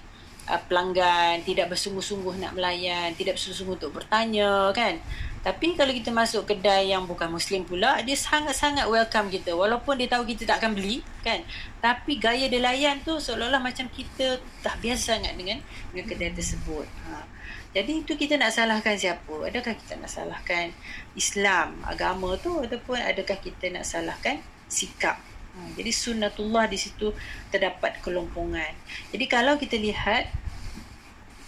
uh, 0.53 0.61
pelanggan 0.69 1.41
tidak 1.49 1.73
bersungguh-sungguh 1.73 2.45
nak 2.45 2.61
melayan 2.61 3.17
tidak 3.17 3.41
bersungguh-sungguh 3.41 3.81
untuk 3.81 3.97
bertanya 3.97 4.69
kan 4.77 5.01
tapi 5.41 5.73
kalau 5.73 5.89
kita 5.89 6.13
masuk 6.13 6.45
kedai 6.45 6.93
yang 6.93 7.09
bukan 7.09 7.33
muslim 7.33 7.65
pula 7.65 7.97
dia 8.05 8.13
sangat-sangat 8.13 8.85
welcome 8.85 9.33
kita. 9.33 9.57
Walaupun 9.57 9.97
dia 9.97 10.05
tahu 10.13 10.29
kita 10.29 10.45
tak 10.45 10.61
akan 10.61 10.77
beli 10.77 11.01
kan? 11.25 11.41
Tapi 11.81 12.21
gaya 12.21 12.45
dia 12.53 12.61
layan 12.61 13.01
tu 13.01 13.17
seolah-olah 13.17 13.57
macam 13.57 13.89
kita 13.89 14.37
dah 14.61 14.77
biasa 14.77 15.17
sangat 15.17 15.33
dengan 15.41 15.65
dengan 15.93 16.05
kedai 16.13 16.37
tersebut. 16.37 16.85
Ha. 17.09 17.25
jadi 17.73 18.05
itu 18.05 18.13
kita 18.21 18.37
nak 18.37 18.53
salahkan 18.53 19.01
siapa? 19.01 19.33
Adakah 19.49 19.73
kita 19.81 19.97
nak 19.97 20.13
salahkan 20.13 20.77
Islam 21.17 21.81
agama 21.89 22.37
tu? 22.37 22.61
Ataupun 22.61 23.01
adakah 23.01 23.41
kita 23.41 23.73
nak 23.73 23.89
salahkan 23.89 24.45
sikap? 24.69 25.17
Ha. 25.57 25.73
jadi 25.75 25.89
sunnatullah 25.89 26.69
di 26.71 26.79
situ 26.79 27.11
terdapat 27.51 27.99
kelompongan 28.07 28.71
jadi 29.11 29.27
kalau 29.27 29.59
kita 29.59 29.75
lihat 29.83 30.31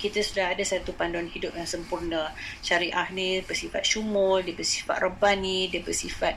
kita 0.03 0.19
sudah 0.19 0.51
ada 0.51 0.67
satu 0.67 0.91
panduan 0.99 1.31
hidup 1.31 1.55
yang 1.55 1.71
sempurna. 1.71 2.35
Syariah 2.59 3.07
ni 3.15 3.39
bersifat 3.47 3.87
syumul, 3.87 4.43
dia 4.43 4.59
bersifat 4.59 4.99
rebani, 4.99 5.71
dia 5.71 5.79
bersifat 5.79 6.35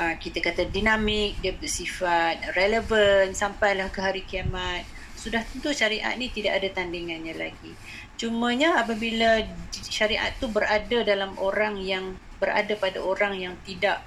uh, 0.00 0.16
kita 0.16 0.40
kata 0.40 0.72
dinamik, 0.72 1.36
dia 1.44 1.52
bersifat 1.52 2.56
relevan 2.56 3.36
sampailah 3.36 3.92
ke 3.92 4.00
hari 4.00 4.24
kiamat. 4.24 4.88
Sudah 5.12 5.44
tentu 5.44 5.76
syariat 5.76 6.16
ni 6.16 6.32
tidak 6.32 6.64
ada 6.64 6.72
tandingannya 6.72 7.36
lagi. 7.36 7.76
Cumanya 8.16 8.80
apabila 8.80 9.44
syariat 9.70 10.32
tu 10.40 10.48
berada 10.48 11.04
dalam 11.04 11.36
orang 11.36 11.76
yang 11.84 12.16
berada 12.40 12.72
pada 12.80 12.98
orang 13.04 13.36
yang 13.36 13.54
tidak 13.62 14.00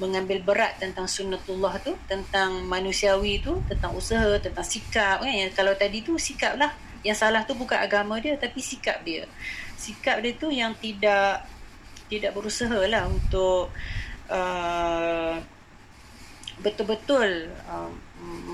mengambil 0.00 0.40
berat 0.40 0.80
tentang 0.80 1.04
sunnatullah 1.04 1.76
tu, 1.84 1.92
tentang 2.08 2.64
manusiawi 2.64 3.44
tu, 3.44 3.60
tentang 3.68 3.92
usaha, 3.92 4.40
tentang 4.40 4.64
sikap 4.64 5.20
kan. 5.20 5.50
Kalau 5.52 5.76
tadi 5.76 6.00
tu 6.00 6.16
sikap 6.16 6.56
lah 6.56 6.72
yang 7.02 7.18
salah 7.18 7.42
tu 7.42 7.54
bukan 7.58 7.78
agama 7.78 8.18
dia 8.22 8.38
tapi 8.38 8.62
sikap 8.62 9.02
dia. 9.02 9.26
Sikap 9.78 10.22
dia 10.22 10.32
tu 10.38 10.50
yang 10.50 10.74
tidak 10.78 11.46
tidak 12.06 12.32
berusaha 12.36 12.78
lah 12.86 13.08
untuk 13.08 13.72
uh, 14.28 15.34
betul-betul 16.62 17.50
uh, 17.66 17.90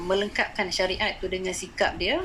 melengkapkan 0.09 0.73
syariat 0.73 1.13
tu 1.21 1.29
dengan 1.29 1.53
sikap 1.53 1.99
dia 2.01 2.25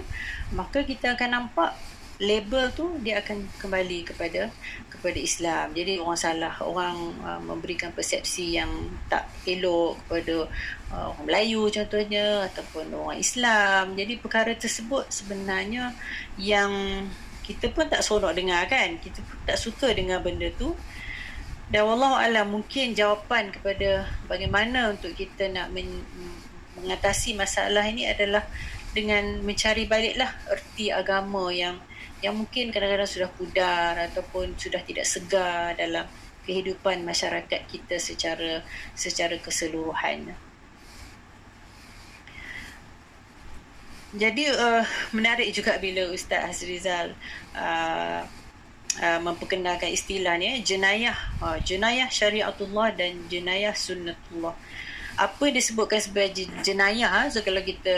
maka 0.56 0.86
kita 0.86 1.18
akan 1.18 1.30
nampak 1.44 1.76
label 2.24 2.72
tu 2.72 2.96
dia 3.04 3.20
akan 3.20 3.44
kembali 3.60 4.08
kepada 4.08 4.48
kepada 4.88 5.20
Islam. 5.20 5.76
Jadi 5.76 6.00
orang 6.00 6.16
salah, 6.16 6.56
orang 6.64 6.96
uh, 7.28 7.42
memberikan 7.44 7.92
persepsi 7.92 8.56
yang 8.56 8.72
tak 9.12 9.28
elok 9.44 10.00
kepada 10.08 10.48
uh, 10.96 11.12
orang 11.12 11.26
Melayu 11.28 11.68
contohnya 11.68 12.48
ataupun 12.48 12.88
orang 12.96 13.20
Islam. 13.20 14.00
Jadi 14.00 14.14
perkara 14.24 14.56
tersebut 14.56 15.12
sebenarnya 15.12 15.92
yang 16.40 16.72
kita 17.44 17.68
pun 17.76 17.92
tak 17.92 18.00
seronok 18.00 18.32
dengar 18.32 18.64
kan. 18.72 18.96
Kita 19.04 19.20
pun 19.20 19.38
tak 19.44 19.60
suka 19.60 19.92
dengar 19.92 20.24
benda 20.24 20.48
tu. 20.56 20.72
Dan 21.68 21.84
wallahu 21.90 22.16
alam 22.16 22.48
mungkin 22.54 22.96
jawapan 22.96 23.52
kepada 23.52 24.08
bagaimana 24.32 24.94
untuk 24.96 25.12
kita 25.12 25.52
nak 25.52 25.68
men- 25.76 26.06
mengatasi 26.80 27.36
masalah 27.36 27.84
ini 27.88 28.08
adalah 28.08 28.48
dengan 28.94 29.42
mencari 29.42 29.90
baliklah 29.90 30.32
erti 30.48 30.94
agama 30.94 31.50
yang 31.50 31.82
yang 32.24 32.40
mungkin 32.40 32.72
kadang-kadang 32.72 33.06
sudah 33.06 33.30
pudar 33.36 34.00
ataupun 34.00 34.56
sudah 34.56 34.80
tidak 34.88 35.04
segar 35.04 35.76
dalam 35.76 36.08
kehidupan 36.48 37.04
masyarakat 37.04 37.68
kita 37.68 38.00
secara 38.00 38.64
secara 38.96 39.36
keseluruhan. 39.44 40.32
Jadi 44.14 44.46
uh, 44.46 44.86
menarik 45.12 45.50
juga 45.52 45.76
bila 45.82 46.06
Ustaz 46.14 46.62
Azrizal 46.62 47.18
uh, 47.58 48.22
uh, 49.02 49.20
memperkenalkan 49.26 49.90
istilah 49.90 50.38
ni 50.38 50.62
jenayah 50.62 51.18
uh, 51.42 51.58
jenayah 51.60 52.08
syariatullah 52.08 52.94
dan 52.94 53.26
jenayah 53.26 53.74
sunnatullah 53.74 54.54
apa 55.14 55.46
disebutkan 55.54 56.02
sebagai 56.02 56.50
jenayah 56.66 57.30
so 57.30 57.46
kalau 57.46 57.62
kita 57.62 57.94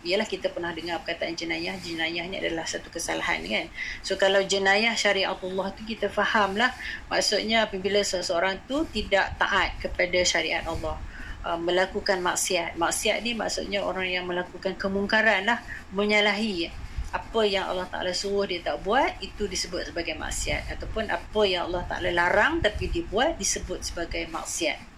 ialah 0.00 0.24
kita 0.24 0.48
pernah 0.48 0.72
dengar 0.72 1.04
perkataan 1.04 1.36
jenayah 1.36 1.76
jenayah 1.76 2.24
ni 2.24 2.40
adalah 2.40 2.64
satu 2.64 2.88
kesalahan 2.88 3.44
kan. 3.44 3.66
So 4.00 4.16
kalau 4.16 4.40
jenayah 4.40 4.96
syariatullah 4.96 5.76
tu 5.76 5.84
kita 5.84 6.08
fahamlah 6.08 6.72
maksudnya 7.12 7.68
apabila 7.68 8.00
seseorang 8.00 8.64
tu 8.64 8.88
tidak 8.88 9.36
taat 9.36 9.76
kepada 9.76 10.24
syariat 10.24 10.64
Allah. 10.64 10.96
Uh, 11.42 11.58
melakukan 11.58 12.22
maksiat. 12.22 12.78
Maksiat 12.78 13.18
ni 13.26 13.34
maksudnya 13.34 13.82
orang 13.82 14.06
yang 14.06 14.24
melakukan 14.30 14.78
kemungkaran 14.78 15.42
lah 15.42 15.58
menyalahi 15.90 16.70
apa 17.12 17.40
yang 17.44 17.66
Allah 17.66 17.84
Ta'ala 17.90 18.14
suruh 18.14 18.46
dia 18.46 18.62
tak 18.62 18.80
buat 18.86 19.18
itu 19.18 19.50
disebut 19.50 19.90
sebagai 19.90 20.14
maksiat. 20.14 20.70
Ataupun 20.70 21.10
apa 21.10 21.42
yang 21.42 21.66
Allah 21.66 21.82
Ta'ala 21.90 22.14
larang 22.14 22.62
tapi 22.62 22.88
dibuat 22.88 23.42
disebut 23.42 23.82
sebagai 23.82 24.22
maksiat 24.30 24.91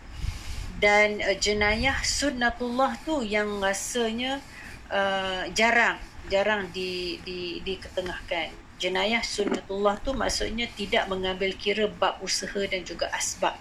dan 0.85 1.17
uh, 1.25 1.33
jenayah 1.41 1.97
sunnatullah 2.05 2.93
tu 3.09 3.25
yang 3.25 3.49
rasanya 3.57 4.45
uh, 4.93 5.49
jarang 5.57 5.97
jarang 6.29 6.69
di 6.77 7.17
di 7.25 7.65
diketengahkan. 7.65 8.53
Jenayah 8.77 9.25
sunnatullah 9.25 9.97
tu 10.05 10.13
maksudnya 10.13 10.69
tidak 10.77 11.09
mengambil 11.09 11.57
kira 11.57 11.89
bab 11.89 12.21
usaha 12.21 12.61
dan 12.69 12.85
juga 12.85 13.09
asbab. 13.17 13.57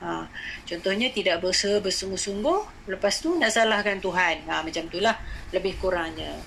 Ha, 0.00 0.24
contohnya 0.64 1.12
tidak 1.12 1.44
berusaha 1.44 1.76
bersungguh-sungguh 1.84 2.88
lepas 2.88 3.14
tu 3.20 3.34
nak 3.36 3.50
salahkan 3.50 3.98
Tuhan. 3.98 4.46
Ha, 4.46 4.62
macam 4.62 4.84
itulah 4.86 5.16
lebih 5.50 5.74
kurangnya. 5.76 6.38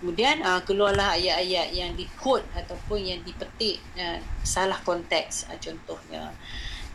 Kemudian 0.00 0.42
ha, 0.42 0.60
keluarlah 0.62 1.14
ayat-ayat 1.18 1.74
yang 1.74 1.92
di 1.94 2.08
quote 2.18 2.46
ataupun 2.54 2.98
yang 2.98 3.20
dipetik 3.22 3.78
ha, 3.96 4.18
salah 4.42 4.78
konteks 4.82 5.48
ha, 5.48 5.56
contohnya 5.58 6.34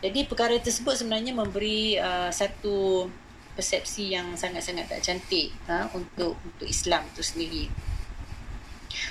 jadi 0.04 0.28
perkara 0.28 0.60
tersebut 0.60 1.00
sebenarnya 1.00 1.32
memberi 1.32 1.96
uh, 1.96 2.28
satu 2.28 3.08
persepsi 3.56 4.12
yang 4.12 4.36
sangat-sangat 4.36 4.84
tak 4.90 5.00
cantik 5.00 5.48
ha, 5.64 5.88
untuk 5.96 6.36
untuk 6.44 6.66
Islam 6.68 7.06
itu 7.08 7.22
sendiri. 7.24 7.64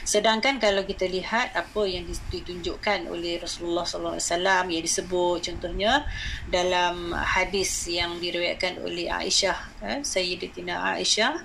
Sedangkan 0.03 0.61
kalau 0.61 0.85
kita 0.85 1.09
lihat 1.09 1.55
apa 1.57 1.83
yang 1.87 2.05
ditunjukkan 2.07 3.09
oleh 3.09 3.41
Rasulullah 3.41 3.83
sallallahu 3.83 4.15
alaihi 4.15 4.29
wasallam 4.29 4.63
yang 4.69 4.83
disebut 4.83 5.37
contohnya 5.43 5.91
dalam 6.47 7.11
hadis 7.11 7.89
yang 7.89 8.15
diriwayatkan 8.19 8.79
oleh 8.79 9.11
Aisyah 9.11 9.59
kan 9.83 9.99
Sayyidatina 10.05 10.95
Aisyah 10.95 11.35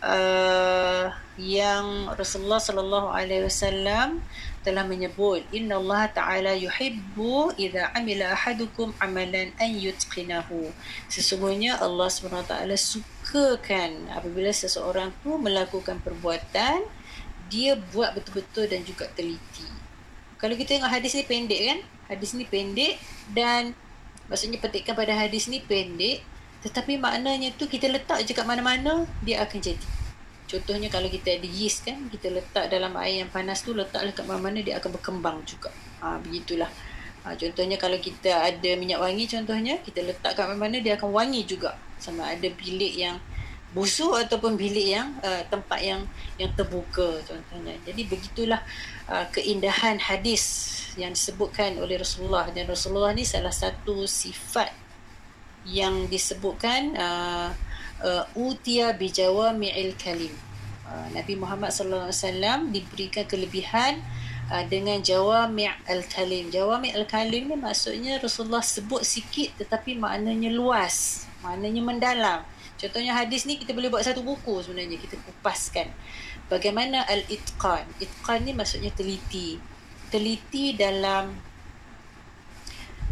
uh, 0.00 1.12
yang 1.40 2.08
Rasulullah 2.16 2.60
sallallahu 2.60 3.12
alaihi 3.12 3.48
wasallam 3.48 4.24
telah 4.64 4.82
menyebut 4.88 5.44
inna 5.52 5.76
Allah 5.76 6.08
taala 6.08 6.52
yuhibbu 6.56 7.52
idza 7.60 7.92
amila 7.92 8.32
ahadukum 8.32 8.96
amalan 8.96 9.52
an 9.60 9.70
yutqinahu 9.76 10.72
sesungguhnya 11.12 11.76
Allah 11.78 12.08
taala 12.48 12.74
sukakan 12.74 14.08
apabila 14.08 14.48
seseorang 14.50 15.12
tu 15.20 15.36
melakukan 15.36 16.00
perbuatan 16.00 16.88
dia 17.52 17.76
buat 17.92 18.16
betul-betul 18.16 18.66
dan 18.66 18.80
juga 18.82 19.04
teliti. 19.12 19.68
Kalau 20.40 20.56
kita 20.56 20.80
tengok 20.80 20.90
hadis 20.90 21.12
ni 21.14 21.24
pendek 21.28 21.60
kan? 21.60 21.78
Hadis 22.08 22.30
ni 22.32 22.44
pendek 22.48 22.96
dan 23.36 23.76
maksudnya 24.26 24.56
petikkan 24.58 24.96
pada 24.96 25.12
hadis 25.12 25.46
ni 25.52 25.60
pendek 25.60 26.24
tetapi 26.64 26.96
maknanya 26.96 27.52
tu 27.60 27.68
kita 27.68 27.92
letak 27.92 28.24
je 28.24 28.32
kat 28.32 28.48
mana-mana 28.48 29.04
dia 29.20 29.44
akan 29.44 29.60
jadi. 29.60 30.03
Contohnya 30.44 30.92
kalau 30.92 31.08
kita 31.08 31.40
ada 31.40 31.48
yeast 31.48 31.88
kan, 31.88 31.96
kita 32.12 32.28
letak 32.28 32.68
dalam 32.68 32.92
air 33.00 33.24
yang 33.24 33.30
panas 33.32 33.64
tu 33.64 33.72
letaklah 33.72 34.12
kat 34.12 34.24
mana-mana 34.28 34.60
dia 34.60 34.76
akan 34.76 34.90
berkembang 35.00 35.40
juga. 35.48 35.72
Ha, 36.04 36.20
begitulah. 36.20 36.68
Ha, 37.24 37.32
contohnya 37.40 37.80
kalau 37.80 37.96
kita 37.96 38.52
ada 38.52 38.70
minyak 38.76 39.00
wangi 39.00 39.24
contohnya, 39.24 39.80
kita 39.80 40.04
letak 40.04 40.36
kat 40.36 40.44
mana-mana 40.44 40.84
dia 40.84 41.00
akan 41.00 41.10
wangi 41.10 41.48
juga. 41.48 41.80
Sama 41.96 42.28
ada 42.28 42.48
bilik 42.52 42.92
yang 42.92 43.16
busuk 43.74 44.14
ataupun 44.14 44.54
bilik 44.54 44.94
yang 44.94 45.18
uh, 45.20 45.42
tempat 45.50 45.82
yang 45.82 46.06
yang 46.38 46.54
terbuka 46.54 47.18
contohnya. 47.26 47.74
Jadi 47.82 48.06
begitulah 48.06 48.62
uh, 49.10 49.26
keindahan 49.34 49.98
hadis 49.98 50.70
yang 50.94 51.10
disebutkan 51.10 51.74
oleh 51.82 51.98
Rasulullah 51.98 52.46
dan 52.54 52.70
Rasulullah 52.70 53.10
ni 53.10 53.26
salah 53.26 53.50
satu 53.50 54.06
sifat 54.06 54.70
yang 55.66 56.06
disebutkan 56.06 56.94
uh, 56.94 57.50
uh, 58.04 58.24
utia 58.36 58.92
bijawami'il 58.92 59.96
kalim. 59.96 60.30
Uh, 60.84 61.08
Nabi 61.16 61.34
Muhammad 61.40 61.72
sallallahu 61.72 62.12
alaihi 62.12 62.20
wasallam 62.20 62.58
diberikan 62.70 63.24
kelebihan 63.24 64.04
uh, 64.52 64.62
dengan 64.68 65.00
jawami' 65.00 65.72
al-kalim. 65.88 66.52
Jawami' 66.52 66.92
al-kalim 66.92 67.48
ni 67.48 67.56
maksudnya 67.56 68.20
Rasulullah 68.20 68.60
sebut 68.60 69.00
sikit 69.02 69.56
tetapi 69.56 69.96
maknanya 69.96 70.52
luas, 70.52 71.24
maknanya 71.40 71.80
mendalam. 71.80 72.40
Contohnya 72.76 73.16
hadis 73.16 73.48
ni 73.48 73.56
kita 73.56 73.72
boleh 73.72 73.88
buat 73.88 74.04
satu 74.04 74.20
buku 74.20 74.60
sebenarnya 74.60 75.00
kita 75.00 75.16
kupaskan. 75.24 75.88
Bagaimana 76.52 77.08
al-itqan? 77.08 77.88
Itqan 77.96 78.44
ni 78.44 78.52
maksudnya 78.52 78.92
teliti. 78.92 79.56
Teliti 80.12 80.76
dalam 80.76 81.32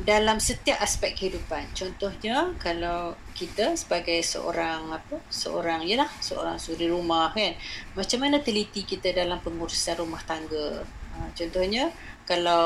dalam 0.00 0.40
setiap 0.40 0.80
aspek 0.80 1.12
kehidupan. 1.12 1.68
Contohnya 1.76 2.56
kalau 2.56 3.12
kita 3.36 3.76
sebagai 3.76 4.24
seorang 4.24 4.88
apa? 4.88 5.20
Seorang 5.28 5.84
yalah, 5.84 6.08
seorang 6.24 6.56
suri 6.56 6.88
rumah 6.88 7.28
kan. 7.36 7.52
Macam 7.92 8.24
mana 8.24 8.40
teliti 8.40 8.88
kita 8.88 9.12
dalam 9.12 9.36
pengurusan 9.44 10.00
rumah 10.00 10.24
tangga? 10.24 10.80
Ha, 11.12 11.28
contohnya 11.36 11.92
kalau 12.24 12.64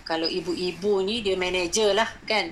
kalau 0.00 0.24
ibu-ibu 0.24 1.04
ni 1.04 1.20
dia 1.20 1.36
manager 1.36 1.92
lah 1.92 2.08
kan. 2.24 2.48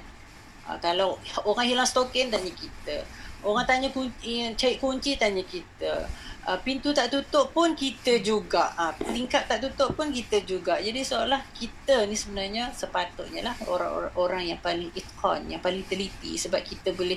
Ha, 0.68 0.76
kalau 0.84 1.16
orang 1.48 1.64
hilang 1.64 1.88
stokin 1.88 2.28
tanya 2.28 2.52
kita. 2.52 3.08
Orang 3.44 3.64
tanya 3.68 3.88
kunci, 3.88 4.52
cari 4.56 4.76
kunci 4.80 5.16
tanya 5.16 5.44
kita. 5.44 6.08
Uh, 6.44 6.60
pintu 6.60 6.92
tak 6.92 7.08
tutup 7.08 7.56
pun 7.56 7.72
kita 7.72 8.20
juga. 8.20 8.68
Uh, 8.76 8.92
tingkap 9.16 9.48
tak 9.48 9.64
tutup 9.64 9.96
pun 9.96 10.12
kita 10.12 10.44
juga. 10.44 10.76
Jadi 10.76 11.00
seolah 11.00 11.40
kita 11.56 12.04
ni 12.04 12.12
sebenarnya 12.12 12.68
sepatutnya 12.68 13.40
lah 13.48 13.56
orang-orang 13.64 14.12
orang 14.12 14.42
yang 14.52 14.60
paling 14.60 14.92
itqan, 14.92 15.48
yang 15.48 15.64
paling 15.64 15.80
teliti. 15.88 16.36
Sebab 16.36 16.60
kita 16.60 16.92
boleh 16.92 17.16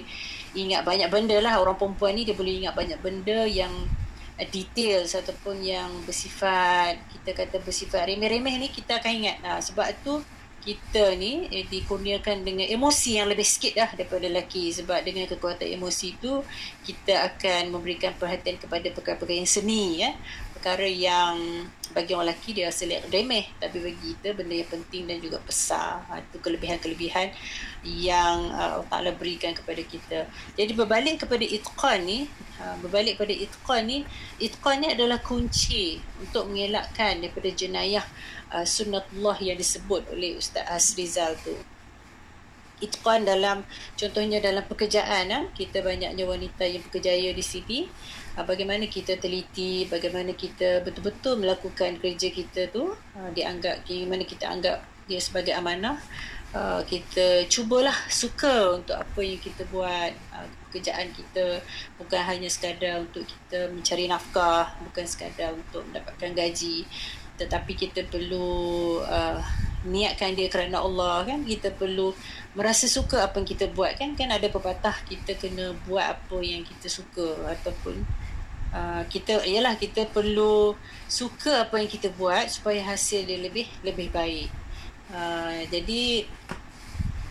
ingat 0.56 0.88
banyak 0.88 1.12
benda 1.12 1.36
lah. 1.44 1.60
Orang 1.60 1.76
perempuan 1.76 2.16
ni 2.16 2.24
dia 2.24 2.40
boleh 2.40 2.64
ingat 2.64 2.72
banyak 2.72 3.04
benda 3.04 3.44
yang 3.44 3.76
uh, 4.40 4.48
detail 4.48 5.04
ataupun 5.04 5.60
yang 5.60 5.92
bersifat, 6.08 6.96
kita 7.12 7.36
kata 7.36 7.60
bersifat 7.60 8.08
remeh-remeh 8.08 8.56
ni 8.64 8.72
kita 8.72 9.04
akan 9.04 9.12
ingat. 9.12 9.38
Uh, 9.44 9.60
sebab 9.60 9.92
tu 10.08 10.24
kita 10.68 11.16
ni 11.16 11.48
eh, 11.48 11.64
dikurniakan 11.64 12.44
dengan 12.44 12.68
emosi 12.68 13.16
yang 13.24 13.32
lebih 13.32 13.48
sikit 13.48 13.80
dah 13.80 13.90
daripada 13.96 14.28
lelaki. 14.28 14.68
Sebab 14.76 15.00
dengan 15.08 15.24
kekuatan 15.32 15.64
emosi 15.64 16.20
tu 16.20 16.44
kita 16.84 17.24
akan 17.32 17.72
memberikan 17.72 18.12
perhatian 18.20 18.60
kepada 18.60 18.92
perkara-perkara 18.92 19.40
yang 19.40 19.48
seni 19.48 20.04
ya. 20.04 20.12
Perkara 20.52 20.84
yang 20.84 21.64
bagi 21.96 22.12
orang 22.12 22.36
lelaki 22.36 22.52
dia 22.52 22.68
rasa 22.68 22.84
remeh. 23.08 23.48
Tapi 23.56 23.78
bagi 23.80 24.20
kita 24.20 24.36
benda 24.36 24.60
yang 24.60 24.68
penting 24.68 25.08
dan 25.08 25.18
juga 25.24 25.40
besar. 25.40 26.04
Ha, 26.12 26.20
itu 26.20 26.38
kelebihan-kelebihan 26.44 27.32
yang 27.88 28.52
uh, 28.52 28.84
Allah 28.84 28.90
Ta'ala 28.92 29.12
berikan 29.16 29.56
kepada 29.56 29.80
kita. 29.80 30.28
Jadi 30.60 30.76
berbalik 30.76 31.24
kepada 31.24 31.48
itqan 31.48 32.04
ni 32.04 32.28
ha, 32.60 32.76
berbalik 32.84 33.16
kepada 33.16 33.32
itqan 33.32 33.82
ni 33.88 33.98
itqan 34.44 34.84
ni 34.84 34.88
adalah 34.92 35.24
kunci 35.24 36.02
untuk 36.20 36.52
mengelakkan 36.52 37.24
daripada 37.24 37.48
jenayah 37.54 38.04
uh, 38.54 38.66
sunnatullah 38.66 39.38
yang 39.44 39.58
disebut 39.58 40.08
oleh 40.14 40.38
Ustaz 40.38 40.66
Asrizal 40.68 41.36
tu. 41.42 41.56
Itqan 42.78 43.26
dalam 43.26 43.66
contohnya 43.98 44.38
dalam 44.38 44.62
pekerjaan 44.70 45.34
ha? 45.34 45.50
kita 45.58 45.82
banyaknya 45.82 46.30
wanita 46.30 46.62
yang 46.62 46.86
berkejaya 46.86 47.34
di 47.34 47.42
sini 47.42 47.90
uh, 48.38 48.46
bagaimana 48.46 48.86
kita 48.86 49.18
teliti 49.18 49.90
bagaimana 49.90 50.38
kita 50.38 50.86
betul-betul 50.86 51.42
melakukan 51.42 51.98
kerja 51.98 52.30
kita 52.30 52.70
tu 52.70 52.94
uh, 52.94 53.30
dianggap 53.34 53.82
bagaimana 53.82 54.22
kita 54.30 54.46
anggap 54.46 54.78
dia 55.10 55.18
sebagai 55.18 55.58
amanah 55.58 55.98
uh, 56.54 56.86
kita 56.86 57.50
cubalah 57.50 57.96
suka 58.14 58.78
untuk 58.78 58.94
apa 58.94 59.20
yang 59.26 59.42
kita 59.42 59.66
buat 59.74 60.14
uh, 60.38 60.48
pekerjaan 60.70 61.10
kita 61.18 61.66
bukan 61.98 62.22
hanya 62.30 62.50
sekadar 62.52 63.02
untuk 63.02 63.26
kita 63.26 63.74
mencari 63.74 64.06
nafkah 64.06 64.70
bukan 64.86 65.06
sekadar 65.10 65.58
untuk 65.58 65.82
mendapatkan 65.90 66.32
gaji 66.38 66.86
tetapi 67.38 67.78
kita 67.78 68.04
perlu 68.10 69.00
uh, 69.06 69.40
niatkan 69.88 70.34
dia 70.34 70.50
kerana 70.50 70.82
Allah 70.82 71.24
kan? 71.24 71.46
Kita 71.46 71.72
perlu 71.72 72.12
merasa 72.58 72.90
suka 72.90 73.24
apa 73.24 73.40
yang 73.40 73.48
kita 73.48 73.66
buat 73.72 73.96
kan? 73.96 74.18
Kan 74.18 74.34
ada 74.34 74.50
pepatah 74.50 74.98
kita 75.06 75.38
kena 75.38 75.78
buat 75.86 76.18
apa 76.18 76.38
yang 76.42 76.66
kita 76.66 76.90
suka 76.90 77.38
ataupun 77.46 78.02
uh, 78.74 79.04
kita 79.08 79.46
ialah 79.46 79.78
kita 79.78 80.10
perlu 80.10 80.74
suka 81.08 81.70
apa 81.70 81.80
yang 81.80 81.90
kita 81.90 82.10
buat 82.18 82.50
supaya 82.50 82.84
hasil 82.84 83.24
dia 83.24 83.40
lebih 83.40 83.70
lebih 83.86 84.10
baik. 84.12 84.50
Uh, 85.08 85.64
jadi 85.72 86.28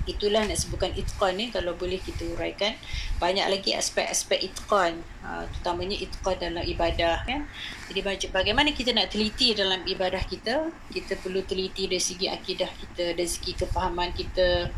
itulah 0.06 0.46
nak 0.46 0.58
sebutkan 0.58 0.94
itqan 0.94 1.36
ni 1.36 1.50
kalau 1.50 1.74
boleh 1.74 2.00
kita 2.00 2.24
uraikan. 2.32 2.78
Banyak 3.18 3.46
lagi 3.50 3.74
aspek-aspek 3.74 4.40
itqan 4.42 5.02
uh, 5.26 5.44
terutamanya 5.50 5.98
itqan 5.98 6.36
dalam 6.38 6.64
ibadah 6.64 7.26
kan? 7.26 7.44
Jadi 7.90 8.00
bagaimana 8.30 8.70
kita 8.72 8.94
nak 8.94 9.12
teliti 9.12 9.52
dalam 9.52 9.82
ibadah 9.84 10.22
kita? 10.24 10.70
Kita 10.90 11.18
perlu 11.20 11.42
teliti 11.44 11.90
dari 11.90 12.02
segi 12.02 12.26
akidah 12.30 12.70
kita 12.70 13.12
dari 13.12 13.28
segi 13.28 13.52
kefahaman 13.58 14.14
kita 14.14 14.70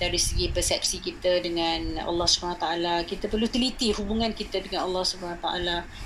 dari 0.00 0.16
segi 0.16 0.48
persepsi 0.48 1.04
kita 1.04 1.44
dengan 1.44 2.08
Allah 2.08 2.24
SWT 2.24 2.64
kita 3.04 3.28
perlu 3.28 3.44
teliti 3.52 3.92
hubungan 3.92 4.32
kita 4.32 4.64
dengan 4.64 4.88
Allah 4.88 5.04
SWT 5.04 5.44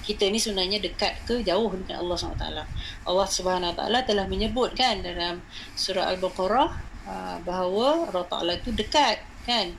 kita 0.03 0.27
ni 0.35 0.43
sebenarnya 0.43 0.83
dekat 0.83 1.23
ke 1.23 1.47
jauh 1.47 1.71
dengan 1.71 2.03
Allah 2.03 2.19
SWT 2.19 2.45
Allah 3.07 3.27
SWT 3.31 3.81
telah 4.11 4.27
menyebutkan 4.27 4.99
dalam 5.07 5.39
surah 5.79 6.11
Al-Baqarah 6.11 6.94
uh, 7.09 7.37
bahawa 7.45 8.11
Allah 8.11 8.27
Ta'ala 8.27 8.53
itu 8.57 8.73
dekat 8.75 9.21
kan 9.45 9.73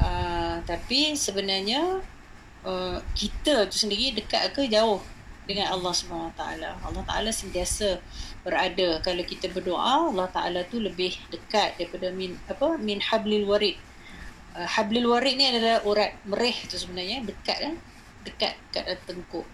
uh, 0.00 0.56
tapi 0.64 1.12
sebenarnya 1.14 2.00
uh, 2.64 2.98
kita 3.12 3.68
tu 3.68 3.76
sendiri 3.76 4.16
dekat 4.16 4.50
ke 4.56 4.66
jauh 4.66 5.00
dengan 5.44 5.76
Allah 5.76 5.92
Subhanahu 5.92 6.32
Taala. 6.34 6.80
Allah 6.80 7.04
Taala 7.04 7.28
sentiasa 7.28 8.00
berada 8.40 9.00
kalau 9.04 9.20
kita 9.24 9.52
berdoa 9.52 10.08
Allah 10.08 10.28
Taala 10.32 10.64
tu 10.68 10.80
lebih 10.80 11.12
dekat 11.28 11.76
daripada 11.76 12.08
min 12.12 12.36
apa 12.48 12.80
min 12.80 12.98
hablil 13.00 13.44
warid. 13.44 13.76
Uh, 14.56 14.64
hablil 14.64 15.12
warid 15.12 15.36
ni 15.36 15.52
adalah 15.52 15.84
urat 15.84 16.16
mereh 16.24 16.56
tu 16.64 16.80
sebenarnya 16.80 17.20
dekat 17.28 17.58
kan 17.60 17.74
dekat 18.24 18.54
kat 18.72 18.84
tengkuk. 19.04 19.44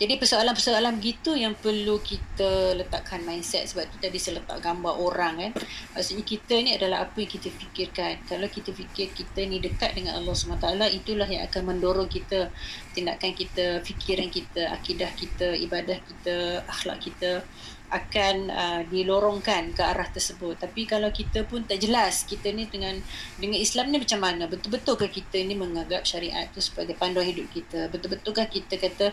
Jadi 0.00 0.16
persoalan-persoalan 0.16 0.96
begitu 0.96 1.36
yang 1.36 1.52
perlu 1.52 2.00
kita 2.00 2.72
letakkan 2.72 3.20
mindset 3.20 3.68
sebab 3.68 3.84
tu 3.92 4.00
tadi 4.00 4.16
saya 4.16 4.40
letak 4.40 4.64
gambar 4.64 4.96
orang 4.96 5.34
kan. 5.36 5.52
Maksudnya 5.92 6.24
kita 6.24 6.54
ni 6.64 6.72
adalah 6.72 7.04
apa 7.04 7.20
yang 7.20 7.28
kita 7.28 7.52
fikirkan. 7.52 8.24
Kalau 8.24 8.48
kita 8.48 8.72
fikir 8.72 9.12
kita 9.12 9.44
ni 9.44 9.60
dekat 9.60 9.92
dengan 9.92 10.16
Allah 10.16 10.32
SWT, 10.32 10.88
itulah 10.96 11.28
yang 11.28 11.44
akan 11.44 11.62
mendorong 11.76 12.08
kita 12.08 12.48
tindakan 12.96 13.36
kita, 13.36 13.84
fikiran 13.84 14.32
kita, 14.32 14.72
akidah 14.72 15.12
kita, 15.12 15.52
ibadah 15.68 16.00
kita, 16.00 16.64
akhlak 16.64 17.04
kita 17.04 17.44
akan 17.90 18.36
uh, 18.48 18.80
dilorongkan 18.86 19.74
ke 19.74 19.82
arah 19.82 20.06
tersebut. 20.06 20.54
Tapi 20.62 20.86
kalau 20.86 21.10
kita 21.10 21.42
pun 21.42 21.66
tak 21.66 21.82
jelas 21.82 22.22
kita 22.22 22.54
ni 22.54 22.70
dengan 22.70 22.94
dengan 23.34 23.58
Islam 23.58 23.90
ni 23.90 23.98
macam 23.98 24.22
mana? 24.22 24.46
Betul-betul 24.46 24.94
ke 24.94 25.06
kita 25.10 25.42
ni 25.42 25.58
menganggap 25.58 26.06
syariat 26.06 26.46
tu 26.54 26.62
sebagai 26.62 26.94
panduan 26.94 27.26
hidup 27.26 27.50
kita? 27.50 27.90
Betul-betul 27.90 28.30
kan 28.30 28.46
kita 28.46 28.78
kata 28.78 29.10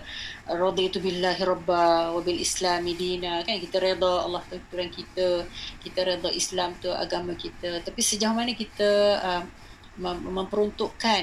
raditu 0.54 1.02
billahi 1.02 1.42
rabba 1.42 2.14
wa 2.14 2.22
bil 2.22 2.38
islami 2.38 2.94
dina 2.94 3.42
kan 3.42 3.58
kita 3.58 3.82
redha 3.82 4.30
Allah 4.30 4.46
tu 4.46 4.62
Tuhan 4.70 4.94
kita, 4.94 5.50
kita 5.82 6.00
redha 6.06 6.30
Islam 6.30 6.78
tu 6.78 6.94
agama 6.94 7.34
kita. 7.34 7.82
Tapi 7.82 8.00
sejauh 8.06 8.38
mana 8.38 8.54
kita 8.54 8.90
uh, 9.18 9.44
memperuntukkan 9.98 11.22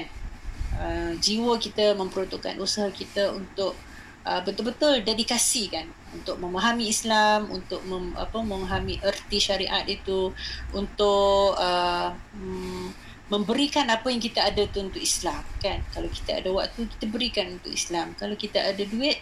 uh, 0.75 1.11
jiwa 1.15 1.55
kita 1.55 1.95
memperuntukkan 1.95 2.59
usaha 2.59 2.91
kita 2.91 3.31
untuk 3.31 3.79
uh, 4.25 4.41
betul-betul 4.41 5.05
dedikasi 5.05 5.69
kan 5.69 5.87
untuk 6.11 6.41
memahami 6.41 6.89
Islam, 6.89 7.47
untuk 7.53 7.79
mem, 7.85 8.15
apa 8.17 8.39
memahami 8.41 8.99
erti 9.03 9.37
syariat 9.37 9.85
itu, 9.85 10.33
untuk 10.73 11.55
uh, 11.55 12.11
memberikan 13.25 13.89
apa 13.89 14.05
yang 14.13 14.21
kita 14.21 14.45
ada 14.45 14.63
tu 14.69 14.85
untuk 14.85 15.01
Islam 15.01 15.41
kan. 15.57 15.81
Kalau 15.89 16.09
kita 16.09 16.41
ada 16.41 16.49
waktu 16.53 16.85
kita 16.97 17.05
berikan 17.09 17.57
untuk 17.57 17.73
Islam. 17.73 18.13
Kalau 18.17 18.35
kita 18.37 18.61
ada 18.61 18.83
duit 18.85 19.17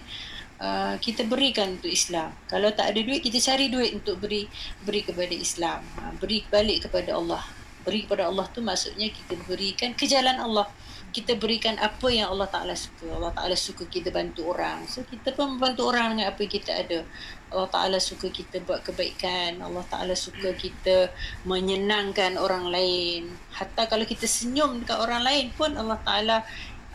uh, 0.60 0.96
kita 1.00 1.24
berikan 1.24 1.80
untuk 1.80 1.92
Islam. 1.92 2.36
Kalau 2.52 2.70
tak 2.76 2.92
ada 2.92 3.00
duit 3.00 3.24
kita 3.24 3.40
cari 3.40 3.72
duit 3.72 3.96
untuk 3.96 4.20
beri 4.20 4.48
beri 4.84 5.08
kepada 5.08 5.32
Islam. 5.32 5.80
Uh, 5.96 6.12
beri 6.20 6.44
balik 6.52 6.88
kepada 6.90 7.16
Allah. 7.16 7.44
Beri 7.88 8.04
kepada 8.04 8.28
Allah 8.28 8.48
tu 8.52 8.60
maksudnya 8.60 9.08
kita 9.08 9.40
berikan 9.48 9.96
ke 9.96 10.04
jalan 10.04 10.36
Allah 10.40 10.68
kita 11.14 11.38
berikan 11.38 11.78
apa 11.78 12.10
yang 12.10 12.34
Allah 12.34 12.50
Ta'ala 12.50 12.74
suka. 12.74 13.06
Allah 13.14 13.30
Ta'ala 13.30 13.54
suka 13.54 13.86
kita 13.86 14.10
bantu 14.10 14.50
orang. 14.50 14.90
So, 14.90 15.06
kita 15.06 15.38
pun 15.38 15.56
membantu 15.56 15.86
orang 15.86 16.18
dengan 16.18 16.34
apa 16.34 16.42
yang 16.42 16.54
kita 16.58 16.72
ada. 16.74 17.06
Allah 17.54 17.70
Ta'ala 17.70 17.98
suka 18.02 18.34
kita 18.34 18.66
buat 18.66 18.82
kebaikan. 18.82 19.62
Allah 19.62 19.86
Ta'ala 19.86 20.18
suka 20.18 20.58
kita 20.58 21.14
menyenangkan 21.46 22.42
orang 22.42 22.74
lain. 22.74 23.30
Hatta 23.54 23.86
kalau 23.86 24.10
kita 24.10 24.26
senyum 24.26 24.82
dekat 24.82 24.98
orang 24.98 25.22
lain 25.22 25.54
pun 25.54 25.78
Allah 25.78 26.02
Ta'ala 26.02 26.42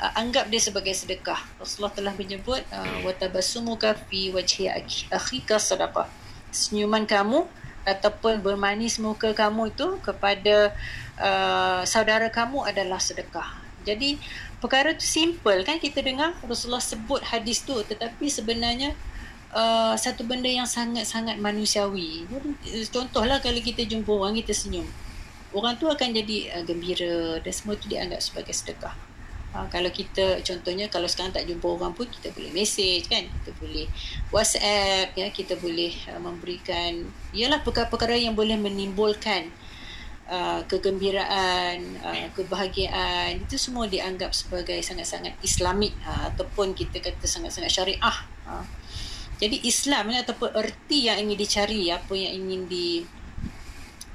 uh, 0.03 0.13
anggap 0.19 0.51
dia 0.51 0.59
sebagai 0.59 0.95
sedekah. 0.99 1.39
Rasulullah 1.63 1.95
telah 1.95 2.15
menyebut 2.19 2.67
uh, 2.75 3.07
watabasumuka 3.07 3.95
fi 4.11 4.35
wajhi 4.35 4.67
akhika 5.15 5.63
sadaqah. 5.63 6.11
Senyuman 6.51 7.07
kamu 7.07 7.47
ataupun 7.87 8.43
bermanis 8.45 8.99
muka 9.01 9.33
kamu 9.33 9.73
itu 9.73 9.97
kepada 10.03 10.75
uh, 11.17 11.83
saudara 11.87 12.29
kamu 12.29 12.67
adalah 12.67 12.99
sedekah. 12.99 13.58
Jadi 13.87 14.19
perkara 14.59 14.95
tu 14.95 15.07
simple 15.07 15.63
kan 15.63 15.79
kita 15.79 16.03
dengar 16.03 16.35
Rasulullah 16.43 16.83
sebut 16.83 17.23
hadis 17.23 17.63
tu 17.63 17.79
tetapi 17.79 18.27
sebenarnya 18.27 18.95
uh, 19.55 19.95
satu 19.95 20.25
benda 20.27 20.49
yang 20.49 20.69
sangat-sangat 20.69 21.39
manusiawi. 21.39 22.27
Contohlah 22.91 23.39
kalau 23.41 23.61
kita 23.63 23.85
jumpa 23.87 24.11
orang 24.11 24.37
kita 24.41 24.53
senyum. 24.53 24.87
Orang 25.55 25.81
tu 25.81 25.89
akan 25.89 26.13
jadi 26.13 26.61
uh, 26.61 26.65
gembira 26.67 27.41
dan 27.41 27.53
semua 27.53 27.79
tu 27.81 27.89
dianggap 27.89 28.21
sebagai 28.21 28.53
sedekah. 28.53 28.93
Uh, 29.57 29.65
kalau 29.73 29.89
kita 29.89 30.45
contohnya 30.45 30.93
kalau 30.93 31.09
sekarang 31.09 31.33
tak 31.33 31.49
jumpa 31.49 31.65
orang 31.65 31.97
pun 31.97 32.05
kita 32.05 32.29
boleh 32.37 32.53
message 32.53 33.09
kan 33.09 33.25
kita 33.25 33.57
boleh 33.57 33.89
WhatsApp 34.29 35.17
ya 35.17 35.33
kita 35.33 35.57
boleh 35.57 35.89
uh, 36.13 36.21
memberikan 36.21 37.09
ialah 37.33 37.65
perkara-perkara 37.65 38.13
yang 38.21 38.37
boleh 38.37 38.61
menimbulkan 38.61 39.49
uh, 39.49 39.68
kegembiraan, 40.69 41.81
uh, 42.05 42.29
kebahagiaan 42.37 43.41
itu 43.49 43.57
semua 43.57 43.89
dianggap 43.89 44.37
sebagai 44.37 44.77
sangat-sangat 44.85 45.41
islamik 45.41 45.97
uh, 46.05 46.29
ataupun 46.33 46.77
kita 46.77 47.01
kata 47.01 47.25
sangat-sangat 47.25 47.73
syariah. 47.73 48.19
Uh. 48.45 48.65
Jadi 49.39 49.63
Islam 49.65 50.11
ataupun 50.11 50.51
erti 50.53 51.09
yang 51.09 51.23
ingin 51.23 51.39
dicari, 51.39 51.89
apa 51.95 52.11
yang 52.13 52.45
ingin 52.45 52.67
di 52.67 53.07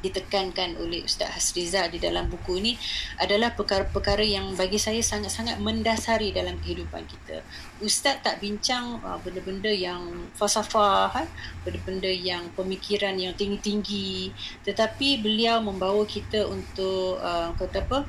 ditekankan 0.04 0.76
oleh 0.84 1.08
Ustaz 1.08 1.32
Hasriza 1.32 1.88
di 1.88 1.96
dalam 1.98 2.28
buku 2.28 2.60
ini 2.60 2.76
adalah 3.24 3.56
perkara-perkara 3.56 4.22
yang 4.22 4.52
bagi 4.60 4.76
saya 4.76 5.00
sangat-sangat 5.00 5.64
mendasari 5.64 6.36
dalam 6.36 6.60
kehidupan 6.60 7.08
kita. 7.08 7.40
Ustaz 7.80 8.20
tak 8.20 8.44
bincang 8.44 9.00
uh, 9.00 9.16
benda-benda 9.24 9.72
yang 9.72 10.28
falsafah, 10.36 11.08
ha? 11.08 11.24
benda-benda 11.64 12.12
yang 12.12 12.52
pemikiran 12.52 13.16
yang 13.16 13.32
tinggi-tinggi, 13.40 14.36
tetapi 14.68 15.24
beliau 15.24 15.64
membawa 15.64 16.04
kita 16.04 16.44
untuk 16.52 17.24
uh, 17.24 17.56
kata 17.56 17.80
apa? 17.88 18.00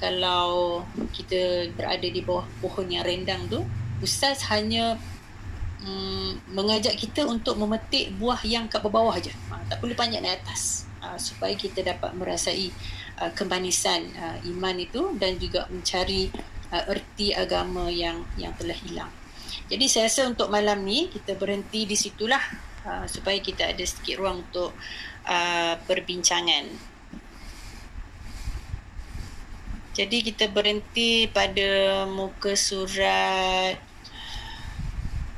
Kalau 0.00 0.82
kita 1.14 1.70
berada 1.76 2.02
di 2.02 2.18
bawah 2.24 2.48
pohon 2.58 2.88
yang 2.88 3.04
rendang 3.04 3.46
tu, 3.46 3.62
Ustaz 4.02 4.42
hanya 4.50 4.98
um, 5.86 6.34
mengajak 6.50 6.98
kita 6.98 7.28
untuk 7.28 7.60
memetik 7.60 8.10
buah 8.18 8.42
yang 8.42 8.66
kat 8.66 8.82
bawah 8.82 9.14
aja. 9.14 9.30
Ha, 9.52 9.62
tak 9.70 9.78
perlu 9.80 9.94
panjat 9.94 10.20
naik 10.20 10.42
atas 10.44 10.84
uh, 11.04 11.18
supaya 11.20 11.52
kita 11.52 11.84
dapat 11.84 12.16
merasai 12.16 12.72
uh, 13.20 13.30
kemanisan 13.36 14.08
uh, 14.16 14.40
iman 14.48 14.76
itu 14.80 15.12
dan 15.20 15.36
juga 15.36 15.68
mencari 15.68 16.32
uh, 16.72 16.84
erti 16.88 17.36
agama 17.36 17.92
yang 17.92 18.24
yang 18.40 18.56
telah 18.56 18.74
hilang. 18.74 19.12
Jadi 19.68 19.84
saya 19.88 20.08
rasa 20.08 20.28
untuk 20.28 20.48
malam 20.48 20.80
ni 20.84 21.12
kita 21.12 21.36
berhenti 21.36 21.84
di 21.84 21.96
situlah 21.96 22.42
uh, 22.88 23.04
supaya 23.04 23.38
kita 23.40 23.72
ada 23.72 23.84
sedikit 23.84 24.24
ruang 24.24 24.44
untuk 24.44 24.72
uh, 25.28 25.74
perbincangan. 25.84 26.94
Jadi 29.94 30.26
kita 30.26 30.50
berhenti 30.50 31.30
pada 31.30 32.02
muka 32.10 32.58
surat 32.58 33.78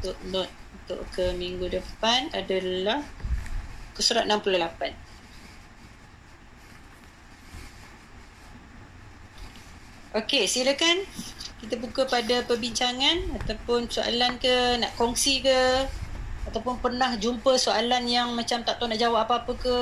untuk 0.01 0.17
note 0.33 0.55
untuk 0.87 1.03
ke 1.12 1.35
minggu 1.35 1.67
depan 1.67 2.31
adalah 2.31 3.03
ke 3.93 4.01
surat 4.01 4.23
68. 4.23 5.06
Okey, 10.17 10.49
silakan 10.49 11.05
kita 11.61 11.77
buka 11.77 12.09
pada 12.09 12.41
perbincangan 12.49 13.37
ataupun 13.37 13.85
soalan 13.85 14.41
ke, 14.41 14.81
nak 14.81 14.97
kongsi 14.97 15.45
ke 15.45 15.85
ataupun 16.49 16.81
pernah 16.81 17.12
jumpa 17.21 17.53
soalan 17.61 18.09
yang 18.09 18.33
macam 18.33 18.64
tak 18.64 18.81
tahu 18.81 18.89
nak 18.89 18.97
jawab 18.97 19.29
apa-apa 19.29 19.53
ke. 19.61 19.81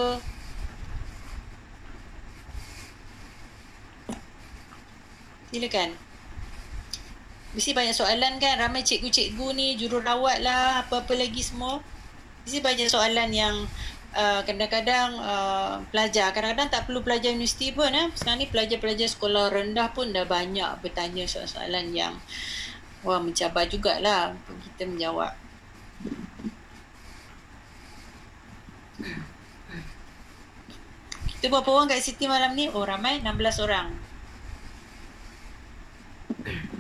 Silakan. 5.55 5.95
Mesti 7.55 7.71
banyak 7.71 7.95
soalan 7.95 8.43
kan, 8.43 8.59
ramai 8.59 8.83
cikgu-cikgu 8.83 9.55
ni, 9.55 9.79
jururawat 9.79 10.43
lah, 10.43 10.83
apa-apa 10.83 11.15
lagi 11.15 11.47
semua. 11.47 11.79
Mesti 12.43 12.59
banyak 12.59 12.91
soalan 12.91 13.31
yang 13.31 13.55
uh, 14.15 14.41
kadang-kadang 14.47 15.19
uh, 15.19 15.83
pelajar. 15.91 16.31
Kadang-kadang 16.31 16.71
tak 16.71 16.87
perlu 16.87 17.03
pelajar 17.03 17.35
universiti 17.35 17.75
pun 17.75 17.91
eh. 17.91 18.09
sekarang 18.15 18.41
ni 18.41 18.49
pelajar-pelajar 18.49 19.11
sekolah 19.11 19.51
rendah 19.51 19.91
pun 19.93 20.15
dah 20.15 20.25
banyak 20.25 20.81
bertanya 20.81 21.27
soalan-soalan 21.27 21.93
yang 21.93 22.15
wah 23.03 23.21
mencabar 23.21 23.67
jugalah. 23.69 24.33
Untuk 24.33 24.63
kita 24.73 24.85
menjawab. 24.89 25.33
Kita 31.35 31.53
berapa 31.53 31.69
orang 31.69 31.93
kat 31.93 32.01
Siti 32.01 32.25
malam 32.25 32.57
ni? 32.57 32.73
Oh 32.73 32.87
ramai. 32.87 33.21
16 33.21 33.67
orang 33.67 33.93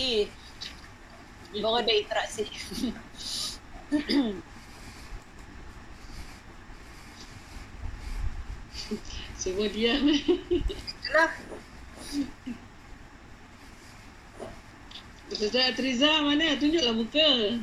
Steve. 0.00 0.32
Baru 1.60 1.76
ada 1.76 1.92
interaksi. 1.92 2.48
Semua 9.44 9.68
diam. 9.68 10.00
Itulah. 10.08 11.36
Ustazah 15.28 15.76
Triza 15.76 16.24
mana? 16.24 16.56
Tunjuklah 16.56 16.96
muka. 16.96 17.60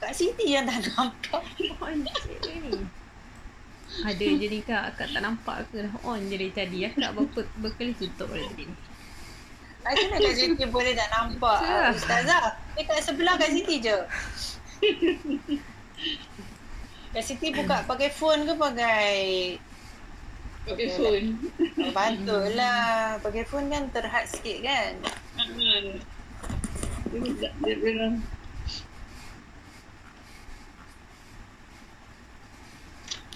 Kak 0.00 0.16
Siti 0.16 0.56
yang 0.56 0.64
tak 0.64 0.88
nampak. 0.88 1.44
On 1.84 2.00
je 2.00 2.56
ni. 2.64 2.80
Ada 4.08 4.24
je 4.24 4.48
ni 4.48 4.64
kak, 4.64 4.96
akak 4.96 5.12
tak 5.12 5.20
nampak 5.20 5.68
ke 5.68 5.84
dah 5.84 5.92
on 6.08 6.16
je 6.32 6.40
dari 6.40 6.48
tadi. 6.48 6.88
Aku 6.88 6.96
nak 6.96 7.12
berapa 7.12 7.44
berkali 7.60 7.92
tutup 7.92 8.32
pada 8.32 8.40
tadi 8.40 8.72
ni. 8.72 8.91
Macam 9.82 10.06
mana 10.08 10.16
Kak 10.22 10.34
Siti 10.38 10.64
boleh 10.74 10.92
tak 10.94 11.08
nampak 11.10 11.58
uh, 11.58 11.90
Ustazah? 11.90 12.54
Dia 12.78 12.82
kat 12.86 13.02
sebelah 13.02 13.34
Kak 13.34 13.50
Siti 13.50 13.82
je. 13.82 13.98
Kak 17.12 17.24
Siti 17.26 17.50
buka 17.50 17.82
pakai 17.84 18.08
phone 18.14 18.46
ke 18.46 18.54
pakai 18.54 19.10
Pakai 20.62 20.88
phone. 20.94 21.26
Oh, 21.58 21.90
patutlah. 21.90 23.18
Pakai 23.18 23.42
phone 23.42 23.66
kan 23.66 23.90
terhad 23.90 24.24
sikit 24.30 24.62
kan. 24.62 24.94
Dia, 27.10 27.50
dia, 27.50 27.74
dia, 27.74 28.06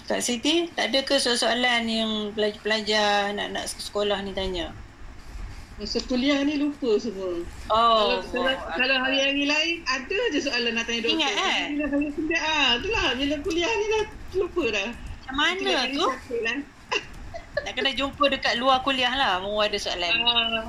Kak 0.07 0.23
Siti, 0.23 0.71
tak 0.71 0.95
ada 0.95 1.03
ke 1.03 1.19
soalan 1.19 1.83
yang 1.83 2.31
pelajar-pelajar 2.31 3.35
nak-nak 3.35 3.67
sekolah 3.67 4.23
ni 4.23 4.31
tanya? 4.31 4.71
Masa 5.77 6.01
kuliah 6.09 6.41
ni 6.41 6.57
lupa 6.57 6.97
semua. 6.97 7.37
Oh, 7.69 7.69
kalau, 7.69 8.17
kalau, 8.33 8.49
kalau 8.73 8.95
hari-hari 8.97 9.45
lain 9.45 9.85
ada 9.85 10.19
je 10.33 10.41
soalan 10.41 10.73
nak 10.73 10.89
tanya 10.89 11.05
doktor. 11.05 11.21
Ingat, 11.21 11.33
eh? 11.37 11.59
Bila 11.69 11.85
hari 11.93 12.09
kuliah, 12.17 12.41
ah, 12.41 12.69
itulah. 12.81 13.07
Bila 13.13 13.35
kuliah 13.45 13.69
ni 13.69 13.85
dah 13.93 14.05
lupa 14.41 14.63
dah. 14.73 14.89
macam 14.89 15.33
mana 15.37 15.85
tu? 15.93 16.01
sakit 16.01 16.39
Lah. 16.41 16.57
Nak 17.65 17.73
kena 17.77 17.91
jumpa 17.93 18.23
dekat 18.25 18.57
luar 18.57 18.81
kuliah 18.81 19.13
lah. 19.13 19.37
Mau 19.37 19.61
ada 19.61 19.77
soalan. 19.77 20.13
Ah. 20.17 20.65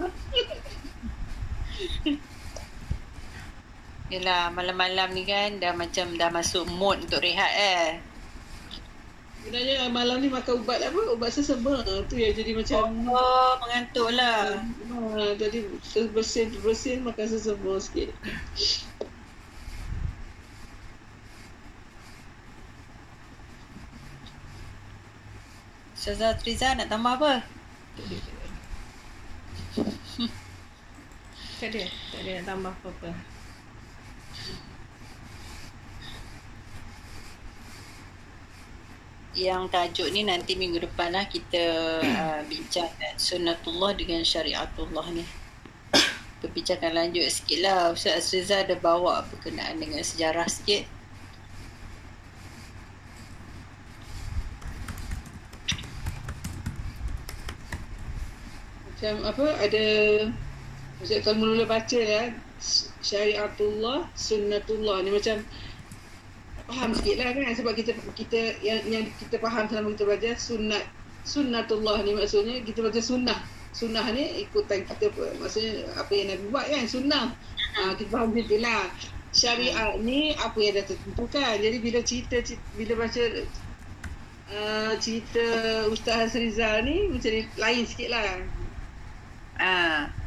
Yelah, 4.12 4.52
malam-malam 4.52 5.16
ni 5.16 5.24
kan 5.24 5.56
dah 5.56 5.72
macam 5.72 6.20
dah 6.20 6.28
masuk 6.28 6.68
mood 6.68 7.08
untuk 7.08 7.24
rehat 7.24 7.52
eh. 7.56 7.96
Sebenarnya 9.48 9.88
malam 9.88 10.20
ni 10.20 10.28
makan 10.28 10.60
ubat 10.60 10.76
apa? 10.84 11.16
Ubat 11.16 11.32
sesama. 11.32 11.80
Tu 12.12 12.20
yang 12.20 12.36
jadi 12.36 12.52
macam... 12.52 13.08
Oh, 13.08 13.56
mengantuk 13.64 14.12
lah. 14.12 14.60
Ha, 14.60 15.32
jadi 15.40 15.64
bersin-bersin 16.12 17.00
makan 17.00 17.24
sesama 17.32 17.80
sikit. 17.80 18.12
Ustazah 25.96 26.36
Triza 26.36 26.76
nak 26.76 26.92
tambah 26.92 27.16
apa? 27.16 27.40
Ada. 27.96 28.16
Tak 31.56 31.68
ada, 31.72 31.84
tak 31.88 32.20
ada 32.20 32.30
nak 32.36 32.44
tambah 32.44 32.72
apa-apa. 32.84 33.37
Yang 39.36 39.68
tajuk 39.68 40.08
ni 40.12 40.24
nanti 40.24 40.56
minggu 40.56 40.80
depan 40.80 41.12
lah 41.12 41.28
kita 41.28 41.64
uh, 42.00 42.40
bincang 42.48 42.88
kan 42.96 43.14
sunnatullah 43.20 43.92
dengan 43.92 44.24
syariatullah 44.24 45.06
ni. 45.12 45.24
Perbincangan 46.40 46.96
lanjut 46.96 47.28
sikit 47.28 47.58
lah. 47.60 47.92
Ustaz 47.92 48.32
Riza 48.32 48.64
ada 48.64 48.76
bawa 48.80 49.24
berkenaan 49.28 49.76
dengan 49.76 50.00
sejarah 50.00 50.48
sikit. 50.48 50.88
Macam 58.98 59.14
apa? 59.30 59.46
Ada... 59.62 59.84
Macam 60.98 61.18
kalau 61.22 61.38
mula 61.38 61.62
baca 61.62 61.98
ya, 62.02 62.34
syariatullah, 62.98 64.10
sunnatullah 64.18 65.06
ni 65.06 65.14
macam 65.14 65.46
faham 66.68 66.92
sikit 66.92 67.16
lah 67.16 67.32
kan? 67.32 67.56
Sebab 67.56 67.72
kita 67.72 67.96
kita 68.12 68.40
yang 68.60 68.84
yang 68.84 69.04
kita 69.16 69.40
faham 69.40 69.64
selama 69.66 69.96
kita 69.96 70.04
belajar 70.04 70.34
sunnat 70.36 70.84
sunnatullah 71.24 72.04
ni 72.04 72.12
maksudnya 72.12 72.60
kita 72.62 72.84
baca 72.84 73.00
sunnah. 73.00 73.38
Sunnah 73.72 74.04
ni 74.12 74.44
ikutan 74.44 74.84
kita 74.84 75.08
maksudnya 75.40 75.88
apa 75.96 76.12
yang 76.12 76.36
Nabi 76.36 76.44
buat 76.52 76.66
kan? 76.68 76.84
Sunnah. 76.84 77.24
Ha, 77.78 77.96
kita 77.96 78.10
faham 78.12 78.36
macam 78.36 78.58
lah. 78.60 78.84
Syariat 79.28 79.96
ni 80.00 80.32
apa 80.36 80.56
yang 80.56 80.72
dah 80.80 80.84
tertentukan 80.88 81.54
jadi 81.60 81.76
bila 81.84 82.00
cerita, 82.00 82.40
cerita 82.40 82.64
bila 82.80 82.92
baca 82.96 83.22
uh, 84.48 84.92
cerita 84.96 85.44
Ustaz 85.92 86.32
Rizal 86.32 86.88
ni 86.88 87.12
macam 87.12 87.30
ni, 87.32 87.42
lain 87.60 87.82
sikit 87.84 88.08
lah. 88.08 88.24
Ah. 89.60 90.17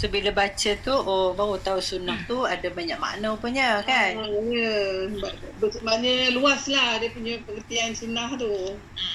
So 0.00 0.06
bila 0.14 0.30
baca 0.40 0.70
tu 0.86 0.94
oh 1.12 1.26
baru 1.38 1.56
tahu 1.66 1.80
sunnah 1.90 2.18
tu 2.30 2.36
ada 2.54 2.68
banyak 2.78 2.98
makna 3.04 3.28
punya 3.44 3.68
kan. 3.90 4.12
Ah, 4.16 4.28
ya. 4.58 4.72
Ber- 5.20 5.38
Maknanya 5.86 6.32
luas 6.36 6.62
lah 6.74 6.88
dia 7.00 7.10
punya 7.16 7.34
pengertian 7.46 7.90
sunnah 8.00 8.28
tu. 8.42 8.52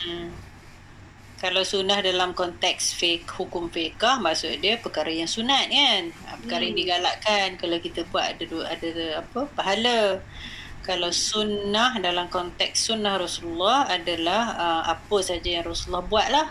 Hmm. 0.05 0.29
Kalau 1.43 1.63
sunnah 1.71 1.99
dalam 2.09 2.29
konteks 2.41 2.83
fik 2.99 3.21
hukum 3.37 3.65
fiqah 3.75 4.15
maksud 4.25 4.53
dia 4.63 4.73
perkara 4.85 5.11
yang 5.21 5.29
sunat 5.35 5.65
kan. 5.77 6.03
Ah, 6.27 6.35
Perkara 6.41 6.61
yang 6.67 6.75
Hmm. 6.75 6.81
digalakkan 6.81 7.47
kalau 7.61 7.77
kita 7.85 8.01
buat 8.11 8.25
ada 8.31 8.45
ada 8.73 8.89
apa 9.25 9.39
pahala. 9.57 9.99
Kalau 10.87 11.09
sunnah 11.29 11.91
dalam 12.07 12.27
konteks 12.29 12.77
sunnah 12.93 13.15
Rasulullah 13.25 13.79
adalah 13.89 14.43
uh, 14.65 14.83
apa 14.93 15.17
saja 15.29 15.49
yang 15.57 15.65
Rasulullah 15.65 16.05
buat 16.05 16.27
lah. 16.29 16.47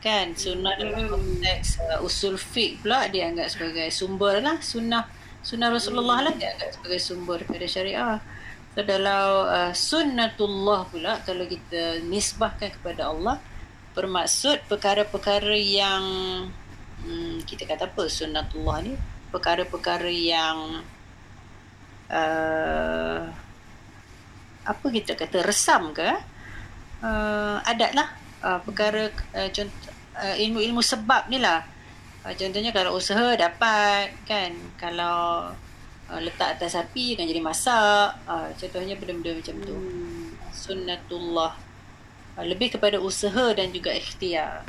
Kan? 0.00 0.32
Sunnah 0.32 0.72
dalam 0.80 0.96
Hmm. 0.96 1.12
konteks 1.12 1.76
uh, 1.84 2.00
usul 2.00 2.40
fiqh 2.40 2.80
pula 2.80 3.04
dianggap 3.12 3.52
sebagai 3.52 3.92
sumber 3.92 4.40
lah. 4.40 4.56
Sunnah 4.64 5.04
sunnah 5.44 5.68
Rasulullah 5.68 6.24
lah 6.24 6.32
dianggap 6.32 6.80
sebagai 6.80 7.00
sumber 7.00 7.44
daripada 7.44 7.66
syariah. 7.68 8.16
So 8.72 8.80
dalam 8.86 9.28
uh, 9.50 9.72
sunnatullah 9.76 10.80
pula 10.88 11.20
kalau 11.26 11.44
kita 11.44 12.00
nisbahkan 12.06 12.70
kepada 12.80 13.12
Allah 13.12 13.36
bermaksud 13.92 14.64
perkara-perkara 14.70 15.52
yang 15.58 16.04
hmm, 17.04 17.44
kita 17.44 17.68
kata 17.68 17.92
apa 17.92 18.08
sunnatullah 18.08 18.80
ni? 18.86 18.94
Perkara-perkara 19.28 20.08
yang 20.08 20.80
uh, 22.08 23.20
apa 24.64 24.86
kita 24.88 25.12
kata 25.12 25.44
resam 25.44 25.92
ke? 25.92 26.08
Uh, 27.00 27.56
adat 27.64 27.96
lah 27.96 28.19
uh, 28.44 28.58
perkara 28.64 29.08
uh, 29.36 29.48
contoh 29.52 29.92
uh, 30.16 30.36
ilmu-ilmu 30.36 30.80
sebab 30.84 31.28
ni 31.32 31.38
lah. 31.40 31.64
Uh, 32.24 32.34
contohnya 32.36 32.70
kalau 32.74 32.96
usaha 32.96 33.36
dapat 33.36 34.12
kan? 34.28 34.52
Kalau 34.76 35.50
uh, 36.10 36.20
letak 36.20 36.60
atas 36.60 36.76
api 36.76 37.16
kan 37.16 37.24
jadi 37.24 37.40
masak. 37.40 38.16
Uh, 38.28 38.48
contohnya 38.56 38.94
benda-benda 39.00 39.40
macam 39.40 39.56
tu. 39.64 39.76
Hmm. 39.76 40.28
sunnatullah. 40.50 41.56
Uh, 42.36 42.44
lebih 42.44 42.76
kepada 42.76 43.00
usaha 43.00 43.54
dan 43.56 43.72
juga 43.72 43.94
ikhtiar. 43.94 44.66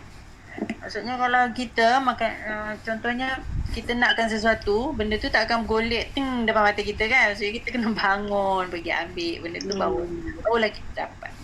Maksudnya 0.83 1.15
kalau 1.15 1.43
kita 1.55 2.03
makan 2.03 2.31
uh, 2.43 2.73
contohnya 2.83 3.39
kita 3.71 3.95
nakkan 3.95 4.27
sesuatu 4.27 4.91
benda 4.91 5.15
tu 5.15 5.31
tak 5.31 5.47
akan 5.47 5.63
golek 5.63 6.11
ting 6.11 6.43
depan 6.43 6.67
mata 6.67 6.83
kita 6.83 7.07
kan? 7.07 7.31
So 7.35 7.47
kita 7.47 7.71
kena 7.71 7.95
bangun 8.01 8.67
pergi 8.67 8.91
ambil 8.91 9.35
benda 9.47 9.59
tu 9.63 9.75
baru 9.75 10.03
Hmm. 10.03 10.39
barulah 10.43 10.71
kita 10.71 11.07
dapat 11.07 11.40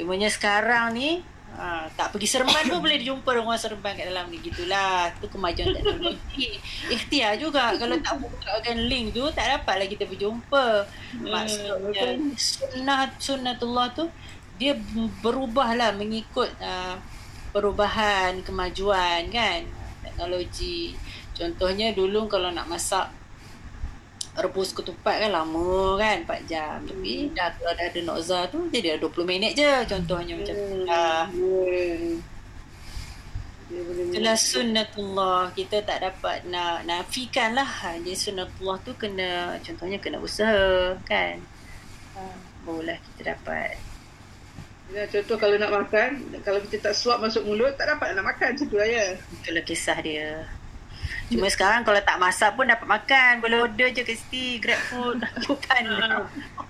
cumanya 0.00 0.32
sekarang 0.32 0.96
ni 0.96 1.20
Ha, 1.50 1.90
tak 1.98 2.14
pergi 2.14 2.24
seremban 2.30 2.62
pun 2.70 2.78
boleh 2.78 3.02
jumpa 3.02 3.36
orang 3.36 3.58
seremban 3.58 3.92
kat 3.98 4.06
dalam 4.08 4.30
ni. 4.30 4.38
Gitulah. 4.38 5.10
Tu 5.18 5.26
kemajuan 5.26 5.74
teknologi. 5.74 6.56
Ikhtiar 6.88 7.36
juga. 7.36 7.74
Kalau 7.74 7.98
tak 7.98 8.22
bukakan 8.22 8.88
link 8.88 9.12
tu 9.12 9.26
tak 9.34 9.58
dapat 9.58 9.84
lagi 9.84 9.98
kita 9.98 10.06
berjumpa. 10.06 10.86
Maksudnya 11.20 12.16
sunnah 12.38 13.12
sunnatullah 13.18 13.92
tu 13.92 14.06
dia 14.56 14.78
berubah 15.20 15.74
lah 15.74 15.90
mengikut 15.92 16.48
uh, 16.62 16.96
perubahan 17.50 18.40
kemajuan 18.46 19.26
kan? 19.28 19.60
Teknologi. 20.06 20.94
Contohnya 21.34 21.90
dulu 21.92 22.30
kalau 22.30 22.54
nak 22.54 22.70
masak 22.70 23.10
rebus 24.44 24.72
ketupat 24.72 25.20
kan 25.22 25.30
lama 25.32 25.96
kan 26.00 26.24
4 26.24 26.50
jam. 26.50 26.76
Tapi 26.84 27.30
dah 27.36 27.52
kalau 27.56 27.72
dah 27.76 27.86
ada 27.86 28.00
nokza 28.00 28.38
tu 28.48 28.68
jadi 28.72 28.96
dah 28.96 29.08
20 29.08 29.28
minit 29.28 29.52
je 29.56 29.72
contohnya 29.86 30.34
macam 30.36 30.54
tu. 30.56 30.76
Lah 30.88 31.26
Itulah 33.70 34.34
sunnatullah. 34.34 35.54
Kita 35.54 35.84
tak 35.86 36.02
dapat 36.02 36.42
nak 36.50 36.82
nafikan 36.88 37.54
lah. 37.54 37.70
Jadi 38.02 38.18
sunnatullah 38.18 38.82
tu 38.82 38.92
kena 38.98 39.54
Contohnya 39.62 40.02
kena 40.02 40.18
usaha 40.18 40.98
Kan. 41.06 41.38
Ha, 42.18 42.20
Barulah 42.66 42.98
kita 42.98 43.36
dapat. 43.36 43.78
Ya, 44.90 45.06
contoh 45.06 45.38
kalau 45.38 45.54
nak 45.54 45.70
makan, 45.70 46.34
kalau 46.42 46.58
kita 46.66 46.90
tak 46.90 46.98
suap 46.98 47.22
masuk 47.22 47.46
mulut, 47.46 47.78
tak 47.78 47.86
dapat 47.94 48.10
nak 48.10 48.26
makan 48.26 48.58
macam 48.58 48.66
tu 48.66 48.74
lah 48.74 48.90
ya. 48.90 49.14
Itulah 49.38 49.62
kisah 49.62 49.98
dia 50.02 50.50
Cuma 51.30 51.46
sekarang 51.46 51.86
kalau 51.86 52.02
tak 52.02 52.18
masak 52.18 52.58
pun 52.58 52.66
dapat 52.66 52.86
makan. 52.90 53.32
Boleh 53.38 53.62
order 53.62 53.88
je 53.94 54.02
kat 54.02 54.18
Siti, 54.18 54.58
Grab 54.58 54.82
food, 54.90 55.22
bukan. 55.46 55.82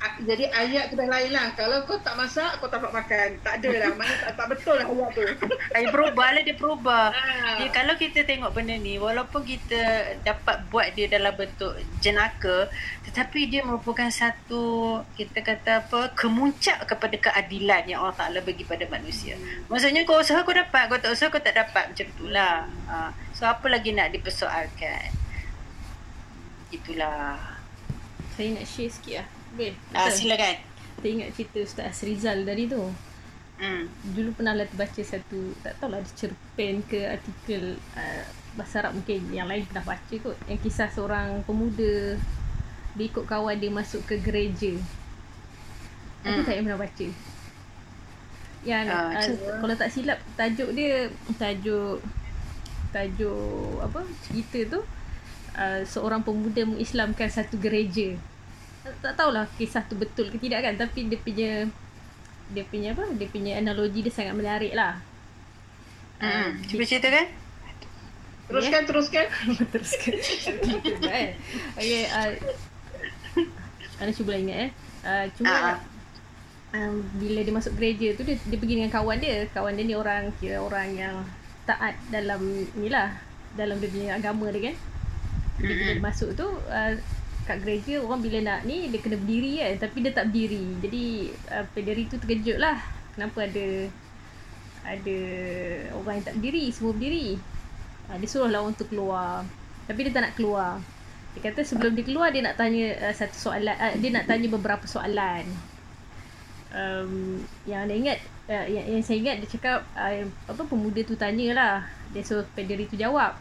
Ah, 0.01 0.13
Jadi 0.21 0.45
ayat 0.53 0.93
tu 0.93 1.01
dah 1.01 1.09
lain 1.09 1.33
lah. 1.33 1.49
Kalau 1.57 1.81
kau 1.89 1.97
tak 2.05 2.13
masak, 2.21 2.61
kau 2.61 2.69
tak 2.69 2.85
dapat 2.85 2.93
makan. 2.93 3.29
Tak 3.41 3.55
ada 3.61 3.71
lah. 3.81 3.91
Mana 3.97 4.13
tak, 4.21 4.33
tak 4.37 4.47
betul 4.53 4.75
lah 4.77 4.85
ayat 4.85 5.11
tu. 5.17 5.25
Dia 5.81 5.89
berubah 5.89 6.29
lah, 6.37 6.43
dia 6.45 6.57
berubah. 6.61 7.07
Ah. 7.09 7.57
Dia, 7.57 7.69
kalau 7.73 7.97
kita 7.97 8.21
tengok 8.29 8.53
benda 8.53 8.77
ni, 8.77 9.01
walaupun 9.01 9.49
kita 9.49 10.13
dapat 10.21 10.61
buat 10.69 10.93
dia 10.93 11.09
dalam 11.09 11.33
bentuk 11.33 11.73
jenaka, 12.05 12.69
tetapi 13.09 13.49
dia 13.49 13.65
merupakan 13.65 14.13
satu, 14.13 15.01
kita 15.17 15.41
kata 15.41 15.71
apa, 15.89 16.13
kemuncak 16.13 16.85
kepada 16.85 17.17
keadilan 17.17 17.89
yang 17.89 18.05
Allah 18.05 18.29
Ta'ala 18.29 18.39
bagi 18.45 18.69
pada 18.69 18.85
manusia. 18.93 19.41
Maksudnya 19.73 20.05
kau 20.05 20.21
usaha 20.21 20.45
kau 20.45 20.53
dapat, 20.53 20.93
kau 20.93 21.01
tak 21.01 21.17
usaha 21.17 21.33
kau 21.33 21.41
tak 21.41 21.57
dapat. 21.57 21.97
Macam 21.97 22.07
itulah. 22.13 22.69
Ha. 22.93 22.97
So 23.41 23.49
apa 23.49 23.72
lagi 23.72 23.97
nak 23.97 24.12
dipersoalkan? 24.12 25.16
Itulah. 26.68 27.41
Saya 28.36 28.53
nak 28.53 28.68
share 28.68 28.93
sikit 28.93 29.24
lah. 29.24 29.28
Boleh? 29.57 29.74
Ah, 29.97 30.12
silakan. 30.12 30.61
Kita 31.01 31.07
ingat 31.09 31.28
cerita 31.32 31.59
Ustaz 31.64 31.86
Asrizal 31.97 32.45
tadi 32.45 32.68
tu. 32.68 32.84
Hmm. 33.57 33.88
Dulu 34.12 34.36
pernah 34.36 34.53
lah 34.53 34.68
terbaca 34.68 35.01
satu, 35.01 35.57
tak 35.64 35.72
tahulah 35.80 36.05
ada 36.05 36.12
cerpen 36.12 36.84
ke 36.84 37.01
artikel 37.09 37.80
uh, 37.97 38.24
bahasa 38.61 38.84
Arab 38.84 39.01
mungkin 39.01 39.32
yang 39.32 39.49
lain 39.49 39.64
pernah 39.64 39.97
baca 39.97 40.14
kot. 40.20 40.36
Yang 40.45 40.61
kisah 40.68 40.93
seorang 40.93 41.41
pemuda 41.49 42.20
dia 42.93 43.05
ikut 43.09 43.24
kawan 43.24 43.57
dia 43.57 43.72
masuk 43.72 44.05
ke 44.05 44.20
gereja. 44.20 44.76
Aku 46.28 46.45
Hmm. 46.45 46.45
tak 46.45 46.61
yang 46.61 46.68
pernah 46.68 46.82
baca. 46.84 47.07
Yang 48.68 48.84
uh, 48.93 49.09
macam 49.16 49.32
kalau 49.64 49.74
tak 49.80 49.88
silap 49.88 50.18
tajuk 50.36 50.76
dia 50.76 51.09
tajuk 51.41 52.05
tajuk 52.91 53.78
apa 53.82 54.03
cerita 54.26 54.78
tu 54.78 54.80
uh, 55.57 55.80
seorang 55.86 56.22
pemuda 56.22 56.66
mengislamkan 56.66 57.30
satu 57.30 57.59
gereja. 57.59 58.14
Tak, 58.80 59.14
tahulah 59.14 59.45
kisah 59.61 59.84
tu 59.84 59.95
betul 59.95 60.32
ke 60.32 60.41
tidak 60.41 60.64
kan 60.64 60.74
tapi 60.74 61.07
dia 61.07 61.18
punya 61.20 61.51
dia 62.51 62.64
punya 62.66 62.97
apa 62.97 63.05
dia 63.14 63.28
punya 63.30 63.53
analogi 63.61 64.03
dia 64.03 64.12
sangat 64.12 64.34
menarik 64.34 64.74
lah. 64.74 64.99
Hmm. 66.20 66.61
Cuba 66.68 66.84
ceritakan. 66.84 67.26
Teruskan, 68.51 68.82
teruskan. 68.82 69.26
Teruskan. 69.70 70.14
Gitu 70.59 70.99
kan. 71.07 71.38
Okay, 71.78 72.03
uh, 72.11 72.34
Ana 74.03 74.11
cuba 74.11 74.34
lah 74.34 74.41
ingat 74.43 74.59
eh. 74.59 74.70
Uh, 75.07 75.24
cuma 75.38 75.49
Ah, 75.55 75.64
ah. 75.76 75.78
um, 76.74 76.99
bila 77.20 77.47
dia 77.47 77.55
masuk 77.55 77.78
gereja 77.78 78.16
tu 78.18 78.26
dia, 78.26 78.34
dia 78.34 78.59
pergi 78.59 78.74
dengan 78.80 78.91
kawan 78.91 79.22
dia. 79.22 79.47
Kawan 79.55 79.78
dia 79.78 79.84
ni 79.86 79.95
orang 79.95 80.34
kira 80.43 80.59
orang 80.59 80.88
yang 80.99 81.16
taat 81.71 81.95
dalam 82.11 82.43
ni 82.75 82.89
lah 82.91 83.14
dalam 83.55 83.79
dia 83.79 83.91
punya 83.91 84.18
agama 84.18 84.51
dia 84.51 84.71
kan. 84.71 84.77
Jadi 85.61 85.73
bila 85.77 85.93
dia 85.95 86.03
masuk 86.03 86.31
tu 86.35 86.49
uh, 86.49 86.93
kat 87.47 87.57
gereja 87.62 88.03
orang 88.03 88.21
bila 88.23 88.39
nak 88.43 88.61
ni 88.66 88.91
dia 88.91 88.99
kena 89.03 89.18
berdiri 89.18 89.62
kan 89.62 89.87
tapi 89.87 89.97
dia 90.03 90.12
tak 90.14 90.27
berdiri. 90.31 90.64
Jadi 90.83 91.05
uh, 91.55 91.64
pederi 91.71 92.03
tu 92.11 92.16
terkejut 92.18 92.59
lah. 92.59 92.79
Kenapa 93.14 93.47
ada 93.47 93.66
ada 94.81 95.18
orang 95.95 96.14
yang 96.18 96.27
tak 96.27 96.37
berdiri, 96.41 96.64
semua 96.75 96.93
berdiri. 96.97 97.39
Uh, 98.11 98.16
dia 98.18 98.29
suruh 98.29 98.51
lah 98.51 98.64
orang 98.64 98.75
tu 98.75 98.87
keluar. 98.91 99.47
Tapi 99.87 100.01
dia 100.07 100.12
tak 100.14 100.23
nak 100.27 100.35
keluar. 100.35 100.83
Dia 101.37 101.41
kata 101.47 101.62
sebelum 101.62 101.95
dia 101.95 102.03
keluar 102.03 102.35
dia 102.35 102.43
nak 102.43 102.59
tanya 102.59 102.97
uh, 103.07 103.14
satu 103.14 103.37
soalan, 103.37 103.77
uh, 103.77 103.95
dia 103.99 104.11
nak 104.11 104.27
tanya 104.27 104.49
beberapa 104.51 104.87
soalan. 104.89 105.47
Um, 106.71 107.43
yang 107.66 107.87
anda 107.87 107.95
ingat 107.99 108.18
uh, 108.51 108.67
yang, 108.67 108.85
yang 108.99 109.03
saya 109.07 109.17
ingat 109.23 109.37
dia 109.47 109.49
cakap 109.55 109.79
uh, 109.95 110.27
apa 110.51 110.63
pemuda 110.67 111.01
tu 111.07 111.15
tanyalah. 111.15 111.87
Dia 112.11 112.23
suruh 112.27 112.45
pederi 112.53 112.85
tu 112.91 112.99
jawab. 112.99 113.39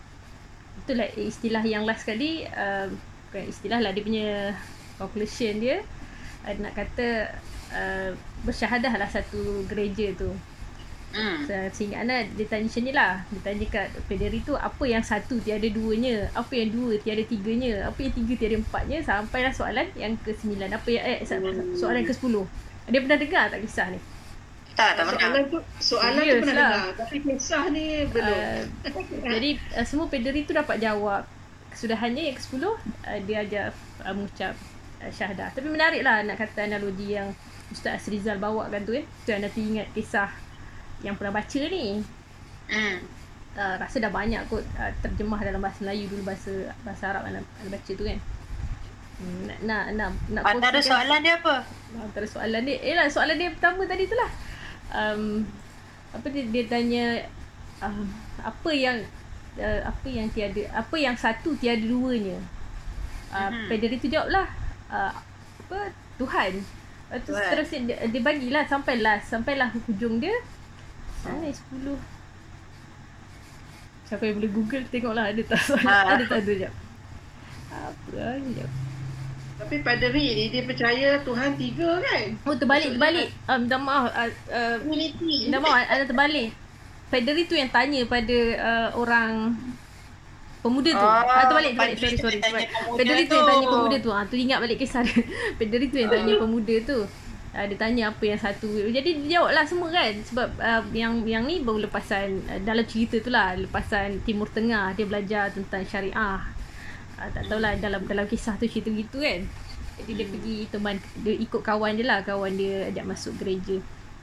Itulah 0.85 1.09
istilah 1.17 1.63
yang 1.65 1.83
last 1.83 2.05
kali 2.05 2.45
uh, 2.53 2.87
bukan 3.29 3.43
istilah 3.49 3.79
lah 3.81 3.91
dia 3.91 4.03
punya 4.05 4.53
conclusion 5.01 5.59
dia 5.59 5.81
uh, 6.45 6.53
nak 6.61 6.73
kata 6.77 7.07
uh, 7.73 8.09
bersyahadah 8.45 8.93
lah 8.95 9.09
satu 9.09 9.65
gereja 9.67 10.13
tu. 10.15 10.29
Hmm. 11.09 11.41
Se- 11.41 11.73
Sehingga 11.73 12.05
Ana 12.05 12.21
dia 12.21 12.45
tanya 12.45 12.69
macam 12.69 12.81
ni 12.85 12.93
lah 12.93 13.13
Dia 13.33 13.41
tanya 13.41 13.65
kat 13.65 13.87
pederi 14.05 14.45
tu 14.45 14.53
Apa 14.53 14.85
yang 14.85 15.01
satu 15.01 15.41
tiada 15.41 15.65
duanya 15.65 16.29
Apa 16.37 16.53
yang 16.53 16.69
dua 16.69 17.01
tiada 17.01 17.25
tiganya 17.25 17.89
Apa 17.89 18.05
yang 18.05 18.13
tiga 18.13 18.37
tiada 18.37 18.61
empatnya 18.61 19.01
Sampailah 19.01 19.49
soalan 19.49 19.89
yang 19.97 20.13
ke 20.21 20.37
sembilan 20.37 20.69
Apa 20.69 20.85
yang 20.93 21.01
eh, 21.01 21.25
so- 21.25 21.41
soalan 21.73 22.05
yang 22.05 22.09
ke 22.09 22.13
sepuluh 22.13 22.45
Dia 22.85 23.01
pernah 23.01 23.17
dengar 23.17 23.49
tak 23.49 23.57
kisah 23.65 23.89
ni? 23.89 23.97
Tak, 24.79 24.91
tak 24.95 25.03
pernah. 25.03 25.19
Soalan 25.19 25.43
tu, 25.45 25.59
soalan 25.83 26.15
tu 26.15 26.23
Serius 26.23 26.39
pernah 26.39 26.55
lah. 26.55 26.71
dengar. 26.71 26.95
Tapi 26.95 27.15
kisah 27.19 27.63
ni 27.67 27.85
belum. 28.07 28.31
Uh, 28.31 28.63
jadi 29.27 29.49
uh, 29.75 29.83
semua 29.85 30.05
pederi 30.07 30.41
tu 30.47 30.55
dapat 30.55 30.79
jawab 30.79 31.27
Kesudahannya 31.69 32.31
yang 32.31 32.35
ke 32.35 32.41
sepuluh 32.41 32.79
uh, 33.03 33.19
Dia 33.27 33.43
ajar 33.43 33.75
uh, 34.01 34.13
mengucap 34.15 34.55
uh, 34.97 35.11
syahadah 35.11 35.51
Tapi 35.51 35.67
menarik 35.67 35.99
lah 35.99 36.23
nak 36.23 36.39
kata 36.39 36.63
analogi 36.63 37.11
yang 37.11 37.27
Ustaz 37.69 37.99
Asrizal 37.99 38.39
bawakan 38.39 38.81
tu 38.81 38.95
eh 38.95 39.03
Tu 39.21 39.29
yang 39.29 39.43
nanti 39.43 39.61
ingat 39.61 39.91
kisah 39.91 40.31
yang 40.99 41.15
pernah 41.15 41.35
baca 41.35 41.61
ni 41.65 41.99
Hmm. 42.69 43.01
uh, 43.57 43.75
rasa 43.81 43.97
dah 43.97 44.13
banyak 44.13 44.45
kot 44.45 44.61
uh, 44.77 44.93
terjemah 45.01 45.41
dalam 45.41 45.57
bahasa 45.57 45.81
Melayu 45.81 46.05
dulu 46.05 46.21
bahasa 46.21 46.69
bahasa 46.85 47.09
Arab 47.09 47.25
Ana, 47.25 47.41
ana 47.41 47.69
baca 47.73 47.89
tu 47.89 48.05
kan. 48.05 48.21
Hmm, 49.17 49.49
nak 49.49 49.59
nak 49.65 49.83
nak 49.97 50.09
nak 50.29 50.43
Antara 50.45 50.77
soalan 50.77 51.17
dia 51.19 51.41
apa? 51.41 51.65
antara 51.97 52.29
soalan 52.29 52.61
dia 52.61 52.77
eh 52.77 52.93
lah 52.93 53.09
soalan 53.09 53.35
dia 53.35 53.49
yang 53.49 53.57
pertama 53.57 53.89
tadi 53.89 54.05
tu 54.05 54.13
lah. 54.13 54.29
Um, 54.89 55.45
apa 56.09 56.25
dia, 56.27 56.43
dia 56.45 56.63
tanya 56.65 57.05
um, 57.79 58.09
apa 58.39 58.69
yang 58.69 58.97
uh, 59.55 59.81
apa 59.85 60.07
yang 60.07 60.25
tiada 60.29 60.65
apa 60.73 60.95
yang 60.95 61.13
satu 61.13 61.53
tiada 61.55 61.81
duanya. 61.81 62.37
Uh, 63.29 63.45
Mhm. 63.45 63.65
Pederi 63.69 63.97
tu 63.97 64.09
jawab 64.09 64.29
lah 64.29 64.47
uh, 64.89 65.13
apa 65.61 65.93
Tuhan. 66.17 66.57
Lepas 67.09 67.19
tu 67.21 67.31
seterusnya 67.33 67.79
dia, 67.85 67.97
dia 68.05 68.21
bagilah 68.21 68.63
sampai 68.65 69.01
last 69.01 69.29
sampailah 69.29 69.69
hujung 69.85 70.17
dia 70.17 70.33
sana 71.19 71.45
10 71.45 71.97
Siapa 74.05 74.25
yang 74.25 74.37
boleh 74.37 74.49
google 74.49 74.83
tengoklah 74.89 75.29
ada 75.29 75.41
tak 75.43 75.57
soalan 75.59 75.85
Ah. 75.89 76.17
ada 76.17 76.23
tak 76.25 76.41
tu 76.41 76.53
jap. 76.53 76.73
Apa 77.69 78.13
ah 78.17 78.37
jap. 78.53 78.69
Tapi 79.59 79.75
paderi 79.83 80.25
ni 80.39 80.43
dia 80.47 80.63
percaya 80.63 81.19
Tuhan 81.19 81.59
tiga 81.59 81.99
kan? 81.99 82.23
Oh 82.47 82.55
terbalik 82.55 82.95
terbalik. 82.95 83.27
Um, 83.43 83.67
minta 83.67 83.75
maaf 83.75 84.07
uh, 84.07 84.31
uh, 84.55 84.75
minta 84.87 85.59
maaf 85.59 85.83
ada 85.83 86.03
terbalik. 86.07 86.55
Pederi 87.11 87.43
tu 87.43 87.59
yang 87.59 87.67
tanya 87.67 88.05
pada 88.07 88.37
uh, 88.55 88.89
orang 88.95 89.51
pemuda 90.63 90.95
tu. 90.95 91.03
Oh, 91.03 91.11
ah, 91.11 91.49
terbalik 91.51 91.75
terbalik 91.75 91.95
Pederi 91.99 92.15
sorry 92.15 92.39
sorry. 92.39 92.65
Pederi 92.95 93.23
tu 93.27 93.35
yang 93.35 93.47
tanya 93.51 93.67
pemuda 93.67 93.97
tu. 93.99 94.11
Ah 94.15 94.23
tu 94.23 94.35
ingat 94.39 94.59
balik 94.63 94.77
kisah 94.79 95.03
dia. 95.03 95.19
Pederi 95.59 95.85
tu 95.91 95.97
yang 95.99 96.07
tanya 96.07 96.33
pemuda 96.39 96.75
tu. 96.87 96.99
Uh, 97.49 97.65
dia 97.65 97.77
tanya 97.81 98.03
apa 98.15 98.23
yang 98.23 98.39
satu. 98.39 98.69
Jadi 98.69 99.25
dia 99.25 99.43
jawab 99.43 99.51
lah 99.51 99.65
semua 99.67 99.91
kan. 99.91 100.13
Sebab 100.23 100.47
uh, 100.55 100.81
yang 100.95 101.19
yang 101.27 101.43
ni 101.43 101.59
baru 101.59 101.83
lepasan 101.89 102.47
uh, 102.47 102.59
dalam 102.63 102.87
cerita 102.87 103.19
tu 103.19 103.27
lah. 103.27 103.59
Lepasan 103.59 104.23
Timur 104.23 104.47
Tengah. 104.47 104.95
Dia 104.95 105.03
belajar 105.03 105.51
tentang 105.51 105.83
syariah. 105.83 106.58
Uh, 107.19 107.27
tak 107.35 107.51
tahulah 107.51 107.75
dalam 107.75 107.99
dalam 108.07 108.23
kisah 108.25 108.55
tu 108.55 108.63
cerita 108.65 108.87
begitu 108.87 109.19
kan. 109.19 109.43
Jadi 109.99 110.11
dia 110.15 110.25
pergi 110.31 110.57
teman 110.71 110.95
dia 111.19 111.35
ikut 111.35 111.59
kawan 111.59 111.99
dia 111.99 112.07
lah, 112.07 112.23
kawan 112.23 112.55
dia 112.55 112.87
ajak 112.87 113.03
masuk 113.03 113.35
gereja. 113.35 113.75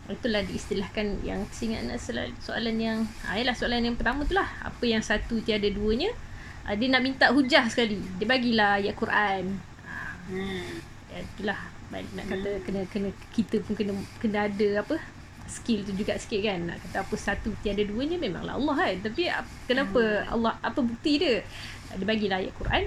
Itulah 0.09 0.41
diistilahkan 0.41 1.21
yang 1.21 1.45
seingat 1.53 1.85
nak 1.85 2.01
soalan, 2.41 2.77
yang 2.81 3.05
ah 3.29 3.37
yalah 3.37 3.53
soalan 3.53 3.85
yang 3.85 3.97
pertama 4.01 4.25
tu 4.25 4.33
lah. 4.33 4.49
Apa 4.65 4.89
yang 4.89 5.05
satu 5.05 5.45
tiada 5.45 5.69
duanya? 5.69 6.09
Ah, 6.65 6.73
dia 6.73 6.89
nak 6.89 7.05
minta 7.05 7.29
hujah 7.29 7.69
sekali. 7.69 8.01
Dia 8.17 8.25
bagilah 8.25 8.81
ayat 8.81 8.95
Quran. 8.97 9.45
Ah, 9.85 10.17
Hmm. 10.27 10.81
ya, 11.13 11.21
itulah 11.23 11.61
nak 11.87 12.27
kata 12.27 12.51
kena 12.67 12.81
kena 12.91 13.09
kita 13.31 13.63
pun 13.63 13.79
kena 13.79 13.95
kena 14.19 14.51
ada 14.51 14.83
apa 14.83 14.99
skill 15.47 15.87
tu 15.87 15.95
juga 15.95 16.19
sikit 16.19 16.43
kan 16.43 16.67
nak 16.67 16.83
kata 16.83 17.07
apa 17.07 17.15
satu 17.15 17.55
tiada 17.63 17.79
duanya 17.87 18.19
memanglah 18.19 18.59
Allah 18.59 18.75
kan 18.75 18.95
tapi 19.07 19.31
ap- 19.31 19.47
kenapa 19.71 20.27
Allah 20.27 20.59
apa 20.59 20.83
bukti 20.83 21.23
dia 21.23 21.47
dia 21.95 22.07
bagilah 22.07 22.39
ayat 22.43 22.55
Quran 22.59 22.85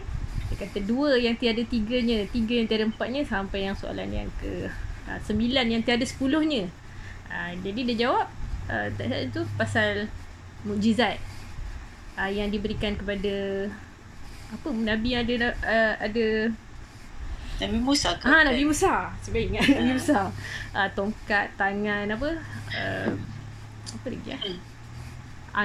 dia 0.50 0.58
kata 0.60 0.80
dua 0.84 1.16
yang 1.16 1.38
tiada 1.38 1.62
tiganya 1.64 2.26
tiga 2.28 2.60
yang 2.60 2.68
tiada 2.68 2.84
empatnya 2.90 3.22
sampai 3.24 3.70
yang 3.70 3.76
soalan 3.78 4.10
yang 4.10 4.30
ke 4.42 4.68
ha, 5.08 5.16
sembilan 5.22 5.66
yang 5.70 5.82
tiada 5.86 6.04
sepuluhnya 6.04 6.68
ha, 7.30 7.54
jadi 7.64 7.80
dia 7.94 8.10
jawab 8.10 8.28
uh, 8.68 8.88
itu 9.00 9.42
pasal 9.56 10.10
mukjizat 10.66 11.18
uh, 12.20 12.30
yang 12.30 12.52
diberikan 12.52 12.98
kepada 13.00 13.68
apa 14.50 14.68
Nabi 14.74 15.14
ada 15.14 15.54
uh, 15.62 15.94
ada 16.02 16.50
Nabi 17.60 17.78
Musa 17.84 18.16
ke? 18.16 18.24
Ha 18.24 18.48
Nabi 18.48 18.64
Musa. 18.64 19.12
Sebab 19.20 19.40
ingat 19.52 19.68
Nabi 19.68 19.92
Musa. 20.00 20.32
Ah 20.72 20.88
tongkat 20.96 21.52
tangan 21.60 22.08
apa? 22.08 22.30
Uh, 22.72 23.12
apa 24.00 24.06
lagi 24.08 24.30
ah? 24.32 24.42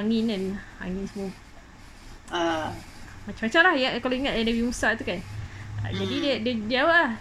Angin 0.02 0.26
kan. 0.26 0.42
Angin 0.82 1.06
semua. 1.06 1.30
Ah. 2.34 2.74
Macam-macam 3.24 3.60
lah. 3.64 3.74
Ya, 3.74 3.88
kalau 3.98 4.14
ingat 4.14 4.32
yang 4.36 4.46
Nabi 4.46 4.62
Musa 4.62 4.88
tu 4.94 5.04
kan. 5.04 5.20
Ah, 5.80 5.90
Jadi 5.90 6.14
dia 6.20 6.34
dia 6.40 6.54
jawab 6.80 6.92
lah. 6.94 7.12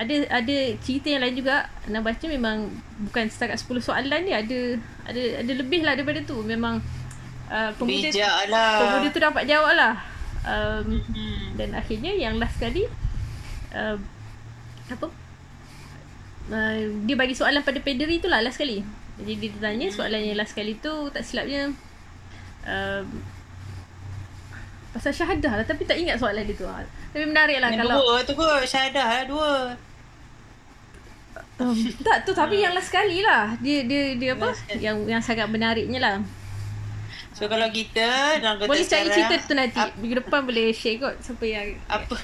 Ada 0.00 0.16
ada 0.32 0.56
cerita 0.80 1.12
yang 1.12 1.20
lain 1.20 1.36
juga. 1.36 1.68
Nak 1.86 2.02
baca 2.02 2.24
memang 2.24 2.72
bukan 3.08 3.24
setakat 3.28 3.60
10 3.60 3.84
soalan 3.84 4.20
dia 4.24 4.40
ada 4.40 4.58
ada 5.04 5.22
ada 5.44 5.52
lebih 5.52 5.84
lah 5.84 5.92
daripada 5.92 6.24
tu. 6.24 6.40
Memang 6.40 6.80
uh, 7.48 7.70
pemuda 7.76 8.08
Bijak 8.08 8.48
lah. 8.48 8.72
pemuda 8.80 9.08
tu 9.12 9.20
dapat 9.20 9.44
jawab 9.44 9.72
lah. 9.76 9.94
Um, 10.40 11.04
Hmm. 11.04 11.52
dan 11.60 11.76
akhirnya 11.76 12.16
yang 12.16 12.40
last 12.40 12.56
kali 12.56 12.88
uh, 13.76 13.96
apa? 14.88 15.06
Uh, 16.48 16.80
dia 17.04 17.12
bagi 17.12 17.36
soalan 17.36 17.60
pada 17.60 17.76
pederi 17.76 18.16
tu 18.18 18.26
lah 18.26 18.40
last 18.40 18.56
kali 18.56 18.80
jadi 19.20 19.36
dia 19.36 19.52
tanya 19.60 19.86
soalan 19.92 20.24
yang 20.24 20.40
last 20.40 20.56
kali 20.56 20.80
tu 20.80 21.12
tak 21.12 21.20
silapnya. 21.20 21.68
Um, 22.64 23.04
pasal 24.90 25.12
syahadah 25.12 25.52
lah 25.54 25.64
tapi 25.64 25.82
tak 25.82 25.96
ingat 25.96 26.16
soalan 26.16 26.42
dia 26.42 26.52
tu 26.52 26.64
lah. 26.64 26.82
tapi 27.10 27.24
menarik 27.24 27.58
lah 27.58 27.70
Yang 27.70 27.80
kalau 27.84 27.96
dua 27.96 28.14
tu 28.20 28.32
kot. 28.34 28.60
Syahadah 28.64 29.06
lah 29.08 29.22
dua. 29.24 29.50
um, 31.58 31.76
tak 32.00 32.24
tu 32.24 32.32
tapi 32.32 32.58
yang 32.58 32.72
last 32.72 32.90
kali 32.90 33.20
lah 33.20 33.54
dia 33.56 33.84
dia 33.84 34.14
dia 34.14 34.30
apa 34.32 34.50
yang 34.76 35.06
yang 35.06 35.20
sangat 35.20 35.46
menariknya 35.46 36.00
lah 36.00 36.16
So 37.30 37.46
kalau 37.46 37.70
kita 37.70 38.36
boleh 38.60 38.82
cari 38.82 39.06
sekarang, 39.06 39.14
cerita 39.30 39.34
tu 39.40 39.54
nanti 39.54 39.78
ap- 39.78 39.96
minggu 39.96 40.20
depan 40.20 40.44
boleh 40.44 40.74
share 40.74 40.98
kot 40.98 41.14
siapa 41.20 41.40
yang 41.42 41.72
apa? 41.86 42.18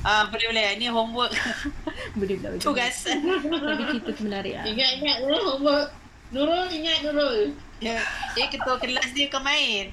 Ah 0.00 0.24
boleh 0.24 0.46
boleh. 0.48 0.64
Ni 0.76 0.86
homework 0.86 1.32
boleh 2.16 2.36
boleh. 2.38 2.56
tugasan. 2.56 3.18
tapi 3.44 3.82
cerita 3.90 4.10
tu 4.12 4.22
menarik 4.24 4.52
lah 4.54 4.64
Ingat-ingat 4.64 5.16
Nurul 5.20 5.42
homework. 5.42 5.88
Nurul 6.30 6.64
ingat 6.70 7.04
Nurul. 7.04 7.52
Ya, 7.76 7.98
eh 8.32 8.48
ketua 8.48 8.78
kelas 8.78 9.10
dia 9.10 9.26
kau 9.26 9.42
main. 9.42 9.90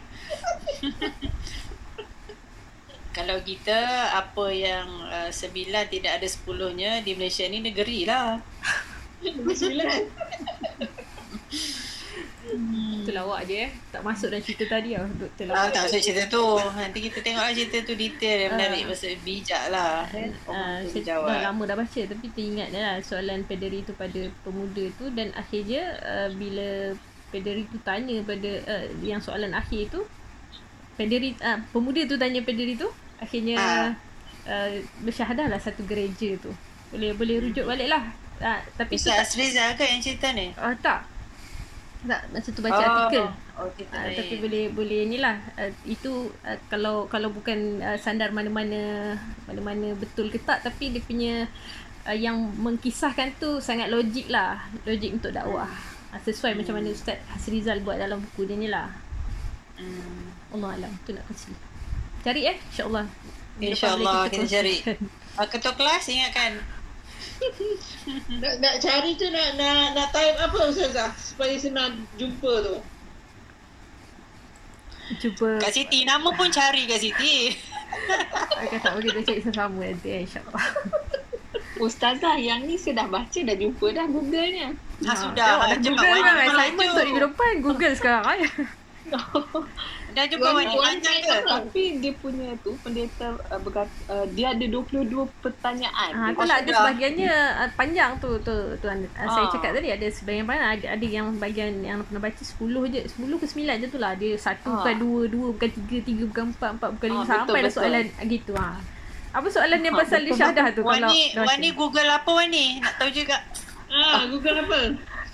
Kalau 3.09 3.41
kita 3.41 3.79
apa 4.13 4.45
yang 4.49 4.85
uh, 5.03 5.29
sembilan 5.29 5.85
tidak 5.87 6.21
ada 6.21 6.27
sepuluhnya 6.27 7.01
di 7.01 7.13
Malaysia 7.13 7.43
ni 7.43 7.59
negeri 7.59 8.05
lah. 8.05 8.37
Sembilan. 9.51 9.99
Itu 12.99 13.11
lawak 13.11 13.45
je 13.45 13.55
eh. 13.59 13.71
Tak 13.89 14.01
masuk 14.01 14.29
dalam 14.29 14.41
cerita 14.41 14.65
tadi 14.67 14.93
lah. 14.93 15.05
Doktor 15.07 15.45
Ah, 15.45 15.53
lawak. 15.59 15.69
tak 15.71 15.81
masuk 15.85 16.01
cerita 16.01 16.23
tu. 16.27 16.45
Nanti 16.57 16.99
kita 16.99 17.17
tengoklah 17.19 17.51
cerita 17.51 17.77
tu 17.83 17.93
detail 17.93 18.37
dan 18.39 18.49
menarik. 18.55 18.81
Ah. 18.81 18.89
Pasal 18.89 19.13
bijak 19.19 19.63
lah. 19.69 19.93
Kan? 20.07 20.29
Uh, 20.43 20.49
Oh, 20.49 20.77
saya 20.87 21.03
jawab. 21.03 21.27
dah 21.29 21.39
lama 21.45 21.63
dah 21.65 21.77
baca 21.77 22.01
tapi 22.03 22.25
teringat 22.29 22.69
lah 22.71 22.97
soalan 23.01 23.41
pederi 23.43 23.79
tu 23.81 23.93
pada 23.93 24.21
pemuda 24.43 24.85
tu 24.95 25.05
dan 25.11 25.29
akhirnya 25.33 25.83
uh, 25.99 26.29
bila 26.31 26.93
pederi 27.29 27.65
tu 27.65 27.77
tanya 27.79 28.17
pada 28.23 28.51
uh, 28.65 28.85
yang 29.01 29.19
soalan 29.19 29.51
akhir 29.51 29.89
tu 29.89 30.01
pederi 30.99 31.31
uh, 31.39 31.63
pemuda 31.71 32.03
tu 32.03 32.19
tanya 32.19 32.43
pederi 32.43 32.75
tu 32.75 32.91
akhirnya 33.23 33.55
Ah. 33.55 33.89
uh, 34.43 34.69
bersyahadah 35.07 35.47
lah 35.47 35.59
satu 35.59 35.87
gereja 35.87 36.35
tu. 36.43 36.51
Boleh 36.91 37.15
boleh 37.15 37.39
rujuk 37.39 37.63
balik 37.63 37.87
lah. 37.87 38.11
Uh, 38.43 38.59
tapi 38.75 38.99
Ustaz 38.99 39.15
tak 39.15 39.23
Azrizal 39.23 39.69
ke 39.79 39.83
yang 39.87 40.01
cerita 40.03 40.27
ni? 40.35 40.51
uh, 40.59 40.75
tak. 40.83 41.07
Tak 41.99 42.31
masa 42.31 42.47
tu 42.51 42.59
baca 42.59 42.79
artikel. 42.79 43.23
Oh, 43.59 43.67
Uh, 43.91 44.07
tapi 44.15 44.39
boleh 44.39 44.71
boleh 44.71 45.03
ni 45.03 45.19
lah 45.19 45.35
uh, 45.59 45.67
itu 45.83 46.31
uh, 46.47 46.55
kalau 46.71 47.11
kalau 47.11 47.27
bukan 47.27 47.83
uh, 47.83 47.99
sandar 47.99 48.31
mana-mana 48.31 49.11
mana-mana 49.43 49.91
betul 49.99 50.31
ke 50.31 50.39
tak 50.39 50.63
tapi 50.63 50.95
dia 50.95 51.03
punya 51.03 51.43
uh, 52.07 52.15
yang 52.15 52.39
mengkisahkan 52.55 53.35
tu 53.35 53.59
sangat 53.59 53.91
logik 53.91 54.31
lah. 54.31 54.63
Logik 54.87 55.19
untuk 55.19 55.35
dakwah. 55.35 55.67
Uh, 56.15 56.19
sesuai 56.23 56.55
macam 56.55 56.79
mana 56.79 56.87
Ustaz 56.95 57.19
Hasrizal 57.35 57.83
buat 57.83 57.99
dalam 57.99 58.23
buku 58.23 58.47
dia 58.47 58.55
ni 58.55 58.71
lah. 58.71 58.87
Hmm. 59.75 60.28
Allah 60.55 60.69
Alam 60.79 60.91
tu 61.05 61.11
nak 61.13 61.25
kasi 61.29 61.51
cari 62.25 62.41
eh 62.49 62.57
insyaAllah 62.71 63.05
InsyaAllah 63.59 64.31
boleh 64.31 64.31
kita 64.31 64.47
cari. 64.47 64.75
Ah, 65.35 65.47
ketua 65.47 65.75
kelas 65.75 66.03
ingatkan. 66.07 66.63
Nak, 68.39 68.53
nak 68.59 68.75
cari 68.83 69.15
tu 69.15 69.27
nak, 69.31 69.55
nak, 69.55 69.95
nak 69.95 70.07
type 70.11 70.35
apa 70.39 70.57
Ustazah? 70.71 71.11
Supaya 71.15 71.55
senang 71.55 72.03
jumpa 72.19 72.51
tu. 72.63 72.75
cuba 75.23 75.59
Kak 75.59 75.71
Siti, 75.71 76.03
nama 76.03 76.27
pun 76.35 76.51
cari 76.51 76.83
Kak 76.87 76.99
Siti. 76.99 77.55
akan 78.59 78.79
tak 78.83 78.91
boleh 78.95 79.07
kita 79.11 79.21
cari 79.23 79.39
sama-sama 79.43 79.81
nanti 79.87 80.09
eh, 80.11 80.21
insyaAllah 80.27 80.65
Ustazah 81.87 82.35
yang 82.35 82.67
ni 82.67 82.75
saya 82.75 83.03
dah 83.03 83.07
baca 83.07 83.39
dah 83.39 83.55
jumpa 83.55 83.87
dah 83.95 84.05
Google-nya. 84.11 84.75
Ha, 85.07 85.11
sudah. 85.15 85.47
Dah 85.63 85.79
Cepat 85.79 85.79
Google 85.79 86.11
wani 86.11 86.43
assignment 86.43 86.75
maju. 86.75 86.91
untuk 86.91 87.05
minggu 87.07 87.23
depan 87.23 87.53
Google 87.63 87.93
sekarang 87.95 88.23
eh. 88.35 88.51
Dah 90.09 90.25
jumpa 90.25 90.49
Wani 90.51 90.73
panjang 90.73 91.17
ke? 91.19 91.35
Tapi 91.43 91.83
dia 91.97 92.13
punya 92.15 92.49
tu 92.59 92.73
pendeta 92.79 93.27
uh, 93.45 93.59
berkata 93.59 93.87
uh, 94.07 94.25
dia 94.29 94.51
ada 94.51 94.65
22 94.65 95.05
pertanyaan. 95.39 96.09
Ha, 96.11 96.31
tu 96.31 96.43
lah 96.43 96.57
ada 96.57 96.71
sebahagiannya 96.71 97.33
uh, 97.55 97.69
panjang 97.73 98.11
tu 98.17 98.29
tu 98.39 98.51
tuan 98.77 98.97
uh, 99.13 99.27
saya 99.27 99.45
Ah. 99.45 99.51
cakap 99.51 99.71
tadi 99.71 99.89
ada 99.89 100.07
sebahagian 100.07 100.45
panjang 100.45 100.69
ada 100.71 100.85
ada 100.91 101.05
yang 101.07 101.27
bagian 101.35 101.71
yang 101.79 102.01
pernah 102.01 102.21
baca 102.21 102.41
10 102.41 102.57
je 102.89 102.99
10 103.05 103.21
ke 103.35 103.45
9 103.47 103.55
je 103.75 103.87
tu 103.87 103.97
lah 103.97 104.11
dia 104.13 104.33
satu 104.35 104.67
Ah. 104.67 104.75
bukan 104.79 104.95
dua 104.97 105.19
dua 105.25 105.47
bukan 105.53 105.69
tiga 105.77 105.97
tiga 106.01 106.23
bukan 106.25 106.45
empat 106.51 106.69
empat 106.75 106.89
bukan 106.91 107.07
lima 107.09 107.21
Ah, 107.21 107.27
sampai 107.27 107.45
betul, 107.45 107.63
betul. 107.63 107.75
soalan 107.75 108.05
gitu 108.27 108.53
ha. 108.55 108.69
Apa 109.29 109.47
soalan 109.47 109.79
yang 109.79 109.93
Ah, 109.93 110.01
pasal 110.01 110.19
betul, 110.21 110.35
syahadah 110.35 110.65
tu 110.71 110.81
kalau 110.81 110.89
Wani, 111.05 111.21
baca? 111.29 111.45
Wani 111.45 111.69
Google 111.71 112.09
apa 112.09 112.29
Wani? 112.33 112.65
Nak 112.79 112.93
tahu 112.97 113.09
juga. 113.11 113.37
Ah, 113.87 114.21
Google 114.25 114.57
apa? 114.59 114.79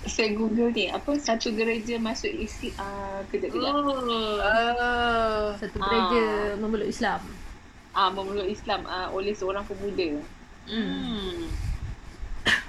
Saya 0.06 0.30
Google 0.32 0.70
ni 0.70 0.86
apa 0.86 1.14
satu 1.16 1.50
gereja 1.50 1.98
masuk 1.98 2.30
isi 2.30 2.70
uh, 2.74 3.20
kejap 3.26 3.50
kejap. 3.50 3.72
Oh. 3.74 3.98
Oh. 3.98 5.46
satu 5.56 5.76
Ah. 5.76 5.84
gereja 5.84 6.24
memeluk 6.56 6.86
Islam. 6.86 7.20
Ah 7.90 8.08
memeluk 8.08 8.46
Islam 8.46 8.84
uh, 8.84 9.10
oleh 9.10 9.32
seorang 9.32 9.64
pemuda. 9.64 10.22
Hmm. 10.66 11.50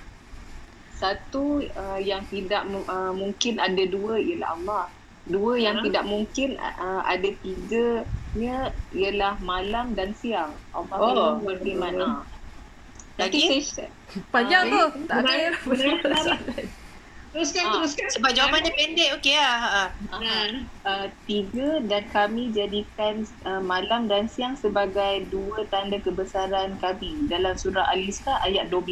Satu 0.96 1.46
uh, 1.68 2.00
yang 2.00 2.26
tidak 2.26 2.62
uh, 2.86 3.12
mungkin 3.12 3.58
ada 3.58 3.84
dua 3.86 4.18
ialah 4.18 4.50
Allah. 4.52 4.86
Dua 5.24 5.54
yang 5.56 5.78
Ha? 5.78 5.84
tidak 5.84 6.04
mungkin 6.04 6.56
uh, 6.56 7.04
ada 7.04 7.30
tiganya 7.38 8.58
ialah 8.92 9.38
malam 9.40 9.94
dan 9.94 10.16
siang. 10.16 10.56
Allah 10.72 10.96
Oh. 10.96 11.12
memang 11.36 11.46
berfirman. 11.46 11.94
Ah. 12.00 12.24
Nanti 13.16 13.38
Lagi? 13.38 13.50
saya 13.52 13.62
share. 13.62 13.94
Panjang 14.30 14.64
Ah, 14.64 14.72
tu. 14.72 14.82
Tak 15.06 15.16
menarik. 15.20 15.54
Teruskan, 17.36 17.64
Ah, 17.68 17.74
teruskan. 17.78 18.08
Sebab 18.18 18.32
jawapannya 18.34 18.72
pendek, 18.72 19.10
okey 19.20 19.36
lah. 19.36 19.58
Ha. 19.60 19.84
Nah. 20.16 20.48
Uh, 20.88 21.08
tiga 21.28 21.84
dan 21.84 22.08
kami 22.10 22.50
jadikan 22.56 23.28
uh, 23.44 23.60
malam 23.60 24.08
dan 24.08 24.32
siang 24.32 24.56
sebagai 24.56 25.28
dua 25.28 25.68
tanda 25.68 26.00
kebesaran 26.00 26.80
kami 26.80 27.28
dalam 27.28 27.54
surah 27.60 27.86
Al-Isra 27.92 28.40
ayat 28.48 28.72
12. 28.72 28.88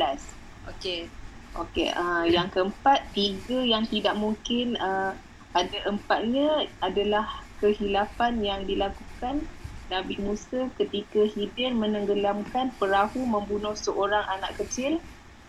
Okey. 0.75 1.07
Okey, 1.55 1.87
uh, 1.95 2.27
yang 2.27 2.51
keempat, 2.51 3.15
tiga 3.15 3.63
yang 3.63 3.87
tidak 3.87 4.19
mungkin 4.19 4.75
uh, 4.75 5.15
ada 5.55 5.77
empatnya 5.87 6.67
adalah 6.83 7.31
kehilafan 7.63 8.43
yang 8.43 8.67
dilakukan 8.67 9.47
Nabi 9.87 10.19
Musa 10.19 10.67
ketika 10.75 11.23
Hidir 11.23 11.71
menenggelamkan 11.71 12.75
perahu 12.75 13.23
membunuh 13.23 13.77
seorang 13.77 14.25
anak 14.27 14.59
kecil 14.59 14.99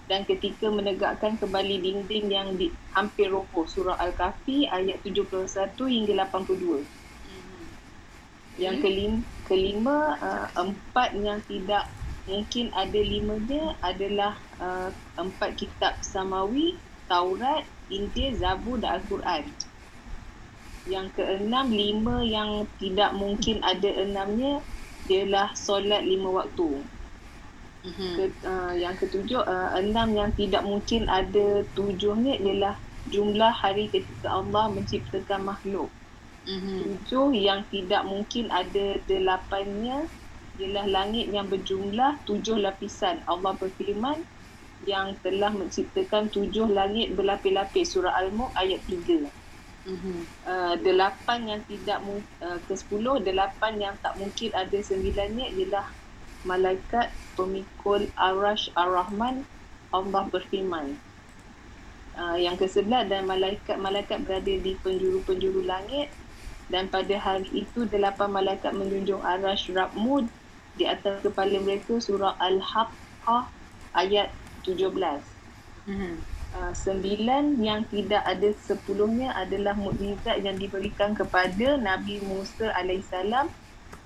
dan 0.07 0.23
ketika 0.23 0.71
menegakkan 0.71 1.35
kembali 1.35 1.83
dinding 1.83 2.27
yang 2.31 2.49
di, 2.55 2.71
hampir 2.95 3.27
roboh 3.27 3.67
surah 3.67 3.99
Al-Kahfi 3.99 4.71
ayat 4.71 5.03
71 5.03 5.51
hingga 5.91 6.31
82. 6.31 6.87
Yang 8.57 8.77
kelima, 8.81 9.21
kelima 9.45 9.99
uh, 10.17 10.49
empat 10.57 11.13
yang 11.13 11.43
tidak 11.45 11.91
mungkin 12.25 12.73
ada 12.73 12.97
limanya 12.97 13.77
adalah 13.85 14.33
uh, 14.63 14.89
empat 15.19 15.61
kitab 15.61 16.01
samawi, 16.01 16.79
Taurat, 17.07 17.69
Injil, 17.93 18.33
Zabur 18.39 18.81
dan 18.81 19.03
Al-Quran. 19.03 19.45
Yang 20.87 21.19
keenam, 21.19 21.67
lima 21.75 22.23
yang 22.23 22.65
tidak 22.79 23.11
mungkin 23.13 23.59
ada 23.61 23.91
enamnya 23.91 24.63
ialah 25.11 25.55
solat 25.55 26.03
lima 26.03 26.31
waktu. 26.43 26.83
Mhm. 27.87 28.09
Ke, 28.17 28.25
uh, 28.53 28.75
yang 28.83 28.95
ketujuh, 29.01 29.43
uh, 29.55 29.71
enam 29.83 30.09
yang 30.21 30.31
tidak 30.41 30.63
mungkin 30.71 31.03
ada 31.21 31.47
tujuhnya 31.79 32.35
ialah 32.47 32.75
jumlah 33.15 33.53
hari 33.63 33.85
ketika 33.95 34.29
Allah 34.39 34.65
menciptakan 34.77 35.41
makhluk. 35.51 35.91
Mhm. 36.47 36.77
Tujuh 36.83 37.27
yang 37.49 37.61
tidak 37.75 38.03
mungkin 38.13 38.45
ada 38.61 38.87
delapannya 39.11 39.99
ialah 40.61 40.87
langit 40.97 41.27
yang 41.37 41.47
berjumlah 41.53 42.13
tujuh 42.29 42.59
lapisan. 42.67 43.17
Allah 43.33 43.53
berfirman 43.63 44.19
yang 44.93 45.07
telah 45.25 45.53
menciptakan 45.61 46.25
tujuh 46.35 46.67
langit 46.79 47.15
berlapis-lapis. 47.17 47.87
Surah 47.95 48.15
Al-Mulk 48.21 48.53
ayat 48.63 48.83
tiga. 48.91 49.21
Mhm. 49.87 50.17
Uh, 50.43 50.75
delapan 50.83 51.41
yang 51.51 51.63
tidak 51.71 51.99
uh, 52.03 52.59
ke 52.67 52.75
sepuluh, 52.75 53.23
delapan 53.23 53.73
yang 53.79 53.95
tak 54.03 54.15
mungkin 54.19 54.51
ada 54.63 54.79
sembilannya 54.83 55.47
ialah 55.55 55.87
malaikat 56.47 57.11
pemikul 57.35 58.07
arash 58.17 58.71
ar-Rahman 58.79 59.43
Allah 59.91 60.25
berfirman. 60.31 60.97
Uh, 62.17 62.41
yang 62.41 62.57
ke-11 62.57 63.13
dan 63.13 63.29
malaikat-malaikat 63.29 64.25
berada 64.25 64.49
di 64.49 64.73
penjuru-penjuru 64.81 65.69
langit 65.69 66.09
dan 66.73 66.89
pada 66.89 67.13
hari 67.21 67.47
itu 67.53 67.85
delapan 67.85 68.33
malaikat 68.33 68.73
menjunjung 68.73 69.21
arash 69.21 69.69
Rabmud 69.69 70.25
di 70.81 70.89
atas 70.89 71.21
kepala 71.21 71.61
mereka 71.61 72.01
surah 72.01 72.33
Al-Haqqah 72.41 73.53
ayat 73.93 74.33
17. 74.65 75.21
Mhm. 75.87 76.15
Uh, 76.57 76.73
sembilan 76.73 77.61
yang 77.61 77.85
tidak 77.93 78.25
ada 78.25 78.49
sepuluhnya 78.65 79.37
adalah 79.37 79.77
mukjizat 79.77 80.41
yang 80.41 80.57
diberikan 80.57 81.13
kepada 81.13 81.77
Nabi 81.77 82.25
Musa 82.25 82.73
alaihissalam 82.73 83.53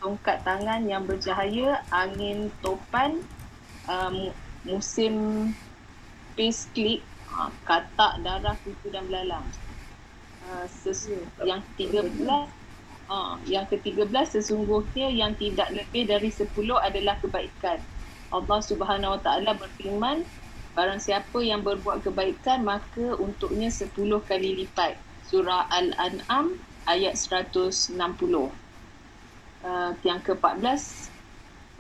tongkat 0.00 0.42
tangan 0.42 0.82
yang 0.88 1.04
bercahaya 1.04 1.84
angin 1.92 2.48
topan 2.64 3.20
um, 3.86 4.32
musim 4.66 5.14
pace 6.34 6.66
click 6.72 7.04
uh, 7.36 7.52
katak 7.68 8.20
darah 8.24 8.56
kuku 8.64 8.88
dan 8.90 9.04
belalang 9.06 9.46
uh, 10.48 10.66
sesu- 10.68 11.28
yang 11.44 11.60
tiga 11.76 12.02
belas 12.04 12.48
uh, 13.12 13.36
yang 13.46 13.68
ketiga 13.68 14.08
belas 14.08 14.32
sesungguhnya 14.32 15.12
yang 15.12 15.36
tidak 15.36 15.68
lebih 15.70 16.08
dari 16.08 16.32
sepuluh 16.32 16.80
adalah 16.80 17.20
kebaikan 17.20 17.78
Allah 18.32 18.60
Subhanahu 18.64 19.18
Wa 19.18 19.20
Taala 19.20 19.52
berfirman 19.54 20.24
Barang 20.70 21.02
siapa 21.02 21.42
yang 21.42 21.66
berbuat 21.66 22.06
kebaikan 22.06 22.62
maka 22.62 23.18
untuknya 23.18 23.66
10 23.66 23.90
kali 24.22 24.64
lipat. 24.64 24.94
Surah 25.26 25.66
Al-An'am 25.66 26.54
ayat 26.86 27.18
160. 27.18 27.98
Uh, 29.60 29.92
yang 30.08 30.24
ke-14 30.24 31.12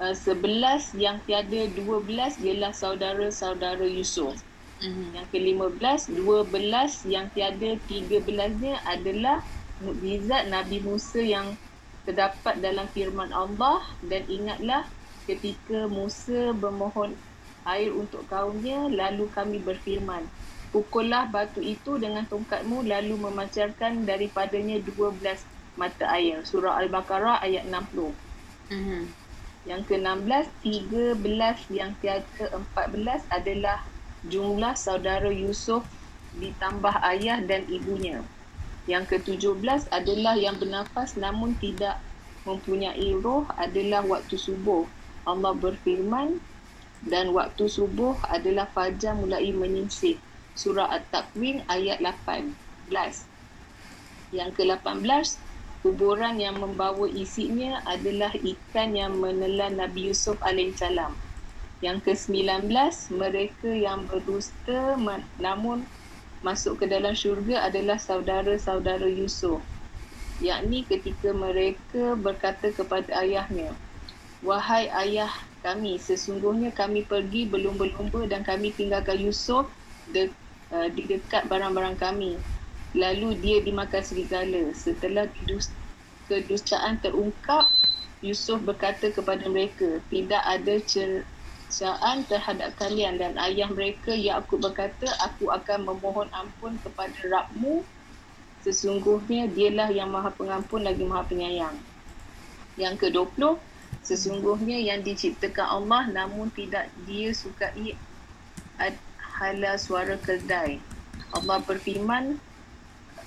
uh, 0.04 0.12
11 0.12 1.00
yang 1.00 1.16
tiada 1.24 1.60
12 1.72 2.44
ialah 2.44 2.72
saudara-saudara 2.76 3.88
Yusuf. 3.88 4.36
Mhm. 4.80 5.16
Yang 5.16 5.26
ke-15 5.32 6.00
12 6.12 7.08
yang 7.08 7.26
tiada 7.32 7.70
13-nya 7.88 8.84
adalah 8.84 9.44
mukjizat 9.80 10.52
Nabi 10.52 10.84
Musa 10.84 11.20
yang 11.24 11.56
terdapat 12.04 12.60
dalam 12.60 12.88
firman 12.92 13.32
Allah 13.32 13.80
dan 14.04 14.24
ingatlah 14.28 14.88
ketika 15.28 15.88
Musa 15.88 16.52
bermohon 16.56 17.16
air 17.68 17.92
untuk 17.92 18.24
kaumnya 18.28 18.88
lalu 18.88 19.28
kami 19.28 19.60
berfirman 19.60 20.24
pukullah 20.72 21.28
batu 21.28 21.60
itu 21.60 22.00
dengan 22.00 22.24
tongkatmu 22.24 22.86
lalu 22.86 23.20
memancarkan 23.20 24.08
daripadanya 24.08 24.80
12 24.80 25.20
mata 25.78 26.06
air 26.16 26.42
surah 26.46 26.78
al-baqarah 26.80 27.42
ayat 27.42 27.66
60 27.68 28.14
Mhm. 28.70 29.10
yang 29.66 29.82
ke-16 29.84 30.46
13 30.62 31.68
yang 31.70 31.92
tiada 32.00 32.46
14 32.54 33.22
adalah 33.30 33.84
jumlah 34.24 34.74
saudara 34.74 35.30
Yusuf 35.30 35.84
ditambah 36.38 36.94
ayah 37.02 37.42
dan 37.42 37.66
ibunya 37.66 38.22
yang 38.86 39.04
ke-17 39.06 39.90
adalah 39.92 40.34
yang 40.38 40.56
bernafas 40.56 41.14
namun 41.18 41.54
tidak 41.58 42.00
mempunyai 42.48 43.12
roh 43.20 43.44
adalah 43.54 44.00
waktu 44.02 44.40
subuh 44.40 44.88
Allah 45.28 45.52
berfirman 45.52 46.40
dan 47.04 47.32
waktu 47.32 47.64
subuh 47.68 48.16
adalah 48.28 48.68
fajar 48.68 49.16
mulai 49.16 49.52
menyingsing. 49.52 50.20
Surah 50.52 50.92
At-Takwin 50.92 51.64
ayat 51.64 52.00
18. 52.04 53.24
Yang 54.32 54.50
ke-18, 54.60 55.40
kuburan 55.80 56.36
yang 56.36 56.60
membawa 56.60 57.08
isinya 57.08 57.80
adalah 57.88 58.32
ikan 58.36 58.92
yang 58.92 59.16
menelan 59.16 59.80
Nabi 59.80 60.12
Yusuf 60.12 60.36
alaihissalam. 60.44 61.16
Yang 61.80 62.12
ke-19, 62.12 62.68
mereka 63.16 63.70
yang 63.72 64.04
berdusta 64.04 65.00
namun 65.40 65.88
masuk 66.44 66.84
ke 66.84 66.86
dalam 66.88 67.16
syurga 67.16 67.64
adalah 67.64 67.96
saudara-saudara 67.96 69.08
Yusuf. 69.08 69.64
Yakni 70.40 70.84
ketika 70.88 71.32
mereka 71.32 72.16
berkata 72.16 72.72
kepada 72.72 73.24
ayahnya, 73.24 73.72
Wahai 74.40 74.88
ayah 74.88 75.28
kami, 75.60 76.00
sesungguhnya 76.00 76.72
kami 76.72 77.04
pergi 77.04 77.44
berlumba-lumba 77.44 78.24
dan 78.24 78.40
kami 78.40 78.72
tinggalkan 78.72 79.20
Yusuf 79.20 79.68
de, 80.08 80.32
uh, 80.72 80.88
di 80.88 81.04
dekat 81.04 81.44
barang-barang 81.44 82.00
kami. 82.00 82.40
Lalu 82.94 83.38
dia 83.38 83.58
dimakan 83.62 84.02
serigala. 84.02 84.74
Setelah 84.74 85.30
kedus- 85.30 85.74
kedustaan 86.26 86.98
terungkap, 86.98 87.70
Yusuf 88.20 88.60
berkata 88.62 89.08
kepada 89.14 89.46
mereka, 89.48 90.02
tidak 90.12 90.42
ada 90.44 90.74
cercaan 90.84 92.26
terhadap 92.28 92.76
kalian 92.76 93.16
dan 93.16 93.38
ayah 93.40 93.70
mereka 93.72 94.12
Yakub 94.12 94.60
berkata, 94.60 95.08
aku 95.24 95.48
akan 95.48 95.88
memohon 95.88 96.28
ampun 96.34 96.76
kepada 96.82 97.16
Rabbmu. 97.24 97.86
Sesungguhnya 98.60 99.48
dialah 99.48 99.88
yang 99.88 100.12
maha 100.12 100.28
pengampun 100.36 100.84
lagi 100.84 101.00
maha 101.08 101.24
penyayang. 101.24 101.80
Yang 102.76 103.08
ke-20, 103.08 103.56
Sesungguhnya 104.00 104.80
yang 104.80 105.04
diciptakan 105.04 105.66
Allah 105.66 106.08
namun 106.08 106.48
tidak 106.54 106.88
dia 107.04 107.34
sukai 107.36 107.92
hala 109.20 109.72
suara 109.76 110.16
keldai. 110.16 110.80
Allah 111.36 111.60
berfirman, 111.64 112.40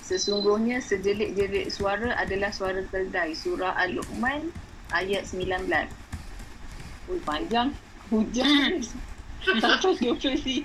sesungguhnya 0.04 0.84
sejelik-jelik 0.84 1.72
suara 1.72 2.12
adalah 2.20 2.52
suara 2.52 2.84
keldai. 2.92 3.32
Surah 3.32 3.72
Al-Luqman 3.80 4.52
ayat 4.92 5.24
19. 5.24 5.64
Oh, 7.08 7.20
panjang. 7.24 7.72
Hujan. 8.12 8.84
Sampai 9.44 9.96
25. 9.96 10.64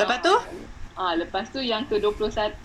Lepas 0.00 0.18
tu? 0.24 0.34
Ah, 0.96 1.12
lepas 1.12 1.44
tu 1.52 1.60
yang 1.60 1.84
ke-21 1.92 2.64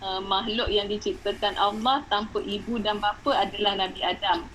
uh, 0.00 0.20
makhluk 0.24 0.68
yang 0.72 0.88
diciptakan 0.88 1.56
Allah 1.56 2.04
tanpa 2.08 2.40
ibu 2.44 2.80
dan 2.80 3.00
bapa 3.00 3.32
adalah 3.32 3.76
Nabi 3.76 4.00
Adam. 4.04 4.48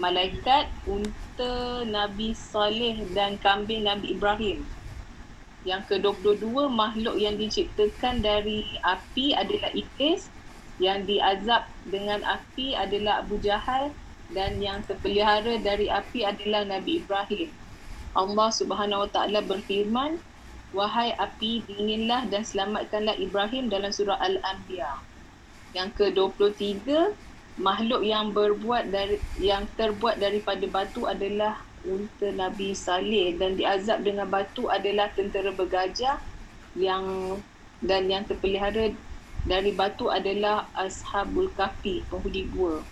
Malaikat, 0.00 0.68
unta 0.88 1.84
Nabi 1.84 2.32
Saleh 2.32 3.04
dan 3.12 3.36
kambing 3.40 3.84
Nabi 3.84 4.16
Ibrahim. 4.16 4.64
Yang 5.68 5.96
ke-22 5.96 6.72
makhluk 6.72 7.16
yang 7.20 7.36
diciptakan 7.36 8.24
dari 8.24 8.64
api 8.80 9.36
adalah 9.36 9.70
Iblis. 9.76 10.28
Yang 10.80 11.12
diazab 11.12 11.68
dengan 11.84 12.24
api 12.24 12.72
adalah 12.72 13.20
Abu 13.20 13.36
Jahal 13.44 13.92
dan 14.32 14.56
yang 14.62 14.80
terpelihara 14.88 15.60
dari 15.60 15.92
api 15.92 16.24
adalah 16.24 16.64
Nabi 16.64 17.04
Ibrahim. 17.04 17.52
Allah 18.16 18.48
Subhanahu 18.48 19.06
Wa 19.06 19.10
Taala 19.12 19.44
berfirman, 19.44 20.16
Wahai 20.70 21.10
api, 21.18 21.66
dinginlah 21.66 22.30
dan 22.30 22.46
selamatkanlah 22.46 23.18
Ibrahim 23.18 23.66
dalam 23.66 23.90
surah 23.90 24.22
Al-Anbiya. 24.22 25.02
Yang 25.74 25.90
ke-23, 25.98 27.10
makhluk 27.58 28.06
yang 28.06 28.30
berbuat 28.30 28.88
dari 28.94 29.18
yang 29.42 29.66
terbuat 29.74 30.22
daripada 30.22 30.62
batu 30.70 31.10
adalah 31.10 31.58
unta 31.84 32.28
Nabi 32.32 32.76
Saleh 32.76 33.36
dan 33.40 33.56
diazab 33.56 34.04
dengan 34.04 34.28
batu 34.28 34.68
adalah 34.68 35.08
tentera 35.12 35.52
bergajah 35.54 36.20
yang 36.76 37.36
dan 37.80 38.06
yang 38.12 38.24
terpelihara 38.28 38.92
dari 39.48 39.72
batu 39.72 40.12
adalah 40.12 40.68
Ashabul 40.76 41.48
Kahfi, 41.56 42.04
penghuni 42.12 42.44
gua. 42.52 42.84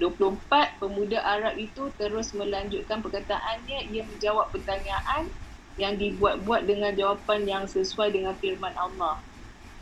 24, 0.00 0.80
pemuda 0.80 1.22
Arab 1.22 1.54
itu 1.60 1.92
terus 1.94 2.34
melanjutkan 2.34 3.04
perkataannya. 3.04 3.92
Ia 3.92 4.02
menjawab 4.02 4.50
pertanyaan 4.50 5.30
yang 5.78 5.94
dibuat-buat 5.94 6.66
dengan 6.66 6.96
jawapan 6.96 7.46
yang 7.46 7.64
sesuai 7.68 8.10
dengan 8.10 8.34
firman 8.40 8.74
Allah. 8.74 9.22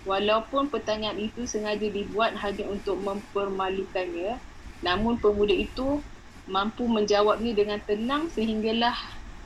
Walaupun 0.03 0.68
pertanyaan 0.68 1.16
itu 1.16 1.47
sengaja 1.47 1.86
dibuat 1.86 2.34
hanya 2.43 2.66
untuk 2.66 2.99
mempermalukannya, 2.99 4.43
namun 4.82 5.16
pemuda 5.22 5.55
itu 5.55 6.03
mampu 6.47 6.86
menjawabnya 6.90 7.55
dengan 7.55 7.78
tenang 7.82 8.26
sehinggalah 8.32 8.97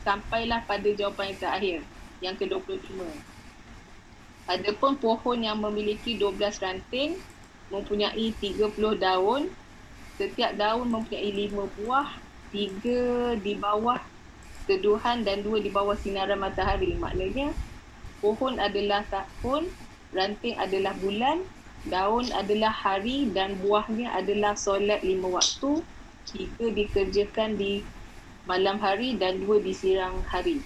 sampailah 0.06 0.64
pada 0.64 0.88
jawapan 0.94 1.34
yang 1.34 1.38
terakhir, 1.38 1.78
yang 2.22 2.34
ke-25. 2.38 3.00
Adapun 4.46 4.94
pohon 4.96 5.38
yang 5.42 5.58
memiliki 5.58 6.14
12 6.14 6.62
ranting 6.62 7.18
mempunyai 7.68 8.30
30 8.38 8.70
daun, 8.94 9.50
setiap 10.14 10.54
daun 10.54 10.86
mempunyai 10.86 11.50
5 11.50 11.66
buah, 11.82 12.08
3 12.54 13.42
di 13.42 13.58
bawah 13.58 13.98
teduhan 14.70 15.26
dan 15.26 15.42
2 15.42 15.58
di 15.62 15.70
bawah 15.70 15.98
sinaran 15.98 16.38
matahari. 16.38 16.94
Maknanya 16.94 17.50
pohon 18.22 18.62
adalah 18.62 19.02
tahun, 19.10 19.66
ranting 20.14 20.54
adalah 20.62 20.94
bulan, 21.02 21.42
daun 21.86 22.30
adalah 22.34 22.70
hari 22.70 23.30
dan 23.30 23.58
buahnya 23.62 24.14
adalah 24.14 24.58
solat 24.58 25.02
lima 25.02 25.38
waktu. 25.38 25.82
Tiga 26.26 26.66
dikerjakan 26.74 27.54
di 27.54 27.86
malam 28.46 28.78
hari 28.82 29.18
dan 29.18 29.42
dua 29.42 29.62
disiang 29.62 30.22
hari. 30.26 30.62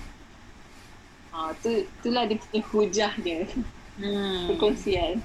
Ha, 1.30 1.54
tu, 1.62 1.84
itulah 1.84 2.26
dia 2.26 2.36
punya 2.40 2.60
hujah 2.72 3.12
dia. 3.20 3.46
Hmm. 4.00 4.48
Perkongsian. 4.50 5.20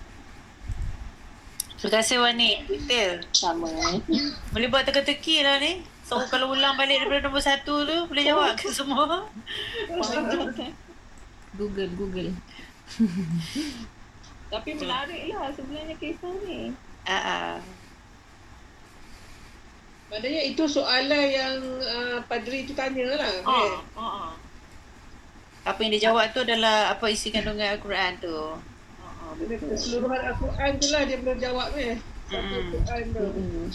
Terima 1.75 2.01
kasih 2.01 2.17
Wani. 2.17 2.65
Detail. 2.65 3.21
Sama. 3.35 3.69
Boleh 4.51 4.67
buat 4.71 4.87
teka-teki 4.87 5.45
lah 5.45 5.61
ni. 5.61 5.85
So 6.05 6.21
kalau 6.29 6.53
ulang 6.53 6.77
balik 6.77 7.01
daripada 7.01 7.25
nombor 7.25 7.41
satu 7.41 7.81
tu 7.81 7.97
boleh 8.05 8.23
jawab 8.25 8.53
ke 8.57 8.69
semua? 8.69 9.25
Google, 11.57 11.91
Google. 11.97 12.29
Tapi 14.53 14.69
menarik 14.77 15.33
lah 15.33 15.49
sebenarnya 15.53 15.95
kisah 15.97 16.33
ni. 16.45 16.73
Ah. 17.05 17.57
Maknanya 20.05 20.41
itu 20.45 20.63
soalan 20.69 21.25
yang 21.27 21.57
uh, 21.81 22.17
padri 22.29 22.63
tu 22.63 22.77
tanya 22.77 23.17
lah. 23.17 23.33
Ah, 23.41 23.43
kan? 23.43 23.69
ah, 23.97 23.99
ah. 23.99 24.31
Apa 25.65 25.81
yang 25.81 25.97
dia 25.97 26.13
jawab 26.13 26.29
tu 26.29 26.45
adalah 26.45 26.93
apa 26.93 27.09
isi 27.09 27.33
kandungan 27.33 27.73
Al-Quran 27.73 28.21
tu. 28.21 28.37
Ah, 29.01 29.33
keseluruhan 29.37 30.21
Al-Quran 30.29 30.71
tu 30.77 30.87
lah 30.93 31.01
dia 31.09 31.17
belum 31.17 31.37
jawab 31.41 31.73
ni. 31.73 31.97
Satu 32.25 32.35
Mm. 32.35 32.53
Al-Quran 32.53 33.03
tu. 33.11 33.25
Mm-mm. 33.33 33.67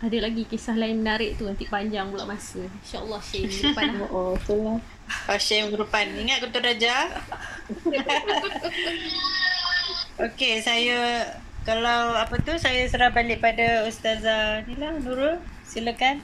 Ada 0.00 0.16
lagi 0.24 0.48
kisah 0.48 0.80
lain 0.80 1.04
menarik 1.04 1.36
tu 1.36 1.44
nanti 1.44 1.68
panjang 1.68 2.08
pula 2.08 2.24
masa. 2.24 2.64
InsyaAllah 2.64 3.20
share 3.20 3.44
minggu 3.44 3.76
depan 3.76 3.88
lah. 4.00 4.08
Oh, 4.08 4.32
itulah. 4.32 4.80
Pasien 5.28 5.68
minggu 5.68 5.84
depan. 5.84 6.08
Ingat 6.16 6.40
Kutu 6.40 6.56
Raja? 6.56 6.94
Okey, 10.24 10.60
saya 10.60 11.24
kalau 11.70 12.18
apa 12.18 12.34
tu 12.42 12.50
saya 12.58 12.82
serah 12.90 13.14
balik 13.14 13.38
pada 13.38 13.86
Ustazah 13.86 14.66
ni 14.66 14.74
lah 14.74 14.90
Nurul. 14.98 15.38
Silakan. 15.62 16.18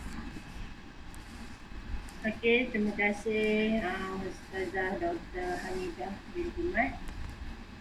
Okey, 2.26 2.74
terima 2.74 2.90
kasih 2.98 3.78
uh, 3.78 4.26
Ustazah 4.26 4.98
Dr. 4.98 5.50
Hamidah 5.62 6.10
binti 6.34 6.66
Mat. 6.74 6.98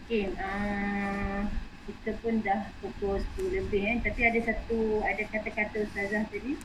Okey, 0.06 0.30
uh, 0.38 1.50
kita 1.90 2.14
pun 2.22 2.46
dah 2.46 2.70
pukul 2.86 3.18
10 3.42 3.58
lebih 3.58 3.82
eh. 3.82 3.98
Tapi 3.98 4.22
ada 4.22 4.40
satu, 4.46 5.02
ada 5.02 5.26
kata-kata 5.26 5.90
Ustazah 5.90 6.30
tadi 6.30 6.62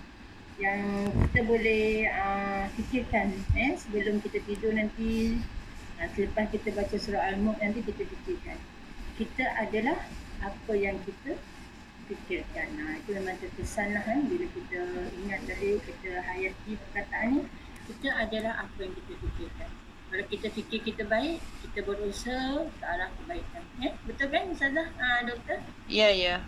yang 0.60 1.08
kita 1.32 1.48
boleh 1.48 2.12
uh, 2.12 2.68
fikirkan 2.76 3.32
eh 3.56 3.72
sebelum 3.80 4.20
kita 4.20 4.44
tidur 4.44 4.76
nanti 4.76 5.40
uh, 5.96 6.08
selepas 6.12 6.52
kita 6.52 6.76
baca 6.76 6.92
surah 7.00 7.32
Al-Mulk 7.32 7.56
nanti 7.56 7.80
kita 7.88 8.04
fikirkan 8.04 8.60
kita 9.16 9.44
adalah 9.56 9.96
apa 10.40 10.72
yang 10.76 10.96
kita 11.04 11.36
fikirkan. 12.10 12.68
Nah, 12.74 12.98
itu 12.98 13.14
memang 13.14 13.38
terkesan 13.38 13.94
lah 13.94 14.02
kan 14.02 14.26
bila 14.26 14.46
kita 14.50 14.80
ingat 15.22 15.40
tadi 15.46 15.78
kita 15.78 16.10
hayati 16.26 16.70
perkataan 16.74 17.28
ni 17.38 17.42
kita 17.90 18.08
adalah 18.14 18.66
apa 18.66 18.78
yang 18.82 18.94
kita 18.94 19.12
fikirkan. 19.18 19.70
Kalau 20.10 20.24
kita 20.26 20.46
fikir 20.50 20.80
kita 20.82 21.02
baik, 21.06 21.38
kita 21.62 21.86
berusaha 21.86 22.66
ke 22.66 22.82
arah 22.82 23.10
kebaikan. 23.14 23.62
Ya, 23.78 23.94
betul 24.02 24.26
kan 24.26 24.50
Ustazah? 24.50 24.90
Ha, 24.98 25.22
doktor? 25.22 25.62
Ya, 25.86 26.10
ya. 26.10 26.42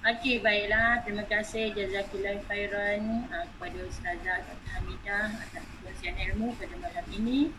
Okey, 0.00 0.44
baiklah. 0.44 1.04
Terima 1.04 1.24
kasih 1.28 1.76
jazakillah 1.76 2.40
khairan 2.48 3.28
uh, 3.32 3.44
kepada 3.56 3.78
Ustazah 3.84 4.44
Dr. 4.44 4.68
Hamidah 4.76 5.28
atas 5.40 5.60
perkongsian 5.60 6.16
ilmu 6.16 6.56
pada 6.56 6.72
malam 6.80 7.06
ini. 7.16 7.52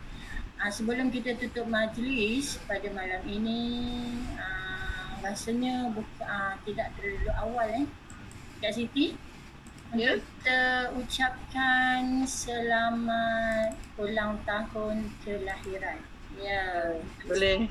Uh, 0.58 0.70
sebelum 0.70 1.10
kita 1.10 1.34
tutup 1.38 1.66
majlis 1.66 2.62
pada 2.70 2.86
malam 2.94 3.22
ini, 3.26 3.62
uh, 4.38 4.71
rasanya 5.22 5.88
buka, 5.94 6.26
uh, 6.26 6.54
tidak 6.66 6.90
terlalu 6.98 7.30
awal 7.38 7.68
eh. 7.70 7.86
Kak 8.58 8.74
Siti, 8.74 9.14
untuk 9.92 10.24
kita 10.24 10.88
ucapkan 10.96 12.24
selamat 12.24 13.76
ulang 14.00 14.38
tahun 14.42 15.10
kelahiran. 15.20 15.98
Ya. 16.40 16.96
Boleh. 17.28 17.68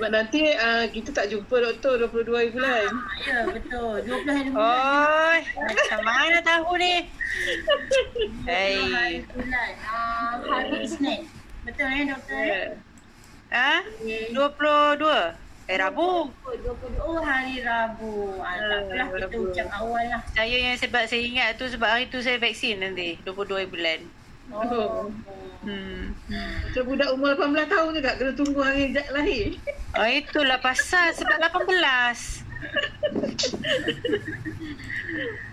Sebab 0.00 0.08
nanti 0.08 0.56
uh, 0.56 0.88
kita 0.88 1.12
tak 1.12 1.28
jumpa 1.28 1.60
doktor 1.60 2.08
22 2.08 2.32
hari 2.32 2.50
bulan. 2.56 2.88
Ah, 2.88 3.16
ya, 3.20 3.38
betul. 3.44 3.96
20 4.08 4.32
hari 4.32 4.48
bulan. 4.48 4.78
Oi, 4.80 5.40
macam 5.60 6.00
mana 6.00 6.38
tahu 6.40 6.70
ni? 6.80 6.94
Hai. 8.48 8.74
hari 8.88 9.18
bulan. 9.28 9.72
Ah, 9.84 10.40
hari 10.40 10.88
Isnin. 10.88 11.28
Betul 11.68 11.86
eh 11.92 12.04
doktor? 12.08 12.40
Ya. 12.40 12.62
Ha? 13.52 13.84
Okay. 14.00 14.32
22? 14.32 15.49
Eh, 15.70 15.78
Rabu. 15.78 16.26
20, 16.42 16.98
oh 16.98 17.22
hari 17.22 17.62
Rabu. 17.62 18.42
Ah, 18.42 18.58
tak 18.58 18.90
apalah 18.90 19.06
kita 19.14 19.38
ucap 19.38 19.70
awal 19.70 20.02
lah. 20.10 20.18
Saya 20.34 20.56
yang 20.58 20.74
sebab 20.74 21.06
saya 21.06 21.22
ingat 21.22 21.54
tu 21.62 21.70
sebab 21.70 21.86
hari 21.86 22.10
tu 22.10 22.18
saya 22.18 22.42
vaksin 22.42 22.82
nanti. 22.82 23.22
22 23.22 23.70
bulan. 23.70 24.00
Oh. 24.50 25.06
Hmm. 25.60 26.16
Macam 26.24 26.88
budak 26.88 27.12
umur 27.12 27.36
18 27.36 27.68
tahun 27.68 27.92
juga 27.92 28.16
kena 28.16 28.32
tunggu 28.32 28.64
hari 28.64 28.96
ja- 28.96 29.12
lahir. 29.12 29.60
Oh, 29.92 30.08
itulah 30.24 30.56
pasal 30.56 31.12
sebab 31.12 31.36
18. 31.36 31.76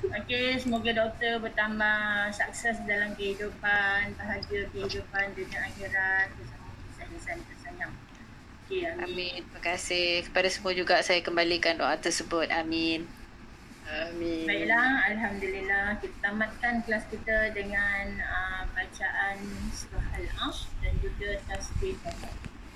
Okey, 0.16 0.64
semoga 0.64 0.96
doktor 0.96 1.44
bertambah 1.44 2.32
sukses 2.32 2.80
dalam 2.88 3.12
kehidupan, 3.20 4.16
bahagia 4.16 4.64
kehidupan 4.72 5.36
dunia 5.36 5.60
akhirat 5.60 6.32
bersama 6.40 6.72
kisah-kisah 6.88 7.57
Okey, 8.68 8.84
amin. 8.84 9.08
Amin. 9.08 9.32
Terima 9.48 9.62
kasih. 9.64 10.28
Kepada 10.28 10.52
semua 10.52 10.76
juga 10.76 11.00
saya 11.00 11.24
kembalikan 11.24 11.80
doa 11.80 11.96
tersebut. 11.96 12.52
Amin. 12.52 13.08
Amin. 13.88 14.44
Baiklah, 14.44 15.08
Alhamdulillah 15.08 15.96
kita 16.04 16.20
tamatkan 16.20 16.84
kelas 16.84 17.08
kita 17.08 17.56
dengan 17.56 18.20
uh, 18.20 18.68
bacaan 18.76 19.40
surah 19.72 20.20
Al-Asr 20.20 20.68
dan 20.84 20.94
juga 21.00 21.40
tasbih 21.48 21.96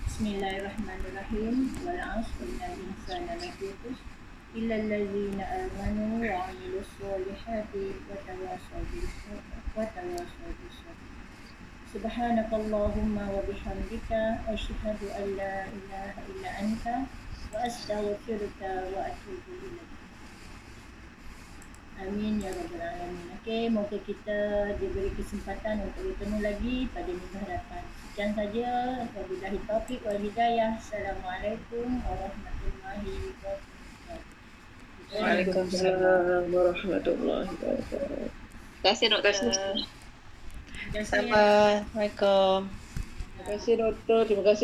Bismillahirrahmanirrahim. 0.08 1.76
Wal 1.84 2.00
'asr 2.00 2.46
innal 2.46 2.78
insana 2.78 3.36
lafi 3.42 3.74
khusr 3.84 4.06
illa 4.54 4.76
allazina 4.78 5.44
amanu 5.68 6.22
wa 6.22 6.52
'amilus 6.52 6.88
solihati 7.00 8.00
wa 8.06 8.20
tawassaw 8.24 8.86
bil 8.92 9.08
wa 9.76 9.82
tawassaw 9.82 10.52
bihamdika 13.44 14.48
asyhadu 14.48 15.12
an 15.12 15.28
la 15.36 15.68
ilaha 15.68 16.20
illa 16.32 16.50
anta 16.64 16.96
wa 17.52 17.60
astaghfiruka 17.68 18.96
wa 18.96 19.12
atubu 19.12 19.52
ilaik. 19.60 19.92
Amin 22.02 22.40
ya 22.40 22.50
rabbal 22.56 22.82
alamin. 22.82 23.30
Okey, 23.38 23.70
moga 23.70 24.00
kita 24.08 24.72
diberi 24.80 25.12
kesempatan 25.20 25.86
untuk 25.86 26.16
bertemu 26.16 26.38
lagi 26.42 26.88
pada 26.96 27.12
minggu 27.12 27.38
hadapan. 27.44 27.84
Sekian 28.10 28.32
saja. 28.40 29.06
Wabillahi 29.12 29.60
taufiq 29.68 30.02
wal 30.08 30.18
hidayah. 30.18 30.80
Assalamualaikum 30.80 32.02
warahmatullahi 32.08 33.36
wabarakatuh. 33.36 34.18
Waalaikumsalam 35.12 36.50
warahmatullahi 36.50 37.52
wabarakatuh. 37.52 38.32
Terima 38.82 38.90
kasih 38.90 39.08
doktor. 39.14 40.01
Terima 40.92 41.08
kasih. 41.08 41.32
Assalamualaikum. 41.32 42.60
Terima 42.68 43.44
kasih 43.48 43.74
doktor. 43.80 44.20
Terima 44.28 44.44
kasih 44.44 44.60